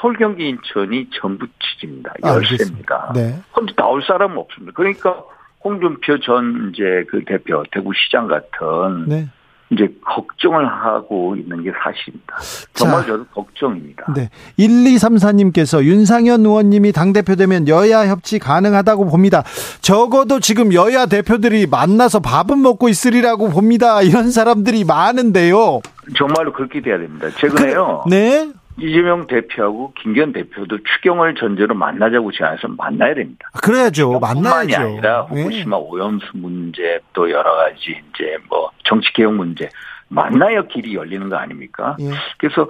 [0.00, 2.14] 서울, 경기, 인천이 전부 지지입니다.
[2.24, 3.12] 열세입니다.
[3.14, 3.40] 네.
[3.52, 4.72] 그런데 나올 사람은 없습니다.
[4.74, 5.22] 그러니까
[5.64, 9.28] 홍준표 전 이제 그 대표 대구시장 같은 네.
[9.70, 12.36] 이제 걱정을 하고 있는 게 사실입니다.
[12.72, 14.06] 정말 자, 저도 걱정입니다.
[14.14, 14.30] 네.
[14.58, 19.42] 1234님께서 윤상현 의원님이 당대표 되면 여야 협치 가능하다고 봅니다.
[19.80, 24.00] 적어도 지금 여야 대표들이 만나서 밥은 먹고 있으리라고 봅니다.
[24.02, 25.80] 이런 사람들이 많은데요.
[26.16, 27.28] 정말로 그렇게 돼야 됩니다.
[27.36, 28.02] 최근에요.
[28.04, 28.50] 그, 네.
[28.80, 33.50] 이재명 대표하고 김기현 대표도 추경을 전제로 만나자고 제안해서 만나야 됩니다.
[33.52, 34.18] 아, 그래야죠.
[34.20, 34.76] 만나야죠.
[34.80, 35.82] 아니라 후쿠시마 네.
[35.88, 39.68] 오염수 문제 또 여러 가지 이제 뭐 정치 개혁 문제
[40.08, 41.96] 만나야 길이 열리는 거 아닙니까?
[42.00, 42.10] 예.
[42.38, 42.68] 그래서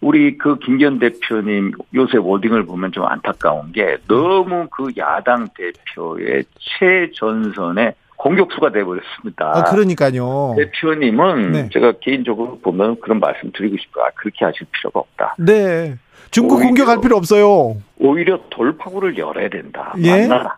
[0.00, 7.94] 우리 그 김기현 대표님 요새 워딩을 보면 좀 안타까운 게 너무 그 야당 대표의 최전선에
[8.20, 9.52] 공격수가 돼버렸습니다.
[9.54, 10.54] 아, 그러니까요.
[10.58, 11.68] 대표님은 네.
[11.72, 14.04] 제가 개인적으로 보면 그런 말씀 드리고 싶어요.
[14.04, 15.36] 아, 그렇게 하실 필요가 없다.
[15.38, 15.96] 네.
[16.30, 17.80] 중국 오히려, 공격할 필요 없어요.
[17.98, 19.94] 오히려 돌파구를 열어야 된다.
[20.02, 20.26] 예?
[20.26, 20.56] 만나.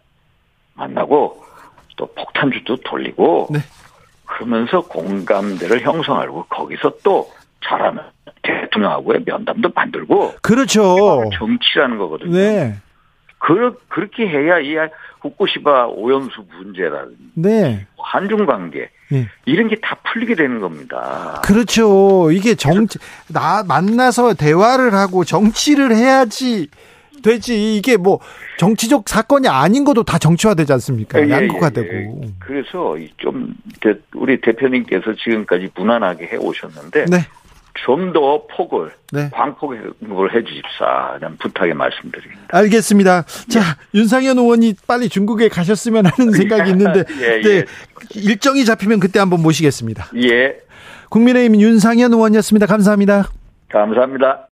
[0.75, 1.45] 만나고
[1.97, 3.61] 또 폭탄주도 돌리고 네.
[4.25, 7.31] 그러면서 공감대를 형성하고 거기서 또
[7.65, 8.05] 잘하면
[8.43, 11.31] 대통령하고의 면담도 만들고 그렇죠.
[11.35, 12.33] 정치라는 거거든요.
[12.33, 12.75] 네.
[13.45, 14.77] 그, 그렇게 해야 이
[15.21, 17.87] 후쿠시마 오염수 문제라든지 네.
[17.99, 19.29] 한중 관계 네.
[19.45, 21.43] 이런 게 다 풀리게 되는 겁니다.
[21.45, 22.31] 그렇죠.
[22.31, 22.99] 이게 정치
[23.29, 26.69] 나 만나서 대화를 하고 정치를 해야지
[27.23, 27.77] 되지.
[27.77, 28.21] 이게 뭐
[28.59, 31.21] 정치적 사건이 아닌 것도 다 정치화되지 않습니까?
[31.21, 31.89] 예, 예 양극화되고.
[31.93, 32.31] 예, 예.
[32.39, 33.55] 그래서 좀
[34.15, 37.19] 우리 대표님께서 지금까지 무난하게 해 오셨는데 네.
[37.75, 39.31] 좀 더 폭을 네.
[39.33, 39.95] 광폭을
[40.35, 42.43] 해주십사 이런 부탁의 말씀드립니다.
[42.53, 43.23] 알겠습니다.
[43.49, 43.99] 자 예.
[43.99, 47.65] 윤상현 의원이 빨리 중국에 가셨으면 하는 생각이 있는데 예, 네, 예.
[48.15, 50.11] 일정이 잡히면 그때 한번 모시겠습니다.
[50.23, 50.59] 예.
[51.09, 52.67] 국민의힘 윤상현 의원이었습니다.
[52.67, 53.29] 감사합니다.
[53.71, 54.49] 감사합니다.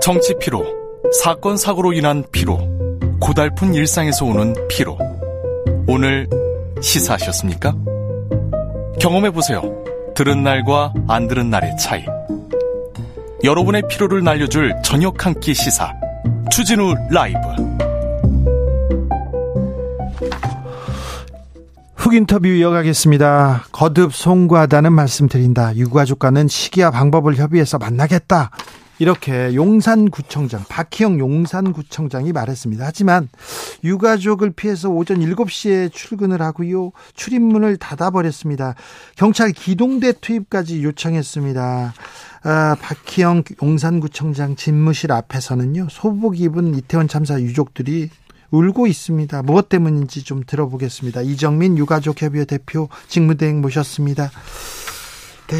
[0.00, 0.64] 정치 피로,
[1.22, 2.58] 사건 사고로 인한 피로,
[3.20, 4.98] 고달픈 일상에서 오는 피로.
[5.86, 6.26] 오늘
[6.80, 7.74] 시사하셨습니까?
[9.00, 9.62] 경험해보세요.
[10.14, 12.04] 들은 날과 안 들은 날의 차이.
[13.42, 15.92] 여러분의 피로를 날려줄 저녁 한 끼 시사.
[16.50, 17.38] 추진우 라이브.
[21.96, 23.64] 훅 인터뷰 이어가겠습니다.
[23.72, 25.74] 거듭 송구하다는 말씀 드린다.
[25.76, 28.50] 유가족과는 시기와 방법을 협의해서 만나겠다.
[29.00, 32.84] 이렇게 용산구청장 박희영 용산구청장이 말했습니다.
[32.84, 33.30] 하지만
[33.82, 36.92] 유가족을 피해서 오전 7시에 출근을 하고요.
[37.14, 38.74] 출입문을 닫아버렸습니다.
[39.16, 41.94] 경찰 기동대 투입까지 요청했습니다.
[42.42, 45.86] 아, 박희영 용산구청장 집무실 앞에서는요.
[45.90, 48.10] 소복 입은 이태원 참사 유족들이
[48.50, 49.42] 울고 있습니다.
[49.44, 51.22] 무엇 때문인지 좀 들어보겠습니다.
[51.22, 54.30] 이정민 유가족협의회 대표 직무대행 모셨습니다.
[55.50, 55.56] 네.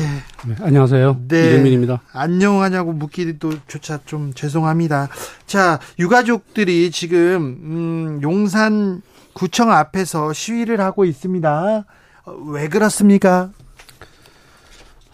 [0.46, 0.54] 네.
[0.60, 1.22] 안녕하세요.
[1.26, 1.48] 네.
[1.48, 2.00] 이정민입니다.
[2.12, 5.08] 안녕하냐고 묻기도 조차 좀 죄송합니다.
[5.46, 9.02] 자, 유가족들이 지금 음, 용산
[9.32, 11.84] 구청 앞에서 시위를 하고 있습니다.
[12.24, 13.50] 어, 왜 그렇습니까?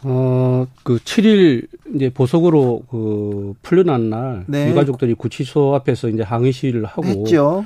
[0.02, 4.68] 어, 그 7일 이제 보석으로 그 풀려난 날 네.
[4.68, 7.64] 유가족들이 구치소 앞에서 이제 항의 시위를 하고 했죠.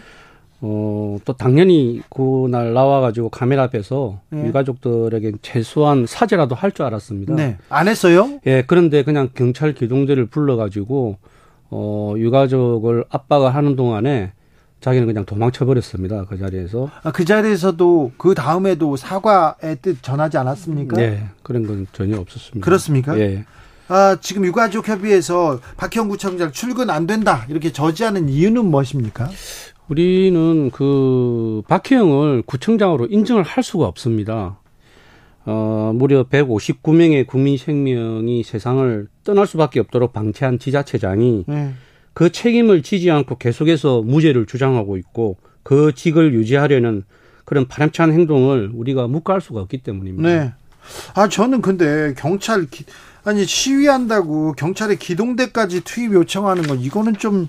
[0.63, 4.47] 어, 또 당연히 그날 나와가지고 카메라 앞에서 네.
[4.47, 7.35] 유가족들에게 최소한 사죄라도 할 줄 알았습니다.
[7.35, 7.57] 네.
[7.69, 8.39] 안 했어요?
[8.47, 11.17] 예, 그런데 그냥 경찰 기동대를 불러가지고,
[11.71, 14.33] 어, 유가족을 압박을 하는 동안에
[14.81, 16.25] 자기는 그냥 도망쳐 버렸습니다.
[16.27, 16.91] 그 자리에서.
[17.03, 20.97] 아, 그 자리에서도 그 다음에도 사과의 뜻 전하지 않았습니까?
[20.97, 22.65] 네, 그런 건 전혀 없었습니다.
[22.65, 23.19] 그렇습니까?
[23.19, 23.45] 예.
[23.89, 29.29] 아, 지금 유가족 협의회에서 박형구청장 출근 안 된다 이렇게 저지하는 이유는 무엇입니까?
[29.91, 34.61] 우리는 그 박희영을 구청장으로 인정을 할 수가 없습니다.
[35.45, 41.75] 어, 무려 159명의 국민 생명이 세상을 떠날 수밖에 없도록 방치한 지자체장이 네.
[42.15, 47.03] 그 책임을 지지 않고 계속해서 무죄를 주장하고 있고 그 직을 유지하려는
[47.45, 50.29] 그런 바람찬 행동을 우리가 묵과할 수가 없기 때문입니다.
[50.29, 50.53] 네.
[51.15, 52.85] 아, 저는 근데 경찰, 기,
[53.25, 57.49] 아니, 시위한다고 경찰의 기동대까지 투입 요청하는 건 이거는 좀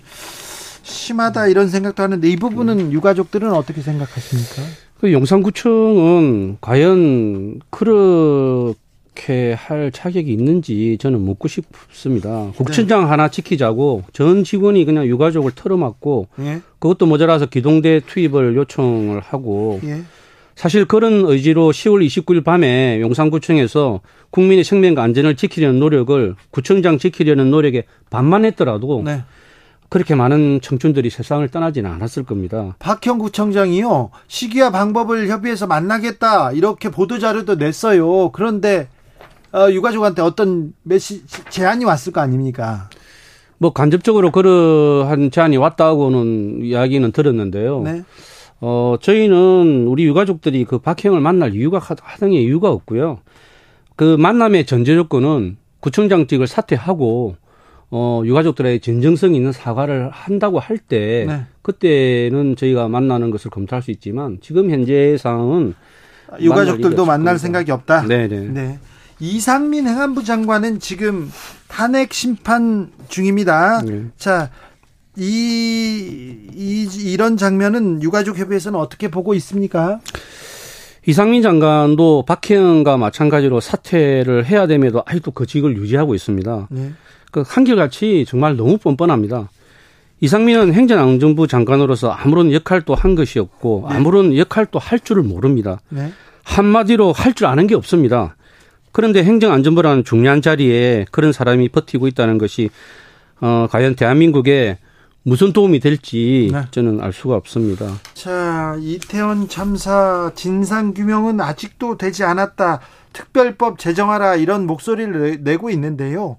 [0.83, 2.91] 심하다 이런 생각도 하는데 이 부분은 음.
[2.91, 4.61] 유가족들은 어떻게 생각하십니까?
[4.99, 8.79] 그 용산구청은 과연 그렇게
[9.21, 12.51] 그렇게 할 자격이 있는지 저는 묻고 싶습니다.
[12.55, 13.07] 국천장 네.
[13.07, 16.61] 하나 지키자고 전 직원이 그냥 유가족을 털어맞고 예.
[16.79, 20.01] 그것도 모자라서 기동대 투입을 요청을 하고 예.
[20.55, 24.01] 사실 그런 의지로 10월 29일 밤에 용산구청에서
[24.31, 29.23] 국민의 생명과 안전을 지키려는 노력을 구청장 지키려는 노력에 반만 했더라도 네.
[29.91, 32.77] 그렇게 많은 청춘들이 세상을 떠나지는 않았을 겁니다.
[32.79, 38.31] 박형 구청장이요 시기와 방법을 협의해서 만나겠다 이렇게 보도 자료도 냈어요.
[38.31, 38.87] 그런데
[39.51, 42.89] 어, 유가족한테 어떤 메시 제안이 왔을 거 아닙니까?
[43.57, 47.81] 뭐 간접적으로 그러한 제안이 왔다고는 이야기는 들었는데요.
[47.81, 48.03] 네.
[48.61, 53.19] 어, 저희는 우리 유가족들이 그 박형을 만날 이유가 하등의 이유가 없고요.
[53.97, 57.35] 그 만남의 전제 조건은 구청장직을 사퇴하고
[57.91, 61.41] 어, 유가족들의 진정성 있는 사과를 한다고 할때 네.
[61.61, 65.75] 그때는 저희가 만나는 것을 검토할 수 있지만 지금 현재 상황은
[66.39, 68.03] 유가족들도 만날 생각이 없다.
[68.07, 68.27] 네네.
[68.27, 68.47] 네.
[68.47, 68.79] 네.
[69.19, 71.29] 이상민 행안부 장관은 지금
[71.67, 73.81] 탄핵 심판 중입니다.
[73.81, 74.05] 네.
[74.17, 74.49] 자,
[75.17, 79.99] 이, 이 이런 장면은 유가족 협의회에서는 어떻게 보고 있습니까?
[81.05, 86.69] 이상민 장관도 박혜영과 마찬가지로 사퇴를 해야 됨에도 아직도 그 직을 유지하고 있습니다.
[86.71, 86.91] 네.
[87.31, 89.49] 그 한결같이 정말 너무 뻔뻔합니다.
[90.19, 93.95] 이상민은 행정안전부 장관으로서 아무런 역할도 한 것이 없고 네.
[93.95, 95.79] 아무런 역할도 할 줄을 모릅니다.
[95.89, 96.11] 네.
[96.43, 98.35] 한마디로 할 줄 아는 게 없습니다.
[98.91, 102.69] 그런데 행정안전부라는 중요한 자리에 그런 사람이 버티고 있다는 것이
[103.39, 104.77] 어, 과연 대한민국에
[105.23, 106.63] 무슨 도움이 될지 네.
[106.71, 107.87] 저는 알 수가 없습니다.
[108.13, 112.81] 자, 이태원 참사 진상 규명은 아직도 되지 않았다.
[113.13, 116.37] 특별법 제정하라 이런 목소리를 내고 있는데요.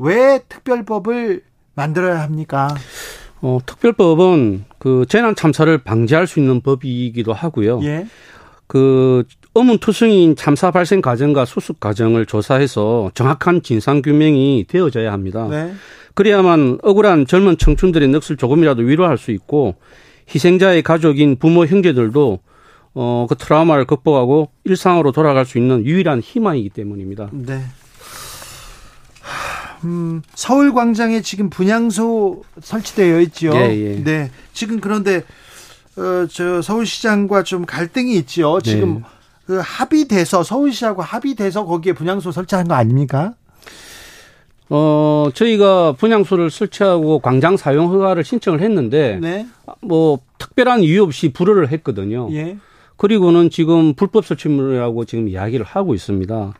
[0.00, 1.42] 왜 특별법을
[1.74, 2.74] 만들어야 합니까?
[3.42, 7.80] 어, 특별법은 그 재난 참사를 방지할 수 있는 법이기도 하고요.
[7.84, 8.06] 예.
[8.66, 9.24] 그
[9.54, 15.48] 어문투성인 참사 발생 과정과 수습 과정을 조사해서 정확한 진상 규명이 되어져야 합니다.
[15.48, 15.72] 네.
[16.14, 19.74] 그래야만 억울한 젊은 청춘들의 넋을 조금이라도 위로할 수 있고
[20.32, 22.38] 희생자의 가족인 부모 형제들도
[22.94, 27.30] 어, 그 트라우마를 극복하고 일상으로 돌아갈 수 있는 유일한 희망이기 때문입니다.
[27.32, 27.62] 네.
[29.84, 33.52] 음, 서울 광장에 지금 분향소 설치되어 있죠.
[33.54, 34.04] 예, 예.
[34.04, 34.30] 네.
[34.52, 35.24] 지금 그런데
[35.96, 38.60] 어, 저 서울시장과 좀 갈등이 있죠.
[38.62, 39.02] 지금 네.
[39.46, 43.34] 그 합의돼서 서울시하고 합의돼서 거기에 분향소 설치한 거 아닙니까?
[44.68, 49.46] 어, 저희가 분향소를 설치하고 광장 사용 허가를 신청을 했는데 네.
[49.80, 52.28] 뭐 특별한 이유 없이 불허를 했거든요.
[52.32, 52.56] 예.
[52.96, 56.54] 그리고는 지금 불법 설치물이라고 지금 이야기를 하고 있습니다.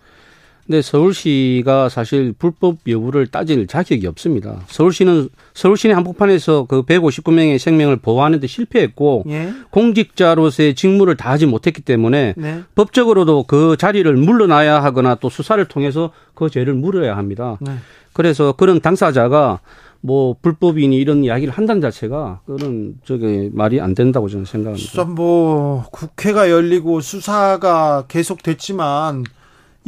[0.70, 4.60] 근데 서울시가 사실 불법 여부를 따질 자격이 없습니다.
[4.68, 9.52] 서울시는 서울시내 한복판에서 그 159명의 생명을 보호하는데 실패했고 예.
[9.70, 12.60] 공직자로서의 직무를 다하지 못했기 때문에 네.
[12.76, 17.59] 법적으로도 그 자리를 물러나야 하거나 또 수사를 통해서 그 죄를 물어야 합니다.
[17.60, 17.72] 네.
[18.12, 19.59] 그래서 그런 당사자가
[20.01, 25.05] 뭐 불법이니 이런 이야기를 한다는 자체가 그런 저게 말이 안 된다고 저는 생각합니다.
[25.05, 29.24] 뭐 국회가 열리고 수사가 계속됐지만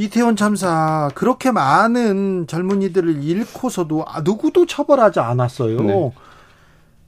[0.03, 5.81] 이태원 참사 그렇게 많은 젊은이들을 잃고서도 아, 누구도 처벌하지 않았어요.
[5.81, 6.13] 네.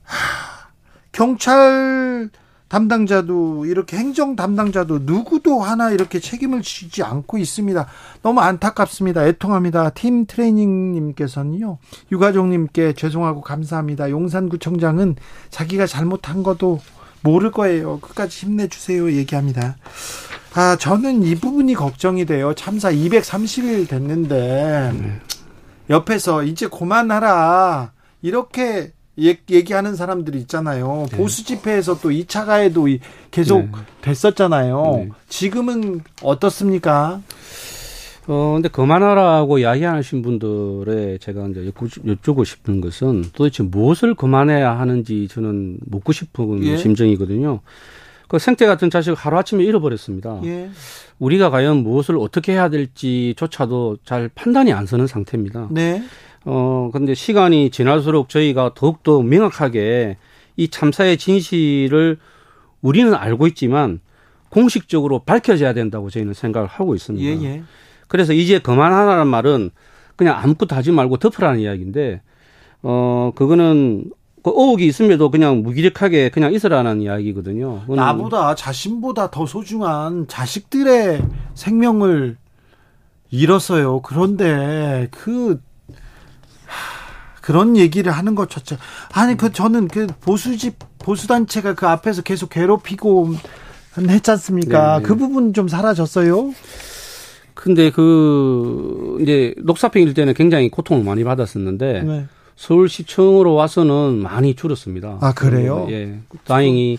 [0.04, 0.68] 하,
[1.10, 2.30] 경찰
[2.68, 7.86] 담당자도 이렇게 행정 담당자도 누구도 하나 이렇게 책임을 지지 않고 있습니다.
[8.22, 9.26] 너무 안타깝습니다.
[9.26, 9.90] 애통합니다.
[9.90, 11.78] 팀 트레이닝님께서는요.
[12.12, 14.10] 유가족님께 죄송하고 감사합니다.
[14.10, 15.16] 용산구청장은
[15.50, 16.80] 자기가 잘못한 것도
[17.22, 17.98] 모를 거예요.
[18.00, 19.10] 끝까지 힘내주세요.
[19.12, 19.76] 얘기합니다.
[20.56, 22.54] 아, 저는 이 부분이 걱정이 돼요.
[22.54, 25.20] 참사 230일 됐는데, 네.
[25.90, 27.92] 옆에서 이제 그만하라.
[28.22, 31.06] 이렇게 얘기하는 사람들이 있잖아요.
[31.10, 31.16] 네.
[31.16, 32.86] 보수 집회에서 또 2차 가해도
[33.32, 33.70] 계속 네.
[34.02, 34.92] 됐었잖아요.
[34.96, 35.08] 네.
[35.28, 37.20] 지금은 어떻습니까?
[38.26, 41.70] 어, 근데 그만하라고 이야기하신 분들의 제가 이제
[42.06, 46.76] 여쭈고 싶은 것은 도대체 무엇을 그만해야 하는지 저는 묻고 싶은 예?
[46.76, 47.60] 심정이거든요.
[48.28, 50.40] 그 생태 같은 자식을 하루아침에 잃어버렸습니다.
[50.44, 50.70] 예.
[51.18, 55.68] 우리가 과연 무엇을 어떻게 해야 될지조차도 잘 판단이 안 서는 상태입니다.
[55.70, 56.02] 네.
[56.44, 60.16] 어, 근데 시간이 지날수록 저희가 더욱더 명확하게
[60.56, 62.18] 이 참사의 진실을
[62.80, 64.00] 우리는 알고 있지만
[64.50, 67.24] 공식적으로 밝혀져야 된다고 저희는 생각을 하고 있습니다.
[67.24, 67.62] 예, 예.
[68.08, 69.70] 그래서 이제 그만하라는 말은
[70.16, 72.20] 그냥 아무것도 하지 말고 덮으라는 이야기인데,
[72.82, 74.12] 어, 그거는
[74.44, 77.84] 그 의혹이 있음에도 그냥 무기력하게 그냥 있으라는 이야기거든요.
[77.88, 81.22] 나보다 자신보다 더 소중한 자식들의
[81.54, 82.36] 생명을
[83.30, 84.02] 잃었어요.
[84.02, 85.62] 그런데 그
[87.40, 88.76] 그런 얘기를 하는 것 자체
[89.14, 93.30] 아니 그 저는 그 보수집 보수 단체가 그 앞에서 계속 괴롭히고
[93.96, 94.98] 했지 않습니까?
[94.98, 95.08] 네, 네.
[95.08, 96.52] 그 부분 좀 사라졌어요.
[97.54, 102.26] 근데 그 이제 녹사평일 때는 굉장히 고통을 많이 받았었는데 네.
[102.56, 105.18] 서울시청으로 와서는 많이 줄었습니다.
[105.20, 105.86] 아 그래요?
[105.90, 106.98] 예, 다행히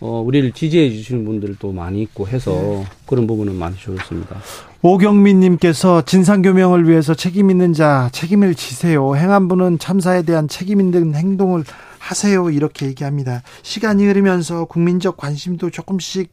[0.00, 2.84] 어, 우리를 지지해 주시는 분들도 많이 있고 해서 네.
[3.06, 4.36] 그런 부분은 많이 줄었습니다.
[4.82, 9.16] 오경민님께서 진상규명을 위해서 책임 있는 자 책임을 지세요.
[9.16, 11.64] 행안부는 참사에 대한 책임 있는 행동을
[11.98, 12.50] 하세요.
[12.50, 13.42] 이렇게 얘기합니다.
[13.62, 16.30] 시간이 흐르면서 국민적 관심도 조금씩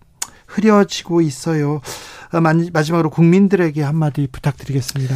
[0.48, 1.80] 흐려지고 있어요.
[2.34, 5.16] 어, 마지막으로 국민들에게 한마디 부탁드리겠습니다.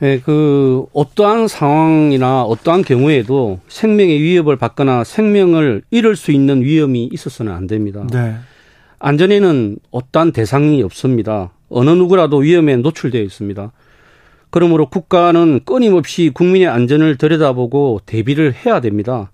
[0.00, 7.52] 네, 그 어떠한 상황이나 어떠한 경우에도 생명의 위협을 받거나 생명을 잃을 수 있는 위험이 있어서는
[7.52, 8.06] 안 됩니다.
[8.10, 8.34] 네.
[8.98, 11.52] 안전에는 어떠한 대상이 없습니다.
[11.68, 13.72] 어느 누구라도 위험에 노출되어 있습니다.
[14.48, 19.30] 그러므로 국가는 끊임없이 국민의 안전을 들여다보고 대비를 해야 됩니다.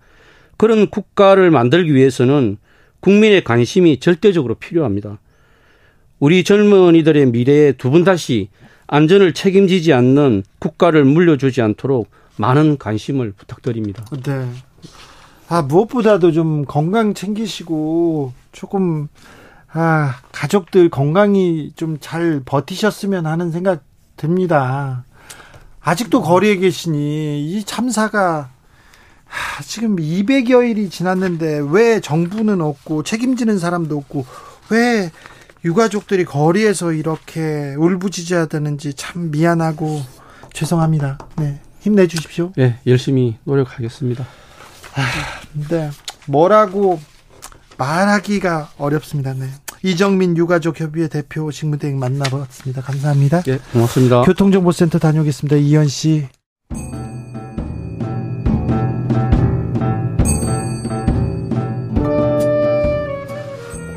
[0.57, 2.59] 그런 국가를 만들기 위해서는
[2.99, 5.21] 국민의 관심이 절대적으로 필요합니다.
[6.19, 8.49] 우리 젊은이들의 미래에 두분 다시
[8.87, 14.05] 안전을 책임지지 않는 국가를 물려주지 않도록 많은 관심을 부탁드립니다.
[14.23, 14.49] 네.
[15.49, 19.09] 아, 무엇보다도 좀 건강 챙기시고 조금
[19.73, 23.83] 아, 가족들 건강히 좀잘 버티셨으면 하는 생각
[24.17, 25.05] 듭니다.
[25.81, 28.51] 아직도 거리에 계시니 이 참사가
[29.25, 34.25] 하, 지금 200여일이 지났는데 왜 정부는 없고 책임지는 사람도 없고
[34.71, 35.11] 왜
[35.67, 40.01] 유가족들이 거리에서 이렇게 울부짖어야 되는지 참 미안하고
[40.53, 41.19] 죄송합니다.
[41.39, 41.61] 네.
[41.81, 42.53] 힘내 주십시오.
[42.57, 44.25] 네, 열심히 노력하겠습니다.
[44.95, 45.03] 아,
[45.69, 45.91] 네.
[46.27, 47.01] 뭐라고
[47.79, 49.35] 말하기가 어렵습니다.
[49.35, 49.49] 네.
[49.83, 52.81] 이정민 유가족 협의회 대표 직무대행 만나봤습니다.
[52.83, 53.43] 감사합니다.
[53.49, 54.23] 예, 고맙습니다.
[54.23, 55.57] 교통정보센터 다녀오겠습니다.
[55.57, 56.29] 이현 씨.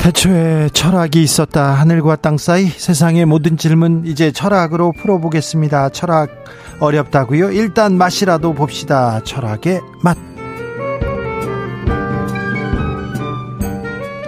[0.10, 1.74] 태초에 철학이 있었다.
[1.74, 5.90] 하늘과 땅 사이 세상의 모든 질문 이제 철학으로 풀어보겠습니다.
[5.90, 6.32] 철학
[6.80, 7.52] 어렵다고요?
[7.52, 9.22] 일단 맛이라도 봅시다.
[9.24, 10.18] 철학의 맛.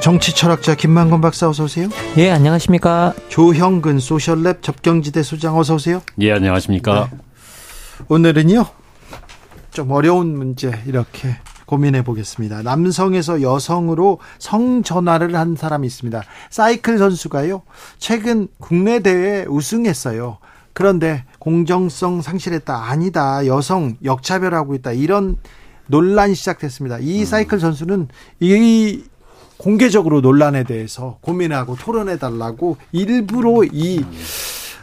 [0.01, 1.89] 정치 철학자 김만건 박사 어서 오세요.
[2.17, 3.13] 예, 안녕하십니까?
[3.29, 6.03] 조형근 소셜랩 접경지대 소장 어서 오세요.
[6.19, 7.09] 예, 안녕하십니까?
[7.11, 7.17] 네.
[8.07, 8.65] 오늘은요.
[9.71, 11.37] 좀 어려운 문제 이렇게
[11.72, 12.64] 고민해 보겠습니다.
[12.64, 16.22] 남성에서 여성으로 성전환을 한 사람이 있습니다.
[16.49, 17.61] 사이클 선수가요.
[17.98, 20.39] 최근 국내 대회 우승했어요.
[20.73, 22.76] 그런데 공정성 상실했다.
[22.76, 23.45] 아니다.
[23.45, 24.91] 여성 역차별하고 있다.
[24.91, 25.38] 이런
[25.88, 26.98] 논란이 시작됐습니다.
[26.99, 27.26] 이 음.
[27.26, 28.10] 사이클 선수는
[28.41, 29.03] 이
[29.56, 34.03] 공개적으로 논란에 대해서 고민하고 토론해 달라고 일부러 이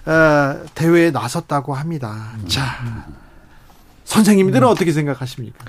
[0.06, 2.30] 어, 대회에 나섰다고 합니다.
[2.46, 3.04] 자,
[4.04, 4.72] 선생님들은 음.
[4.72, 5.66] 어떻게 생각하십니까?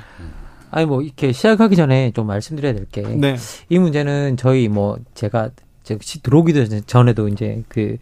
[0.71, 3.35] 아니 뭐 이렇게 시작하기 전에 좀 말씀드려야 될 게이 네.
[3.69, 5.49] 문제는 저희 뭐 제가
[6.21, 7.97] 들어오기도 전에도 이제 그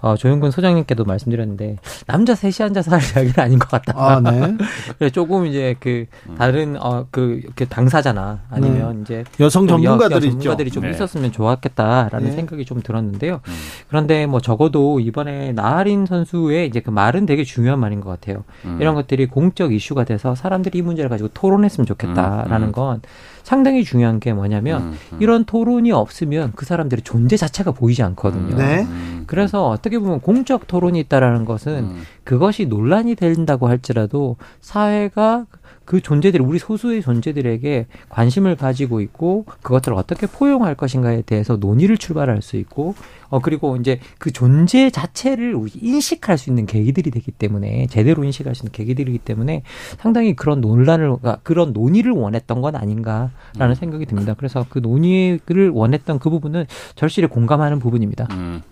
[0.00, 3.92] 어, 조영근 소장님께도 말씀드렸는데 남자 셋이 앉아서 할 이야기는 아닌 것 같다.
[3.96, 4.56] 아, 네.
[4.98, 6.06] 그래 조금 이제 그
[6.38, 9.02] 다른 어그 그 당사자나 아니면 음.
[9.02, 10.90] 이제 여성 전문가들이 여, 전문가들이 좀 네.
[10.90, 12.32] 있었으면 좋았겠다라는 네.
[12.32, 13.40] 생각이 좀 들었는데요.
[13.46, 13.52] 음.
[13.88, 18.44] 그런데 뭐 적어도 이번에 나하린 선수의 이제 그 말은 되게 중요한 말인 것 같아요.
[18.64, 18.78] 음.
[18.80, 22.72] 이런 것들이 공적 이슈가 돼서 사람들이 이 문제를 가지고 토론했으면 좋겠다라는 음, 음.
[22.72, 23.02] 건
[23.42, 25.18] 상당히 중요한 게 뭐냐면 음, 음.
[25.20, 28.56] 이런 토론이 없으면 그 사람들의 존재 자체가 보이지 않거든요.
[28.56, 28.86] 네.
[29.26, 32.02] 그래서 어떻게 보면 공적 토론이 있다라는 것은 음.
[32.24, 35.46] 그것이 논란이 된다고 할지라도 사회가
[35.90, 42.42] 그 존재들이 우리 소수의 존재들에게 관심을 가지고 있고 그것들을 어떻게 포용할 것인가에 대해서 논의를 출발할
[42.42, 42.94] 수 있고
[43.28, 48.62] 어 그리고 이제 그 존재 자체를 인식할 수 있는 계기들이 되기 때문에 제대로 인식할 수
[48.62, 49.64] 있는 계기들이기 때문에
[49.98, 53.74] 상당히 그런 논란을 그런 논의를 원했던 건 아닌가라는 음.
[53.74, 54.34] 생각이 듭니다.
[54.38, 58.28] 그래서 그 논의를 원했던 그 부분은 절실히 공감하는 부분입니다.
[58.30, 58.62] 음.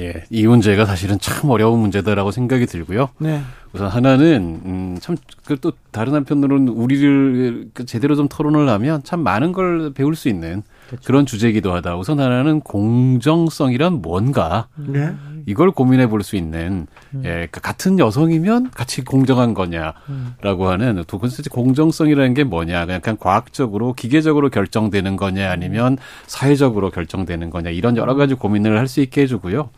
[0.00, 3.10] 예, 이 문제가 사실은 참 어려운 문제다라고 생각이 들고요.
[3.18, 3.42] 네.
[3.72, 5.58] 우선 하나는 음, 참또 그
[5.90, 11.06] 다른 한편으로는 우리를 그 제대로 좀 토론을 하면 참 많은 걸 배울 수 있는 그렇죠.
[11.06, 11.96] 그런 주제이기도 하다.
[11.96, 15.14] 우선 하나는 공정성이란 뭔가 네.
[15.46, 17.22] 이걸 고민해 볼 수 있는 음.
[17.24, 20.66] 예, 그 같은 여성이면 같이 공정한 거냐라고 음.
[20.66, 25.96] 하는 두 번째 공정성이라는 게 뭐냐 그냥, 그냥 과학적으로 기계적으로 결정되는 거냐 아니면
[26.26, 29.70] 사회적으로 결정되는 거냐 이런 여러 가지 고민을 할 수 있게 해주고요.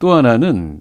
[0.00, 0.80] 또 하나는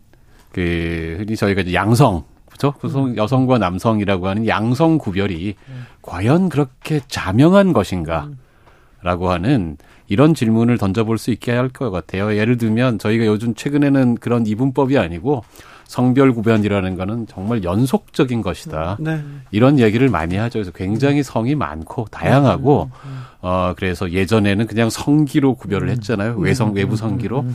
[0.52, 2.74] 그 흔히 저희가 이제 양성 그렇죠?
[2.84, 3.16] 음.
[3.16, 5.86] 여성과 남성이라고 하는 양성 구별이 음.
[6.02, 8.26] 과연 그렇게 자명한 것인가?
[8.26, 8.38] 음.
[9.04, 9.78] 라고 하는
[10.08, 12.36] 이런 질문을 던져볼 수 있게 할 것 같아요.
[12.36, 15.44] 예를 들면 저희가 요즘 최근에는 그런 이분법이 아니고
[15.86, 18.98] 성별 구별이라는 거는 정말 연속적인 것이다.
[19.00, 19.22] 네.
[19.52, 20.60] 이런 얘기를 많이 하죠.
[20.60, 22.90] 그래서 굉장히 성이 많고 다양하고
[23.42, 26.36] 어 그래서 예전에는 그냥 성기로 구별을 했잖아요.
[26.38, 27.46] 외성 외부 성기로.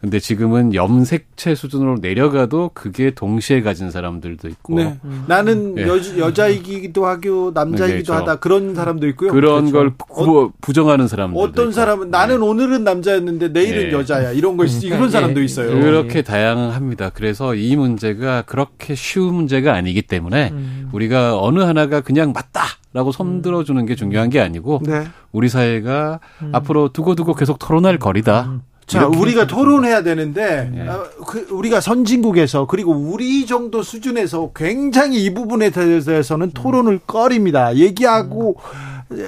[0.00, 4.76] 근데 지금은 염색체 수준으로 내려가도 그게 동시에 가진 사람들도 있고.
[4.76, 4.98] 네.
[5.04, 5.24] 음.
[5.26, 5.86] 나는 네.
[5.86, 8.14] 여, 여자이기도 하고 남자이기도 네, 그렇죠.
[8.14, 9.32] 하다 그런 사람도 있고요.
[9.32, 9.72] 그런 그렇죠.
[9.72, 11.40] 걸 부, 어, 부정하는 사람들.
[11.40, 12.46] 어떤 사람은 나는 네.
[12.46, 13.92] 오늘은 남자였는데 내일은 네.
[13.92, 14.66] 여자야 이런 음.
[14.82, 15.70] 이런 사람도 있어요.
[15.70, 17.10] 그렇게 다양합니다.
[17.10, 20.90] 그래서 이 문제가 그렇게 쉬운 문제가 아니기 때문에 음.
[20.92, 22.62] 우리가 어느 하나가 그냥 맞다.
[22.92, 25.04] 라고 손들어 주는 게 중요한 게 아니고 네.
[25.30, 26.50] 우리 사회가 음.
[26.54, 28.60] 앞으로 두고두고 계속 토론할 거리다.
[28.86, 28.88] 음.
[28.88, 30.88] 자, 우리가 토론해야 되는데 네.
[30.88, 37.74] 어, 그, 우리가 선진국에서 그리고 우리 정도 수준에서 굉장히 이 부분에 대해서는 토론을 꺼립니다.
[37.76, 38.56] 얘기하고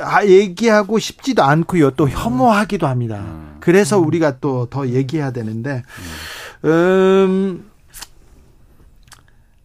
[0.02, 1.90] 아, 얘기하고 싶지도 않고요.
[1.92, 3.22] 또 혐오하기도 합니다.
[3.60, 5.82] 그래서 우리가 또 더 얘기해야 되는데
[6.64, 7.67] 음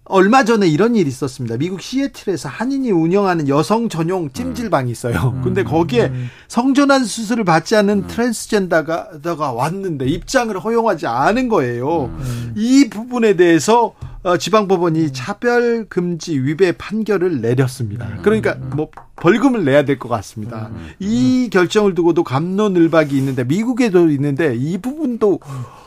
[0.06, 1.56] 얼마 전에 이런 일이 있었습니다.
[1.58, 5.34] 미국 시애틀에서 한인이 운영하는 여성 전용 찜질방이 있어요.
[5.36, 5.42] 음.
[5.42, 6.12] 근데 거기에
[6.50, 8.08] 성전환 수술을 받지 않는 음.
[8.08, 12.06] 트랜스젠더가 왔는데 입장을 허용하지 않은 거예요.
[12.18, 12.54] 음.
[12.58, 18.08] 이 부분에 대해서 어, 지방법원이 차별 금지 위배 판결을 내렸습니다.
[18.22, 20.70] 그러니까 뭐 벌금을 내야 될 것 같습니다.
[21.00, 25.40] 이 결정을 두고도 감론을박이 있는데 미국에도 있는데 이 부분도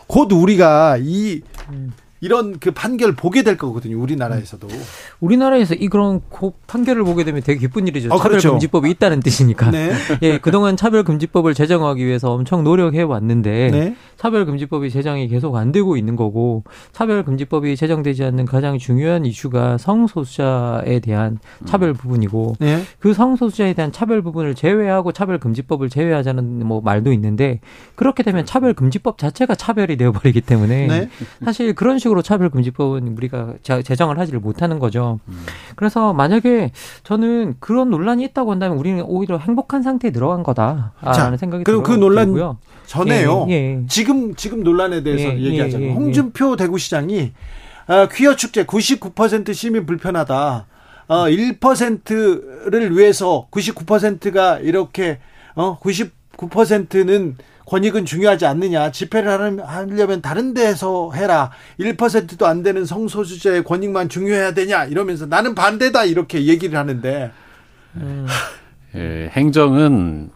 [0.06, 1.40] 곧 우리가 이
[2.20, 4.00] 이런 그 판결 보게 될 거거든요.
[4.00, 4.68] 우리나라에서도.
[5.20, 6.20] 우리나라에서 이 그런
[6.66, 8.08] 판결을 보게 되면 되게 기쁜 일이죠.
[8.08, 8.40] 어, 그렇죠.
[8.40, 9.70] 차별금지법이 있다는 뜻이니까.
[9.70, 9.92] 네.
[10.22, 13.96] 예, 그동안 차별금지법을 제정하기 위해서 엄청 노력해 왔는데 네.
[14.16, 21.38] 차별금지법이 제정이 계속 안 되고 있는 거고 차별금지법이 제정되지 않는 가장 중요한 이슈가 성소수자에 대한
[21.66, 22.82] 차별 부분이고 네.
[22.98, 27.60] 그 성소수자에 대한 차별 부분을 제외하고 차별금지법을 제외하자는 뭐 말도 있는데
[27.94, 31.08] 그렇게 되면 차별금지법 자체가 차별이 되어 버리기 때문에 네.
[31.44, 35.20] 사실 그런 식으로 차별금지법은 우리가 제정을 하지를 못하는 거죠.
[35.28, 35.46] 음.
[35.74, 36.72] 그래서 만약에
[37.02, 42.26] 저는 그런 논란이 있다고 한다면 우리는 오히려 행복한 상태에 들어간 거다라는 생각이 그리고 그 논란
[42.26, 42.58] 들고요.
[42.86, 43.46] 전에요.
[43.48, 43.82] 예, 예.
[43.88, 47.32] 지금 지금 논란에 대해서 예, 예 얘기하자면 예, 홍준표 대구시장이
[47.88, 50.66] 어, 퀴어 축제 99% 시민 불편하다.
[51.08, 55.18] 어, 1%를 위해서 99%가 이렇게
[55.54, 58.92] 어 99%는 권익은 중요하지 않느냐.
[58.92, 61.50] 집회를 하려면 다른 데서 해라.
[61.78, 64.84] 1%도 안 되는 성소수자의 권익만 중요해야 되냐.
[64.84, 66.04] 이러면서 나는 반대다.
[66.04, 67.32] 이렇게 얘기를 하는데.
[67.96, 68.26] 음.
[68.94, 70.30] 예, 행정은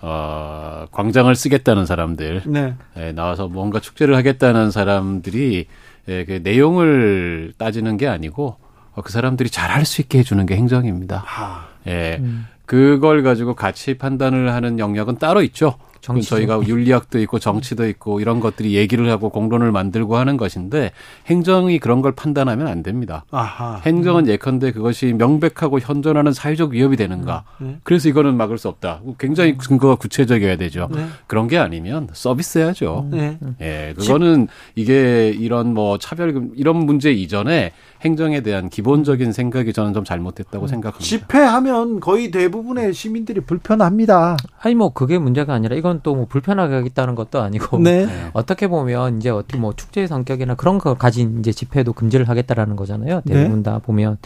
[0.00, 2.74] 어, 광장을 쓰겠다는 사람들, 네.
[2.96, 5.66] 예, 나와서 뭔가 축제를 하겠다는 사람들이
[6.08, 8.56] 예, 그 내용을 따지는 게 아니고
[8.94, 11.24] 어, 그 사람들이 잘할 수 있게 해주는 게 행정입니다.
[11.26, 11.68] 아.
[11.86, 12.46] 예, 음.
[12.64, 15.76] 그걸 가지고 가치 판단을 하는 영역은 따로 있죠.
[16.00, 20.92] 정치 저희가 윤리학도 있고 정치도 있고 이런 것들이 얘기를 하고 공론을 만들고 하는 것인데
[21.26, 23.24] 행정이 그런 걸 판단하면 안 됩니다.
[23.30, 23.80] 아하.
[23.84, 24.28] 행정은 음.
[24.28, 27.44] 예컨대 그것이 명백하고 현존하는 사회적 위협이 되는가.
[27.60, 27.66] 음.
[27.66, 27.76] 네.
[27.82, 29.00] 그래서 이거는 막을 수 없다.
[29.18, 29.58] 굉장히 음.
[29.58, 30.88] 근거가 구체적이어야 되죠.
[30.92, 31.06] 네.
[31.26, 33.08] 그런 게 아니면 서비스해야죠.
[33.10, 33.38] 네.
[33.60, 37.72] 예, 그거는 이게 이런 뭐 차별 이런 문제 이전에
[38.02, 40.68] 행정에 대한 기본적인 생각이 저는 좀 잘못됐다고 음.
[40.68, 41.04] 생각합니다.
[41.04, 44.36] 집회하면 거의 대부분의 시민들이 불편합니다.
[44.60, 48.06] 아니 뭐 그게 문제가 아니라 이건 또 뭐 불편하게 하겠다는 것도 아니고 네.
[48.32, 53.22] 어떻게 보면 이제 어떻게 뭐 축제의 성격이나 그런 거 가진 이제 집회도 금지를 하겠다라는 거잖아요.
[53.24, 53.34] 네.
[53.34, 53.70] 대부분 네.
[53.70, 54.18] 다 보면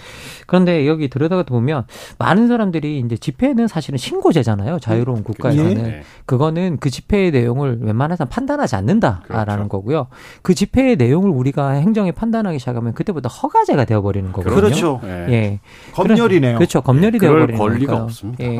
[0.46, 1.84] 그런데 여기 들여다가 보면
[2.18, 4.78] 많은 사람들이 이제 집회는 사실은 신고제잖아요.
[4.80, 5.24] 자유로운 음.
[5.24, 6.02] 국가에서는 네.
[6.26, 9.68] 그거는 그 집회의 내용을 웬만해서 판단하지 않는다라는 그렇죠.
[9.68, 10.06] 거고요.
[10.42, 14.54] 그 집회의 내용을 우리가 행정에 판단하기 시작하면 그때부터 허가 화제가 되어버리는 거거든요.
[14.54, 15.00] 그렇죠.
[15.04, 15.08] 예.
[15.30, 15.60] 예.
[15.94, 16.56] 검열이네요.
[16.56, 16.80] 그렇죠.
[16.82, 17.18] 검열이 예.
[17.18, 18.04] 되어버리는 권리가 거니까요.
[18.04, 18.44] 없습니다.
[18.44, 18.58] 예.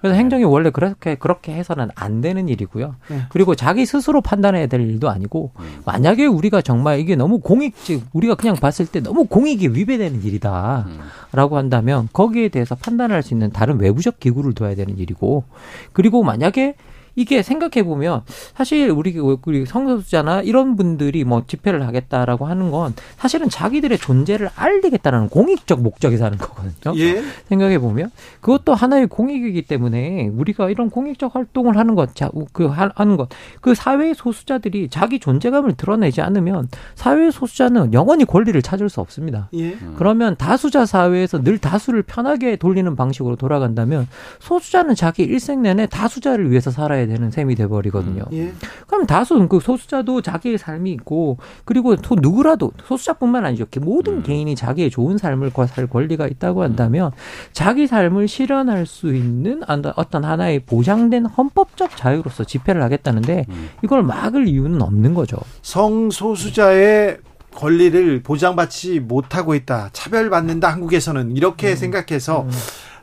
[0.00, 2.94] 그래서 행정이 원래 그렇게 그렇게 해서는 안 되는 일이고요.
[3.10, 3.20] 예.
[3.30, 5.64] 그리고 자기 스스로 판단해야 될 일도 아니고 음.
[5.84, 11.56] 만약에 우리가 정말 이게 너무 공익적 우리가 그냥 봤을 때 너무 공익이 위배되는 일이다라고 음.
[11.56, 15.44] 한다면 거기에 대해서 판단할 수 있는 다른 외부적 기구를 둬야 되는 일이고
[15.92, 16.74] 그리고 만약에
[17.16, 18.22] 이게 생각해 보면
[18.54, 25.28] 사실 우리 우리 성소수자나 이런 분들이 뭐 집회를 하겠다라고 하는 건 사실은 자기들의 존재를 알리겠다는
[25.28, 26.98] 공익적 목적에서 하는 거거든요.
[26.98, 27.22] 예.
[27.48, 28.10] 생각해 보면
[28.40, 32.10] 그것도 하나의 공익이기 때문에 우리가 이런 공익적 활동을 하는 것,
[32.52, 33.28] 그 하는 것,
[33.60, 39.48] 그 사회 소수자들이 자기 존재감을 드러내지 않으면 사회 소수자는 영원히 권리를 찾을 수 없습니다.
[39.54, 39.76] 예.
[39.96, 44.08] 그러면 다수자 사회에서 늘 다수를 편하게 돌리는 방식으로 돌아간다면
[44.40, 48.24] 소수자는 자기 일생 내내 다수자를 위해서 살아야 살아야 되는 셈이 돼버리거든요.
[48.32, 48.36] 음.
[48.36, 48.52] 예.
[48.86, 53.66] 그럼 다수 그 소수자도 자기의 삶이 있고 그리고 또 누구라도 소수자뿐만 아니죠.
[53.80, 54.22] 모든 음.
[54.22, 57.12] 개인이 자기의 좋은 삶을 살 권리가 있다고 한다면
[57.52, 59.62] 자기 삶을 실현할 수 있는
[59.96, 63.68] 어떤 하나의 보장된 헌법적 자유로서 집회를 하겠다는데 음.
[63.82, 65.36] 이걸 막을 이유는 없는 거죠.
[65.62, 67.18] 성소수자의
[67.54, 69.90] 권리를 보장받지 못하고 있다.
[69.92, 70.72] 차별받는다.
[70.72, 71.76] 한국에서는 이렇게 음.
[71.76, 72.50] 생각해서 음.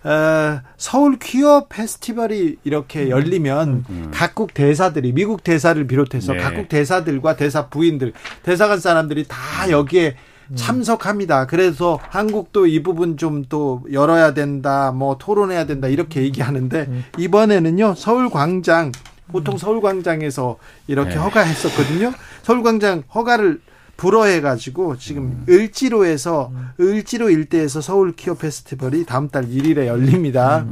[0.03, 3.09] 어, 서울 퀴어 페스티벌이 이렇게 음.
[3.09, 4.11] 열리면 음.
[4.13, 6.39] 각국 대사들이 미국 대사를 비롯해서 네.
[6.39, 10.15] 각국 대사들과 대사 부인들, 대사관 사람들이 다 여기에
[10.49, 10.55] 음.
[10.55, 11.45] 참석합니다.
[11.47, 17.03] 그래서 한국도 이 부분 좀 또 열어야 된다, 뭐 토론해야 된다 이렇게 얘기하는데 음.
[17.17, 18.91] 이번에는요 서울 광장
[19.31, 20.57] 보통 서울 광장에서
[20.87, 21.15] 이렇게 네.
[21.17, 22.13] 허가했었거든요.
[22.43, 23.61] 서울 광장 허가를
[24.01, 25.45] 불허해가지고 지금 음.
[25.47, 30.65] 을지로에서 을지로 일대에서 서울 키어 페스티벌이 다음 달 1일에 열립니다.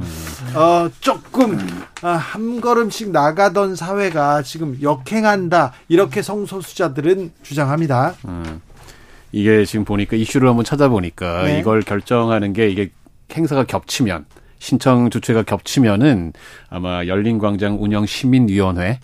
[0.55, 1.59] 어 조금
[2.01, 8.15] 아, 한 걸음씩 나가던 사회가 지금 역행한다 이렇게 성소수자들은 주장합니다.
[8.25, 8.61] 음.
[9.31, 11.59] 이게 지금 보니까 이슈를 한번 찾아보니까 네.
[11.59, 12.89] 이걸 결정하는 게 이게
[13.31, 14.25] 행사가 겹치면
[14.57, 16.33] 신청 주체가 겹치면은
[16.71, 18.99] 아마 열린광장 운영 시민위원회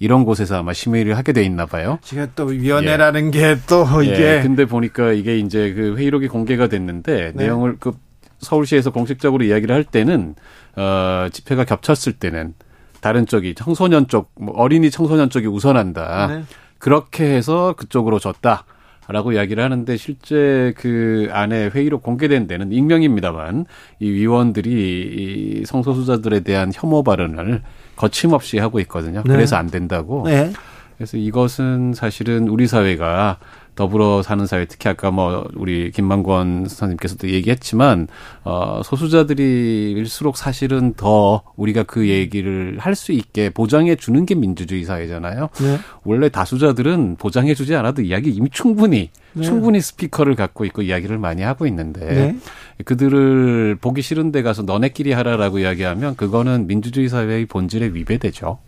[0.00, 1.98] 이런 곳에서 아마 심의를 하게 돼 있나 봐요.
[2.02, 3.56] 제가 또 위원회라는 예.
[3.56, 7.44] 게또 예, 이게 예, 근데 보니까 이게 이제 그 회의록이 공개가 됐는데 네.
[7.44, 7.92] 내용을 그
[8.38, 10.34] 서울시에서 공식적으로 이야기를 할 때는
[10.76, 12.54] 어 집회가 겹쳤을 때는
[13.02, 16.26] 다른 쪽이 청소년 쪽, 뭐 어린이 청소년 쪽이 우선한다.
[16.28, 16.42] 네.
[16.78, 18.64] 그렇게 해서 그쪽으로 졌다.
[19.08, 23.66] 라고 이야기를 하는데 실제 그 안에 회의로 공개된 데는 익명입니다만
[23.98, 27.60] 이 위원들이 이 성소수자들에 대한 혐오 발언을
[27.96, 29.22] 거침없이 하고 있거든요.
[29.24, 29.32] 네.
[29.32, 30.24] 그래서 안 된다고.
[30.26, 30.52] 네.
[30.96, 33.38] 그래서 이것은 사실은 우리 사회가
[33.74, 38.08] 더불어 사는 사회 특히 아까 뭐 우리 김만권 선생님께서도 얘기했지만
[38.44, 45.48] 어 소수자들일수록 사실은 더 우리가 그 얘기를 할 수 있게 보장해 주는 게 민주주의 사회잖아요.
[45.60, 45.78] 네.
[46.04, 49.42] 원래 다수자들은 보장해 주지 않아도 이야기 이미 충분히 네.
[49.42, 52.36] 충분히 스피커를 갖고 있고 이야기를 많이 하고 있는데 네.
[52.84, 58.58] 그들을 보기 싫은 데 가서 너네끼리 하라라고 이야기하면 그거는 민주주의 사회의 본질에 위배되죠.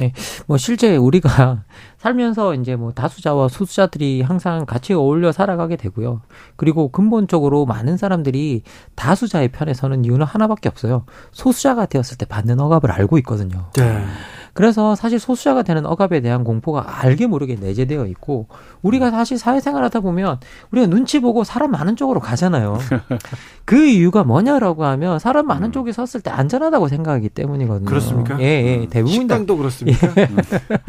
[0.00, 0.12] 예,
[0.46, 1.64] 뭐 실제 우리가
[1.98, 6.20] 살면서 이제 뭐 다수자와 소수자들이 항상 같이 어울려 살아가게 되고요.
[6.56, 8.62] 그리고 근본적으로 많은 사람들이
[8.94, 11.04] 다수자의 편에 서는 이유는 하나밖에 없어요.
[11.32, 13.70] 소수자가 되었을 때 받는 억압을 알고 있거든요.
[13.76, 14.04] 네.
[14.54, 18.46] 그래서 사실 소수자가 되는 억압에 대한 공포가 알게 모르게 내재되어 있고
[18.82, 20.38] 우리가 사실 사회생활 하다 보면
[20.70, 22.78] 우리가 눈치 보고 사람 많은 쪽으로 가잖아요.
[23.64, 25.72] 그 이유가 뭐냐라고 하면 사람 많은 음.
[25.72, 27.86] 쪽에 섰을 때 안전하다고 생각하기 때문이거든요.
[27.86, 28.38] 그렇습니까?
[28.40, 28.76] 예, 예.
[28.76, 28.88] 음.
[28.90, 30.08] 대부분 식당도 그렇습니까?
[30.18, 30.28] 예.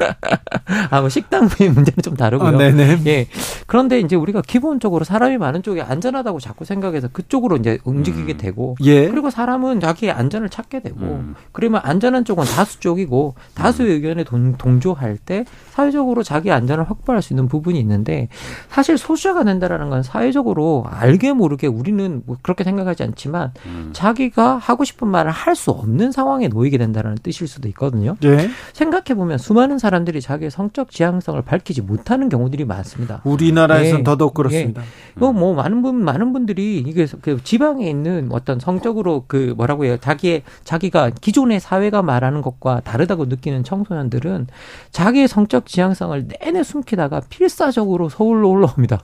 [0.92, 2.50] 아, 뭐 식당의 문제는 좀 다르고요.
[2.50, 3.02] 아, 네네.
[3.08, 3.28] 예.
[3.66, 8.38] 그런데 이제 우리가 기본적으로 사람이 많은 쪽이 안전하다고 자꾸 생각해서 그쪽으로 이제 움직이게 음.
[8.38, 9.08] 되고 예.
[9.10, 11.36] 그리고 사람은 자기의 안전을 찾게 되고 음.
[11.52, 17.34] 그러면 안전한 쪽은 다수 쪽이고 다수의 의견에 동, 동조할 때 사회적으로 자기 안전을 확보할 수
[17.34, 18.30] 있는 부분이 있는데
[18.70, 23.90] 사실 소수자가 된다라는 건 사회적으로 알게 모르게 우리는 뭐 그렇게 생각하지 않지만 음.
[23.94, 28.18] 자기가 하고 싶은 말을 할 수 없는 상황에 놓이게 된다는 뜻일 수도 있거든요.
[28.20, 28.50] 네.
[28.74, 33.22] 생각해 보면 수많은 사람들이 자기의 성적 지향성을 밝히지 못하는 경우들이 많습니다.
[33.24, 34.04] 우리나라에서는 네.
[34.04, 34.82] 더더욱 그렇습니다.
[34.82, 34.88] 네.
[35.16, 39.98] 뭐, 뭐 많은 분 많은 분들이 이게 그 지방에 있는 어떤 성적으로 그 뭐라고 해요?
[39.98, 44.48] 자기의 자기가 기존의 사회가 말하는 것과 다르다고 느끼 는 청소년들은
[44.92, 49.04] 자기의 성적 지향성을 내내 숨기다가 필사적으로 서울로 올라옵니다.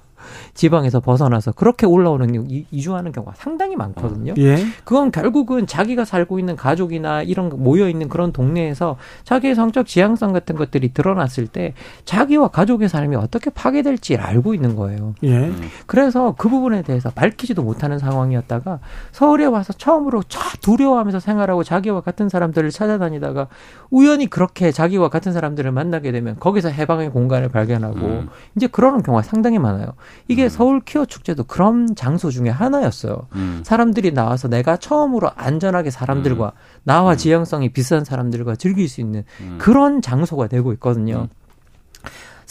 [0.53, 4.34] 지방에서 벗어나서 그렇게 올라오는 이주하는 경우가 상당히 많거든요.
[4.38, 4.57] 예.
[4.84, 10.56] 그건 결국은 자기가 살고 있는 가족이나 이런 모여 있는 그런 동네에서 자기의 성적 지향성 같은
[10.56, 11.73] 것들이 드러났을 때
[12.06, 15.15] 자기와 가족의 삶이 어떻게 파괴될지 알고 있는 거예요.
[15.23, 15.52] 예.
[15.85, 18.80] 그래서 그 부분에 대해서 밝히지도 못하는 상황이었다가
[19.11, 20.23] 서울에 와서 처음으로
[20.61, 23.48] 두려워하면서 생활하고 자기와 같은 사람들을 찾아다니다가
[23.89, 28.30] 우연히 그렇게 자기와 같은 사람들을 만나게 되면 거기서 해방의 공간을 발견하고 음.
[28.56, 29.93] 이제 그러는 경우가 상당히 많아요.
[30.27, 30.49] 이게 음.
[30.49, 33.27] 서울 퀴어 축제도 그런 장소 중에 하나였어요.
[33.35, 33.61] 음.
[33.65, 36.51] 사람들이 나와서 내가 처음으로 안전하게 사람들과 음.
[36.83, 37.17] 나와 음.
[37.17, 39.57] 지향성이 비슷한 사람들과 즐길 수 있는 음.
[39.59, 41.27] 그런 장소가 되고 있거든요.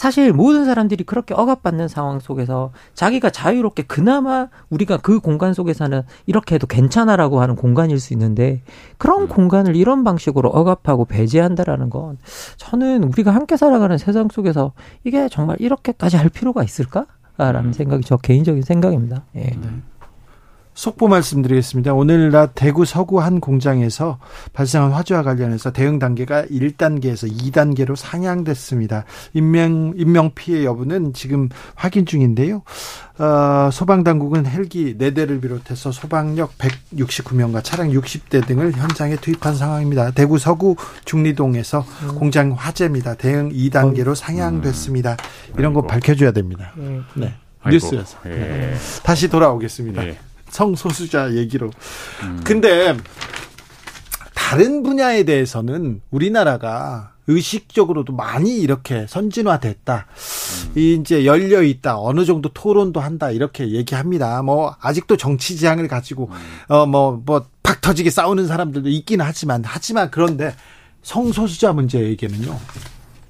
[0.00, 6.54] 사실 모든 사람들이 그렇게 억압받는 상황 속에서 자기가 자유롭게 그나마 우리가 그 공간 속에서는 이렇게
[6.54, 8.62] 해도 괜찮아라고 하는 공간일 수 있는데
[8.96, 9.28] 그런 음.
[9.28, 12.16] 공간을 이런 방식으로 억압하고 배제한다라는 건
[12.56, 14.72] 저는 우리가 함께 살아가는 세상 속에서
[15.04, 17.04] 이게 정말 이렇게까지 할 필요가 있을까?
[17.40, 17.72] 라는 음.
[17.72, 19.24] 생각이 저 개인적인 생각입니다.
[19.36, 19.40] 예.
[19.40, 19.82] 네.
[20.80, 21.92] 속보 말씀드리겠습니다.
[21.92, 24.18] 오늘 낮 대구 서구 한 공장에서
[24.54, 29.04] 발생한 화재와 관련해서 대응 단계가 1단계에서 2단계로 상향됐습니다.
[29.34, 32.62] 인명 인명 피해 여부는 지금 확인 중인데요.
[33.18, 40.12] 어, 소방 당국은 헬기 4대를 비롯해서 소방력 169명과 차량 60대 등을 현장에 투입한 상황입니다.
[40.12, 42.14] 대구 서구 중리동에서 음.
[42.14, 43.16] 공장 화재입니다.
[43.16, 45.18] 대응 2단계로 상향됐습니다.
[45.58, 46.72] 이런 거 밝혀줘야 됩니다.
[46.74, 47.00] 네.
[47.16, 47.34] 네.
[47.66, 48.16] 뉴스에서.
[48.24, 48.30] 예.
[48.30, 48.74] 네.
[49.02, 50.06] 다시 돌아오겠습니다.
[50.06, 50.16] 예.
[50.50, 51.70] 성소수자 얘기로.
[52.22, 52.40] 음.
[52.44, 52.96] 근데
[54.34, 60.06] 다른 분야에 대해서는 우리나라가 의식적으로도 많이 이렇게 선진화됐다.
[60.76, 60.78] 음.
[60.78, 61.98] 이제 열려 있다.
[62.00, 63.30] 어느 정도 토론도 한다.
[63.30, 64.42] 이렇게 얘기합니다.
[64.42, 66.36] 뭐 아직도 정치 지향을 가지고 음.
[66.68, 70.54] 어뭐뭐 뭐팍 터지게 싸우는 사람들도 있기는 하지만 하지만 그런데
[71.02, 72.58] 성소수자 문제에게는요.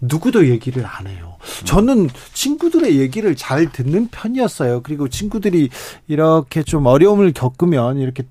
[0.01, 1.37] 누구도 얘기를 안 해요.
[1.65, 4.83] 저는 친구들의 얘기를 잘 듣는 편이었어요.
[4.83, 5.69] 그리고 친구들이
[6.09, 8.25] 이렇게 좀 어려움을 겪으면 이렇게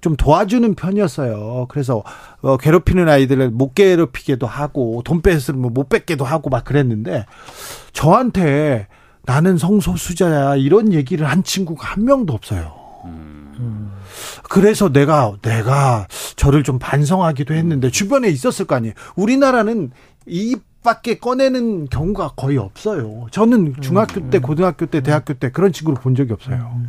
[0.00, 1.66] 좀 도와주는 편이었어요.
[1.68, 2.02] 그래서
[2.40, 7.26] 어, 괴롭히는 아이들을 못 괴롭히게도 하고 돈 뺏으면 못 뺏게도 하고 막 그랬는데
[7.92, 8.86] 저한테
[9.22, 12.72] 나는 성소수자야 이런 얘기를 한 친구가 한 명도 없어요.
[13.06, 13.90] 음.
[14.48, 16.06] 그래서 내가 내가
[16.36, 18.94] 저를 좀 반성하기도 했는데 주변에 있었을 거 아니에요.
[19.16, 19.90] 우리나라는
[20.26, 20.56] 이
[20.86, 23.26] 밖에 꺼내는 경우가 거의 없어요.
[23.32, 26.80] 저는 중학교 때, 고등학교 때, 대학교 때 그런 친구를 본 적이 없어요.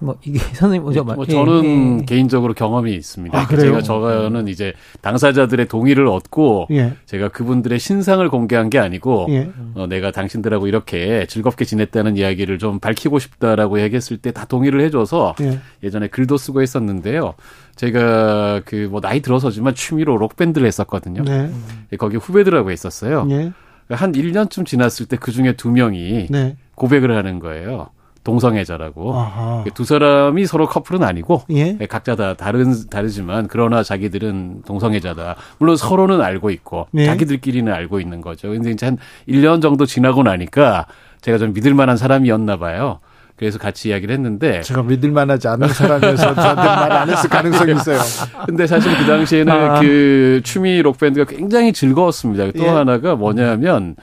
[0.00, 2.04] 뭐 이게 선생님 먼저 뭐, 뭐 저는 예, 예.
[2.04, 3.36] 개인적으로 경험이 있습니다.
[3.38, 6.92] 아, 제가 저는 이제 당사자들의 동의를 얻고 예.
[7.06, 9.50] 제가 그분들의 신상을 공개한 게 아니고 예.
[9.74, 15.34] 어, 내가 당신들하고 이렇게 즐겁게 지냈다는 이야기를 좀 밝히고 싶다라고 얘기했을 때 다 동의를 해줘서
[15.82, 15.90] 예.
[15.90, 17.34] 전에 글도 쓰고 했었는데요.
[17.76, 21.22] 제가 그 뭐 나이 들어서지만 취미로 록 밴드를 했었거든요.
[21.24, 21.50] 네.
[21.98, 23.26] 거기 후배들하고 있었어요.
[23.30, 23.52] 예.
[23.90, 26.56] 한 1년쯤 지났을 때 그 중에 두 명이 네.
[26.74, 27.88] 고백을 하는 거예요.
[28.28, 29.64] 동성애자라고 아하.
[29.74, 31.78] 두 사람이 서로 커플은 아니고 예?
[31.88, 35.36] 각자 다 다른 다르지만 그러나 자기들은 동성애자다.
[35.58, 37.06] 물론 서로는 알고 있고 예?
[37.06, 38.50] 자기들끼리는 알고 있는 거죠.
[38.50, 38.98] 근데 이제 한
[39.28, 40.86] 1년 정도 지나고 나니까
[41.22, 43.00] 제가 좀 믿을 만한 사람이었나 봐요.
[43.36, 47.98] 그래서 같이 이야기를 했는데 제가 믿을 만하지 않은 사람이어서 저한테 말 안 했을 가능성이 있어요.
[48.46, 49.80] 근데 사실 그 당시에는 아.
[49.80, 52.50] 그 추미 록 밴드가 굉장히 즐거웠습니다.
[52.52, 52.68] 또 예?
[52.68, 53.94] 하나가 뭐냐면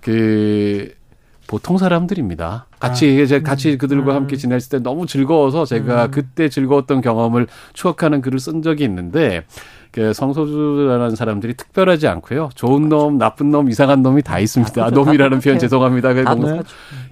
[0.00, 0.92] 그
[1.50, 2.66] 보통 사람들입니다.
[2.78, 3.26] 같이 아.
[3.26, 3.78] 제가 같이 음.
[3.78, 4.38] 그들과 함께 음.
[4.38, 6.10] 지냈을 때 너무 즐거워서 제가 음.
[6.12, 9.42] 그때 즐거웠던 경험을 추억하는 글을 쓴 적이 있는데
[9.92, 12.50] 그 성소수라는 사람들이 특별하지 않고요.
[12.54, 14.84] 좋은 놈, 나쁜 놈, 이상한 놈이 다 있습니다.
[14.84, 16.12] 아, 놈이라는 표현 죄송합니다.
[16.24, 16.62] 너무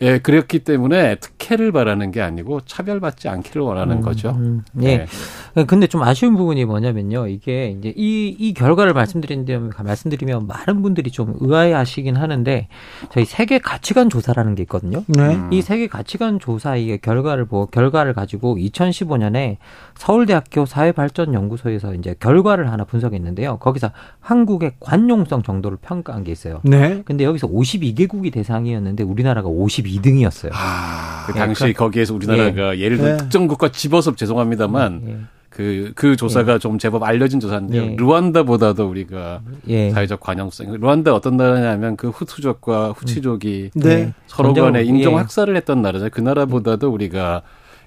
[0.01, 4.31] 예 그렇기 때문에 특혜를 바라는 게 아니고 차별받지 않기를 원하는 음, 거죠.
[4.31, 5.07] 음, 예.
[5.55, 5.65] 네.
[5.67, 7.27] 근데 좀 아쉬운 부분이 뭐냐면요.
[7.27, 12.69] 이게 이제 이, 이 결과를 말씀드리면 말씀드리면 많은 분들이 좀 의아해 하시긴 하는데
[13.11, 15.03] 저희 세계 가치관 조사라는 게 있거든요.
[15.09, 15.35] 네.
[15.35, 15.53] 음.
[15.53, 19.57] 이 세계 가치관 조사 이 결과를 보 결과를 가지고 2015년에
[19.97, 23.59] 서울대학교 사회발전연구소에서 이제 결과를 하나 분석했는데요.
[23.59, 23.91] 거기서
[24.21, 26.61] 한국의 관용성 정도를 평가한 게 있어요.
[26.65, 27.03] 네.
[27.05, 30.51] 근데 여기서 52개국이 대상이었는데 우리나라가 52등이었어요.
[30.53, 32.89] 아, 그 당시 네, 거기에서 우리나라가 예.
[32.89, 33.17] 를 들어 네.
[33.17, 35.17] 특정 국가 집어서 죄송합니다만 예.
[35.51, 36.59] 그, 그 조사가 예.
[36.59, 37.83] 좀 제법 알려진 조사인데요.
[37.83, 37.97] 예.
[37.99, 39.91] 루안다보다도 우리가 예.
[39.91, 40.77] 사회적 관용성.
[40.79, 44.13] 루안다 어떤 나라냐면 그 후투족과 후치족이 네.
[44.27, 45.19] 서로 간에 인종 예.
[45.19, 46.11] 학살을 했던 나라죠.
[46.13, 47.43] 그 나라보다도 우리가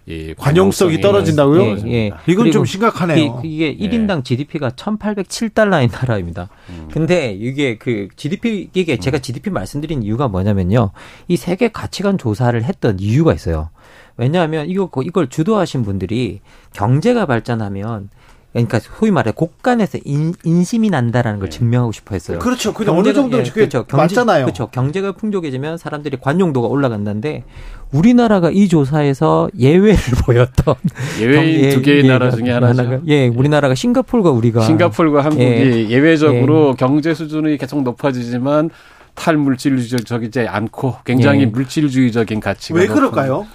[0.07, 1.77] 이 관용성이 떨어진다고요?
[1.85, 2.11] 예, 예.
[2.27, 3.41] 이건 좀 심각하네요.
[3.43, 4.23] 이, 게 1인당 예.
[4.23, 6.49] GDP가 1,807달러인 나라입니다.
[6.69, 6.89] 음.
[6.91, 10.91] 근데 이게 그 GDP 이게 제가 GDP 말씀드린 이유가 뭐냐면요.
[11.27, 13.69] 이 세계 가치관 조사를 했던 이유가 있어요.
[14.17, 16.41] 왜냐하면 이거 이걸 주도하신 분들이
[16.73, 18.09] 경제가 발전하면
[18.53, 21.57] 그러니까 소위 말해 곳간에서 인, 인심이 난다라는 걸 네.
[21.57, 22.39] 증명하고 싶어 했어요.
[22.39, 22.73] 그렇죠.
[22.73, 23.85] 근데 어느 정도 예, 그렇죠.
[23.85, 24.45] 경제, 맞잖아요.
[24.45, 24.67] 그렇죠.
[24.67, 27.45] 경제가 풍족해지면 사람들이 관용도가 올라간다는데
[27.93, 29.95] 우리나라가 이 조사에서 예외를
[30.25, 30.75] 보였던
[31.21, 33.03] 예외인 두 개의 예, 나라 중에 하나죠.
[33.07, 36.75] 예, 우리나라가 싱가폴과 우리가 싱가폴과 한국이 예, 외적으로 예.
[36.77, 38.69] 경제 수준이 계속 높아지지만
[39.15, 41.45] 탈물질주의적이지 않고 굉장히 예.
[41.45, 43.47] 물질주의적인 가치가 왜 그럴까요?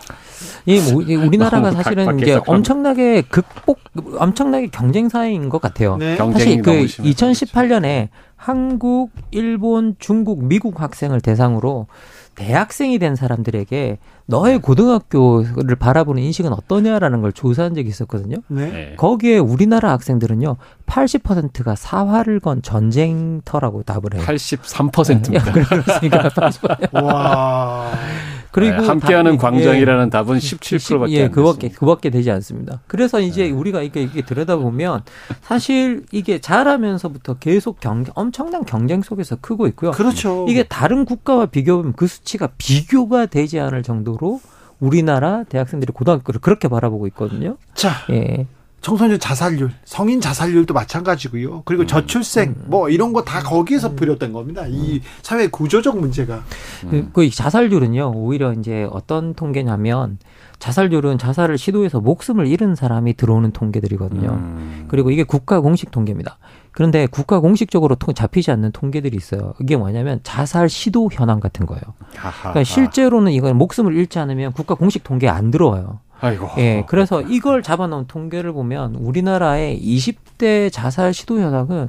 [0.66, 3.80] 이 뭐, 우리나라가 사실은 이게 엄청나게 극복,
[4.18, 5.96] 엄청나게 경쟁 사회인 것 같아요.
[5.96, 6.16] 네.
[6.16, 11.86] 사실 그 2018년에 한국, 일본, 중국, 미국 학생을 대상으로
[12.36, 18.36] 대학생이 된 사람들에게 너의 고등학교를 바라보는 인식은 어떠냐라는 걸 조사한 적이 있었거든요.
[18.48, 18.70] 네.
[18.70, 18.94] 네.
[18.96, 20.56] 거기에 우리나라 학생들은요,
[20.86, 24.22] 80%가 사활을 건 전쟁터라고 답을 해요.
[24.22, 25.52] 83%입니다.
[25.52, 26.28] 그렇습니까?
[26.28, 27.02] 80%.
[27.02, 27.90] 와.
[28.56, 29.36] 그리고 네, 함께하는 예.
[29.36, 32.80] 광장이라는 예, 답은 17%밖에 예, 그밖에 그밖에 되지 않습니다.
[32.86, 33.50] 그래서 이제 네.
[33.50, 35.02] 우리가 이게 이게 들여다보면
[35.42, 39.90] 사실 이게 자라면서부터 계속 경 엄청난 경쟁 속에서 크고 있고요.
[39.90, 40.46] 그렇죠.
[40.48, 44.40] 이게 다른 국가와 비교하면 그 수치가 비교가 되지 않을 정도로
[44.80, 47.58] 우리나라 대학생들이 고등학교를 그렇게 바라보고 있거든요.
[47.74, 48.46] 자, 예.
[48.80, 51.62] 청소년 자살률, 성인 자살률도 마찬가지고요.
[51.64, 51.86] 그리고 음.
[51.88, 52.64] 저출생 음.
[52.68, 53.96] 뭐 이런 거 다 거기에서 음.
[53.96, 54.64] 비롯된 겁니다.
[54.68, 56.44] 이 사회 구조적 문제가.
[56.84, 57.10] 음.
[57.12, 58.12] 그 자살률은요.
[58.14, 60.18] 오히려 이제 어떤 통계냐면
[60.60, 64.30] 자살률은 자살을 시도해서 목숨을 잃은 사람이 들어오는 통계들이거든요.
[64.30, 64.84] 음.
[64.88, 66.38] 그리고 이게 국가 공식 통계입니다.
[66.70, 69.54] 그런데 국가 공식적으로 잡히지 않는 통계들이 있어요.
[69.60, 71.82] 이게 뭐냐면 자살 시도 현황 같은 거예요.
[72.40, 76.00] 그러니까 실제로는 이건 목숨을 잃지 않으면 국가 공식 통계에 안 들어와요.
[76.20, 76.48] 아이고.
[76.58, 81.88] 예, 그래서 이걸 잡아놓은 통계를 보면 우리나라의 20대 자살 시도 현황은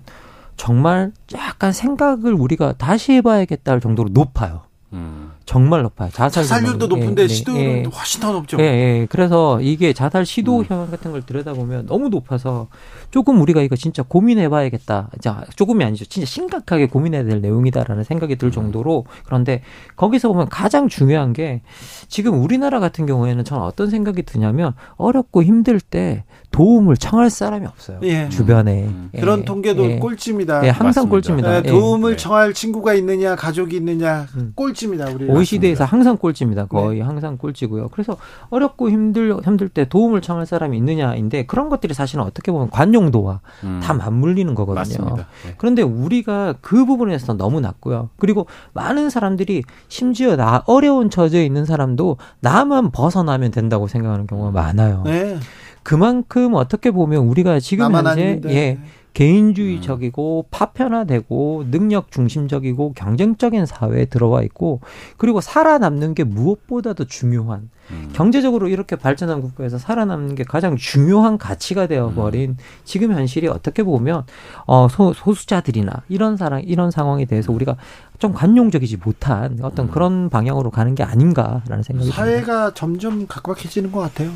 [0.57, 4.61] 정말 약간 생각을 우리가 다시 해봐야겠다 할 정도로 높아요.
[4.93, 5.31] 음.
[5.47, 6.09] 정말 높아요.
[6.11, 8.57] 자살 자살률도 높은데 예, 시도율은 예, 훨씬 더 높죠.
[8.59, 9.07] 예, 예.
[9.09, 10.65] 그래서 이게 자살 시도 음.
[10.67, 12.67] 현황 같은 걸 들여다보면 너무 높아서
[13.11, 15.09] 조금 우리가 이거 진짜 고민해봐야겠다.
[15.21, 16.03] 자, 조금이 아니죠.
[16.03, 18.51] 진짜 심각하게 고민해야 될 내용이다라는 생각이 들 음.
[18.51, 19.61] 정도로 그런데
[19.95, 21.61] 거기서 보면 가장 중요한 게
[22.09, 27.99] 지금 우리나라 같은 경우에는 저는 어떤 생각이 드냐면 어렵고 힘들 때 도움을 청할 사람이 없어요.
[28.03, 28.27] 예.
[28.27, 29.11] 주변에 음.
[29.13, 29.19] 예.
[29.21, 29.99] 그런 통계도 예.
[29.99, 30.65] 꼴찌입니다.
[30.65, 31.09] 예, 항상 맞습니다.
[31.09, 31.61] 꼴찌입니다.
[31.61, 32.17] 네, 도움을 네.
[32.17, 34.51] 청할 친구가 있느냐, 가족이 있느냐 음.
[34.55, 35.09] 꼴찌입니다.
[35.11, 36.65] 우리 OECD에서 항상 꼴찌입니다.
[36.65, 37.05] 거의 네.
[37.05, 37.89] 항상 꼴찌고요.
[37.89, 38.17] 그래서
[38.49, 43.79] 어렵고 힘들 힘들 때 도움을 청할 사람이 있느냐인데 그런 것들이 사실은 어떻게 보면 관용도와 음.
[43.83, 45.15] 다 맞물리는 거거든요.
[45.15, 45.23] 네.
[45.57, 48.09] 그런데 우리가 그 부분에서 너무 낮고요.
[48.17, 55.03] 그리고 많은 사람들이 심지어 나 어려운 처지에 있는 사람도 나만 벗어나면 된다고 생각하는 경우가 많아요.
[55.05, 55.37] 네.
[55.83, 58.77] 그만큼 어떻게 보면 우리가 지금 현재 예
[59.17, 60.49] 개인주의적이고 음.
[60.51, 64.81] 파편화되고 능력 중심적이고 경쟁적인 사회에 들어와 있고
[65.17, 68.09] 그리고 살아남는 게 무엇보다도 중요한 음.
[68.13, 72.57] 경제적으로 이렇게 발전한 국가에서 살아남는 게 가장 중요한 가치가 되어버린 음.
[72.83, 74.23] 지금 현실이 어떻게 보면
[74.67, 77.75] 어 소, 소수자들이나 이런 사람 이런 상황에 대해서 우리가
[78.19, 79.91] 좀 관용적이지 못한 어떤 음.
[79.91, 82.73] 그런 방향으로 가는 게 아닌가라는 생각이 사회가 듭니다.
[82.75, 84.29] 점점 각박해지는 것 같아요.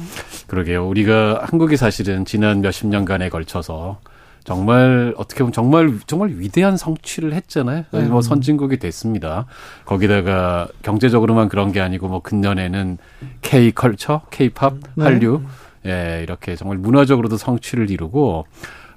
[0.48, 0.88] 그러게요.
[0.88, 4.00] 우리가 한국이 사실은 지난 몇십 년간에 걸쳐서
[4.44, 7.86] 정말 어떻게 보면 정말 정말 위대한 성취를 했잖아요.
[7.92, 8.02] 네.
[8.04, 9.46] 뭐 선진국이 됐습니다.
[9.86, 12.98] 거기다가 경제적으로만 그런 게 아니고 뭐 근년에는
[13.42, 15.04] K 컬처, K 팝, 네.
[15.04, 15.44] 한류
[15.86, 18.46] 예, 이렇게 정말 문화적으로도 성취를 이루고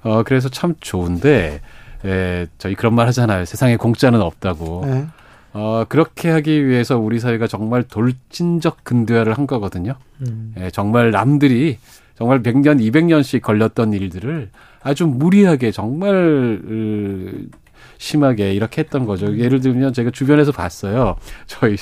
[0.03, 1.61] 어 그래서 참 좋은데
[2.05, 3.45] 예, 저희 그런 말 하잖아요.
[3.45, 4.83] 세상에 공짜는 없다고.
[4.85, 5.05] 네.
[5.53, 9.95] 어, 그렇게 하기 위해서 우리 사회가 정말 돌진적 근대화를 한 거거든요.
[10.21, 10.53] 음.
[10.59, 11.77] 예, 정말 남들이
[12.17, 14.49] 정말 100년, 200년씩 걸렸던 일들을
[14.85, 17.49] 아주 무리하게 정말
[17.97, 19.35] 심하게 이렇게 했던 거죠.
[19.35, 21.15] 예를 들면 제가 주변에서 봤어요.
[21.47, 21.75] 저희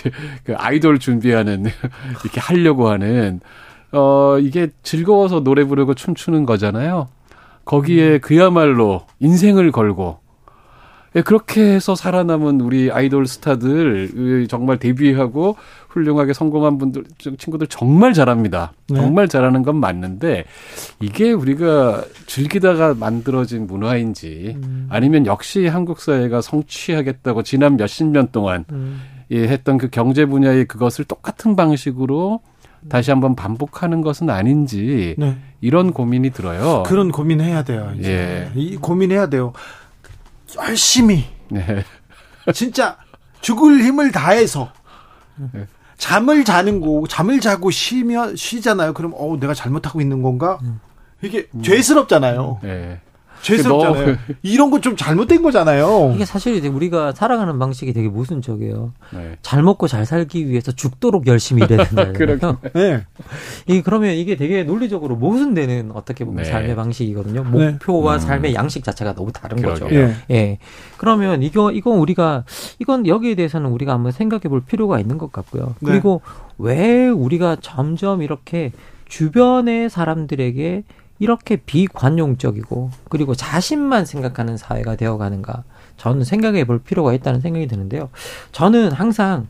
[0.45, 1.65] 그 아이돌 준비하는
[2.23, 3.41] 이렇게 하려고 하는
[3.91, 7.09] 어 이게 즐거워서 노래 부르고 춤추는 거잖아요.
[7.65, 8.19] 거기에 음.
[8.21, 10.19] 그야말로 인생을 걸고
[11.15, 15.56] 예, 그렇게 해서 살아남은 우리 아이돌 스타들 정말 데뷔하고
[15.90, 17.03] 훌륭하게 성공한 분들
[17.38, 18.73] 친구들 정말 잘합니다.
[18.90, 18.95] 네.
[18.95, 20.45] 정말 잘하는 건 맞는데
[20.99, 24.88] 이게 우리가 즐기다가 만들어진 문화인지 음.
[24.90, 29.02] 아니면 역시 한국 사회가 성취하겠다고 지난 몇십 년 동안 음.
[29.31, 32.41] 예, 했던 그 경제 분야의 그것을 똑같은 방식으로
[32.90, 35.38] 다시 한번 반복하는 것은 아닌지 네.
[35.61, 36.84] 이런 고민이 들어요.
[36.85, 37.94] 그런 고민해야 돼요.
[37.98, 38.11] 이제.
[38.11, 38.60] 예.
[38.60, 39.53] 이 고민해야 돼요.
[40.57, 41.84] 열심히 네.
[42.53, 42.97] 진짜
[43.41, 44.71] 죽을 힘을 다해서
[45.53, 45.67] 네.
[45.97, 48.93] 잠을 자는 거 잠을 자고 쉬면 쉬잖아요.
[48.93, 50.59] 그럼 어 내가 잘못하고 있는 건가?
[50.63, 50.80] 음.
[51.21, 51.61] 이게 음.
[51.63, 52.59] 죄스럽잖아요.
[52.61, 52.99] 네.
[53.44, 54.06] 죄스럽잖아요.
[54.06, 56.11] 뭐 이런 거 좀 잘못된 거잖아요.
[56.15, 58.91] 이게 사실 우리가 살아가는 방식이 되게 모순적이에요.
[59.14, 59.38] 네.
[59.41, 62.57] 잘 먹고 잘 살기 위해서 죽도록 열심히 일해야 된다.
[62.74, 63.06] 네.
[63.68, 66.49] 이 그러면 이게 되게 논리적으로 모순되는 어떻게 보면 네.
[66.49, 67.44] 삶의 방식이거든요.
[67.53, 67.72] 네.
[67.72, 68.20] 목표와 음.
[68.20, 69.86] 삶의 양식 자체가 너무 다른 그러게요.
[69.88, 69.95] 거죠.
[69.95, 70.15] 예.
[70.32, 70.57] 예.
[70.98, 72.44] 그러면 이거 이건 우리가
[72.80, 75.76] 이건 여기에 대해서는 우리가 한번 생각해 볼 필요가 있는 것 같고요.
[75.80, 75.91] 네.
[75.91, 76.22] 그리고
[76.57, 78.72] 왜 우리가 점점 이렇게
[79.07, 80.84] 주변의 사람들에게
[81.19, 85.64] 이렇게 비관용적이고 그리고 자신만 생각하는 사회가 되어가는가
[85.98, 88.10] 저는 생각해 볼 필요가 있다는 생각이 드는데요.
[88.52, 89.48] 저는 항상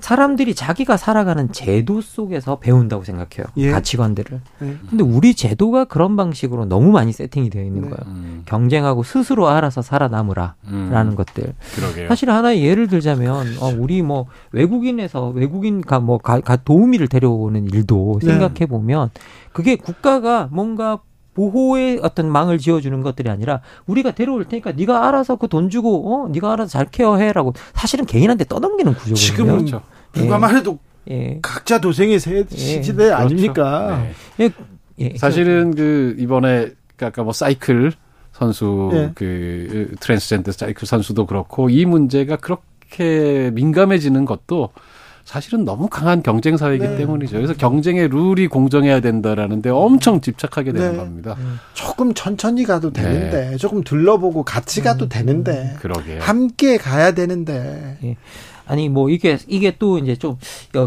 [0.00, 3.46] 사람들이 자기가 살아가는 제도 속에서 배운다고 생각해요.
[3.56, 3.70] 예.
[3.70, 4.40] 가치관들을.
[4.62, 4.76] 예.
[4.88, 7.88] 근데 우리 제도가 그런 방식으로 너무 많이 세팅이 되어 있는 네.
[7.88, 8.02] 거예요.
[8.06, 8.42] 음.
[8.44, 11.14] 경쟁하고 스스로 알아서 살아남으라라는 음.
[11.16, 11.54] 것들.
[11.74, 12.08] 그러게요.
[12.08, 18.20] 사실 하나의 예를 들자면 어, 우리 뭐 외국인에서 외국인가 뭐 가, 가 도우미를 데려오는 일도
[18.22, 18.26] 네.
[18.26, 19.10] 생각해 보면
[19.52, 20.98] 그게 국가가 뭔가
[21.36, 26.28] 보호의 어떤 망을 지어주는 것들이 아니라 우리가 데려올 테니까 네가 알아서 그 돈 주고 어
[26.28, 29.14] 네가 알아서 잘 케어해라고 사실은 개인한테 떠넘기는 구조거든요.
[29.14, 29.82] 지금 그렇죠.
[30.16, 30.58] 누가만 예.
[30.58, 30.78] 해도
[31.10, 31.38] 예.
[31.40, 32.82] 각자 도생의 세, 예.
[32.82, 33.14] 시대 그렇죠.
[33.14, 34.02] 아닙니까?
[34.38, 34.44] 네.
[34.46, 34.50] 예.
[34.98, 35.16] 예.
[35.18, 37.92] 사실은 그 이번에 아까 뭐 사이클
[38.32, 39.12] 선수 예.
[39.14, 44.70] 그 트랜스젠더 사이클 선수도 그렇고 이 문제가 그렇게 민감해지는 것도
[45.26, 46.96] 사실은 너무 강한 경쟁 사회이기 네.
[46.98, 47.36] 때문이죠.
[47.36, 50.96] 그래서 경쟁의 룰이 공정해야 된다라는데 엄청 집착하게 되는 네.
[50.96, 51.34] 겁니다.
[51.40, 51.58] 음.
[51.74, 53.56] 조금 천천히 가도 되는데 네.
[53.56, 55.08] 조금 둘러보고 같이 가도 음.
[55.08, 56.22] 되는데 그러게요.
[56.22, 58.16] 함께 가야 되는데 예.
[58.66, 60.36] 아니 뭐 이게 이게 또 이제 좀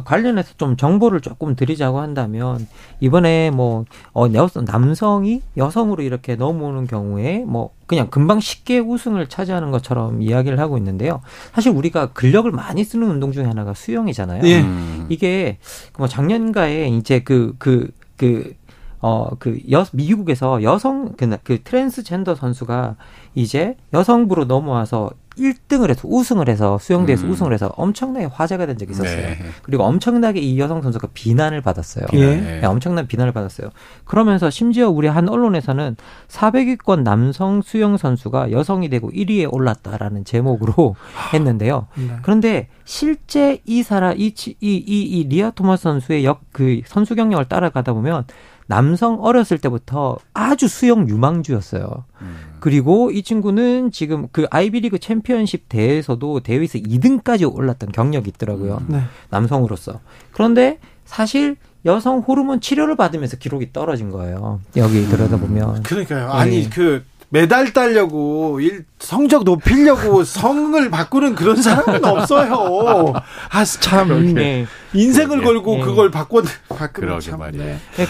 [0.05, 2.67] 관련해서 좀 정보를 조금 드리자고 한다면
[2.99, 9.71] 이번에 뭐 어, 여성 남성이 여성으로 이렇게 넘어오는 경우에 뭐 그냥 금방 쉽게 우승을 차지하는
[9.71, 11.21] 것처럼 이야기를 하고 있는데요.
[11.53, 14.43] 사실 우리가 근력을 많이 쓰는 운동 중에 하나가 수영이잖아요.
[14.45, 14.63] 예.
[15.09, 15.57] 이게
[15.97, 18.53] 뭐 작년가에 이제 그 그, 그
[19.01, 22.95] 어, 그, 여, 미국에서 여성, 그, 그 트랜스젠더 선수가
[23.35, 27.31] 이제 여성부로 넘어와서 1등을 해서 우승을 해서 수영대에서 음.
[27.31, 29.15] 우승을 해서 엄청나게 화제가 된 적이 있었어요.
[29.15, 29.37] 네.
[29.61, 32.07] 그리고 엄청나게 이 여성 선수가 비난을 받았어요.
[32.11, 32.35] 예.
[32.35, 33.69] 네, 엄청난 비난을 받았어요.
[34.03, 35.95] 그러면서 심지어 우리 한 언론에서는
[36.27, 40.95] 400위권 남성 수영 선수가 여성이 되고 1위에 올랐다라는 제목으로
[41.33, 41.87] 했는데요.
[41.95, 42.17] 네.
[42.21, 47.93] 그런데 실제 이 사람 이이 이 이 리아 토마스 선수의 역 그 선수 경력을 따라가다
[47.93, 48.25] 보면
[48.69, 52.03] 남성 어렸을 때부터 아주 수영 유망주였어요.
[52.21, 52.35] 음.
[52.59, 58.77] 그리고 이 친구는 지금 그 아이비리그 챔피언십 대회에서도 대회에서 2등까지 올랐던 경력이 있더라고요.
[58.81, 58.85] 음.
[58.89, 59.01] 네.
[59.31, 60.01] 남성으로서.
[60.31, 64.59] 그런데 사실 여성 호르몬 치료를 받으면서 기록이 떨어진 거예요.
[64.77, 65.77] 여기 들여다보면.
[65.77, 65.83] 음.
[65.83, 66.27] 그러니까요.
[66.27, 66.31] 네.
[66.31, 73.13] 아니 그 메달 따려고 일 성적 높이려고 성을 바꾸는 그런 사람은 없어요.
[73.49, 74.67] 아참 네.
[74.93, 75.81] 인생을 걸고 네.
[75.81, 77.39] 그걸 바꿔 바꾸는 참.
[77.39, 77.65] 말이에요.
[77.65, 78.05] 네.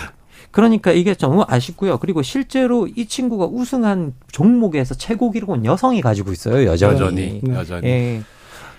[0.50, 0.52] 네.
[0.52, 1.98] 그러니까 이게 너무 아쉽고요.
[2.00, 6.66] 그리고 실제로 이 친구가 우승한 종목에서 최고 기록은 여성이 가지고 있어요.
[6.66, 6.94] 여전히.
[6.94, 7.40] 여전히.
[7.44, 7.54] 네.
[7.54, 7.88] 여전히.
[7.88, 8.24] 예.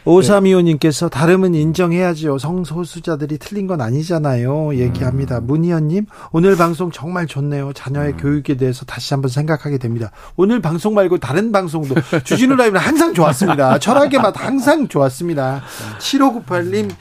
[0.04, 2.38] 오삼이호님께서 다름은 인정해야지요.
[2.38, 4.76] 성소수자들이 틀린 건 아니잖아요.
[4.76, 5.38] 얘기합니다.
[5.38, 5.46] 음.
[5.46, 7.72] 문희연님 오늘 방송 정말 좋네요.
[7.74, 8.16] 자녀의 음.
[8.16, 10.10] 교육에 대해서 다시 한번 생각하게 됩니다.
[10.36, 11.94] 오늘 방송 말고 다른 방송도
[12.24, 13.78] 주진우 라이브는 항상 좋았습니다.
[13.80, 15.62] 철학의 맛 항상 좋았습니다.
[15.98, 16.94] 7598님 아,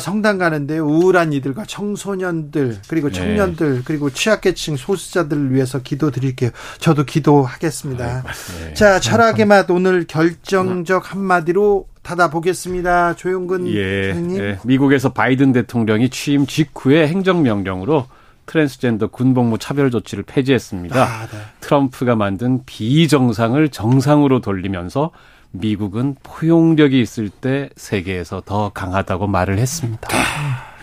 [0.00, 3.14] 성당 가는데 우울한 이들과 청소년들 그리고 네.
[3.14, 3.80] 청년들 네.
[3.84, 6.50] 그리고 취약계층 소수자들을 위해서 기도드릴게요.
[6.78, 8.22] 저도 기도하겠습니다.
[8.64, 8.74] 네.
[8.74, 13.14] 자 철학의 맛 오늘 결정적 한마디로 닫아보겠습니다.
[13.16, 14.40] 조용근 예, 선생님.
[14.40, 14.58] 예.
[14.64, 18.06] 미국에서 바이든 대통령이 취임 직후에 행정명령으로
[18.46, 21.02] 트랜스젠더 군복무 차별 조치를 폐지했습니다.
[21.02, 21.38] 아, 네.
[21.60, 25.10] 트럼프가 만든 비정상을 정상으로 돌리면서
[25.52, 30.08] 미국은 포용력이 있을 때 세계에서 더 강하다고 말을 했습니다.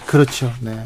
[0.06, 0.52] 그렇죠.
[0.62, 0.84] 네.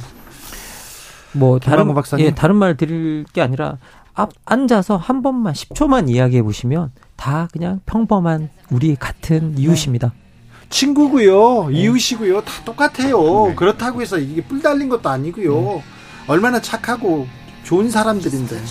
[1.33, 2.25] 뭐 다른 박사님.
[2.25, 3.77] 예, 다른 말 드릴 게 아니라
[4.13, 10.07] 앞 앉아서 한 번만 10초만 이야기해 보시면 다 그냥 평범한 우리 같은 이웃입니다.
[10.13, 10.21] 네.
[10.69, 11.69] 친구고요.
[11.69, 11.79] 네.
[11.79, 12.41] 이웃이고요.
[12.41, 13.47] 다 똑같아요.
[13.47, 13.55] 네.
[13.55, 15.61] 그렇다고 해서 이게 뿔 달린 것도 아니고요.
[15.61, 15.83] 네.
[16.27, 17.27] 얼마나 착하고
[17.63, 18.61] 좋은 사람들인데.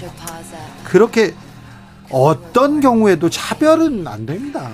[0.85, 1.35] 그렇게
[2.11, 4.69] 어떤 경우에도 차별은 안 됩니다.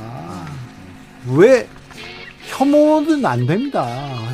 [1.35, 1.69] 왜
[2.49, 3.85] 혐오는 안 됩니다.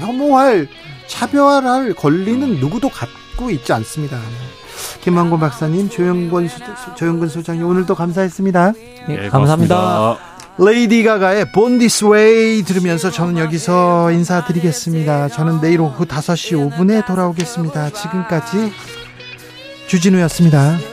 [0.00, 0.68] 혐오할
[1.06, 4.18] 차별할 권리는 누구도 갖고 있지 않습니다.
[5.02, 6.48] 김만곤 박사님, 조영권
[6.96, 8.72] 조영근 소장님 오늘도 감사했습니다.
[9.08, 10.18] 네, 네 감사합니다.
[10.58, 15.28] 레이디 가가의 Born This Way 들으면서 저는 여기서 인사드리겠습니다.
[15.28, 17.90] 저는 내일 오후 5시 5분에 돌아오겠습니다.
[17.90, 18.72] 지금까지
[19.88, 20.91] 주진우였습니다.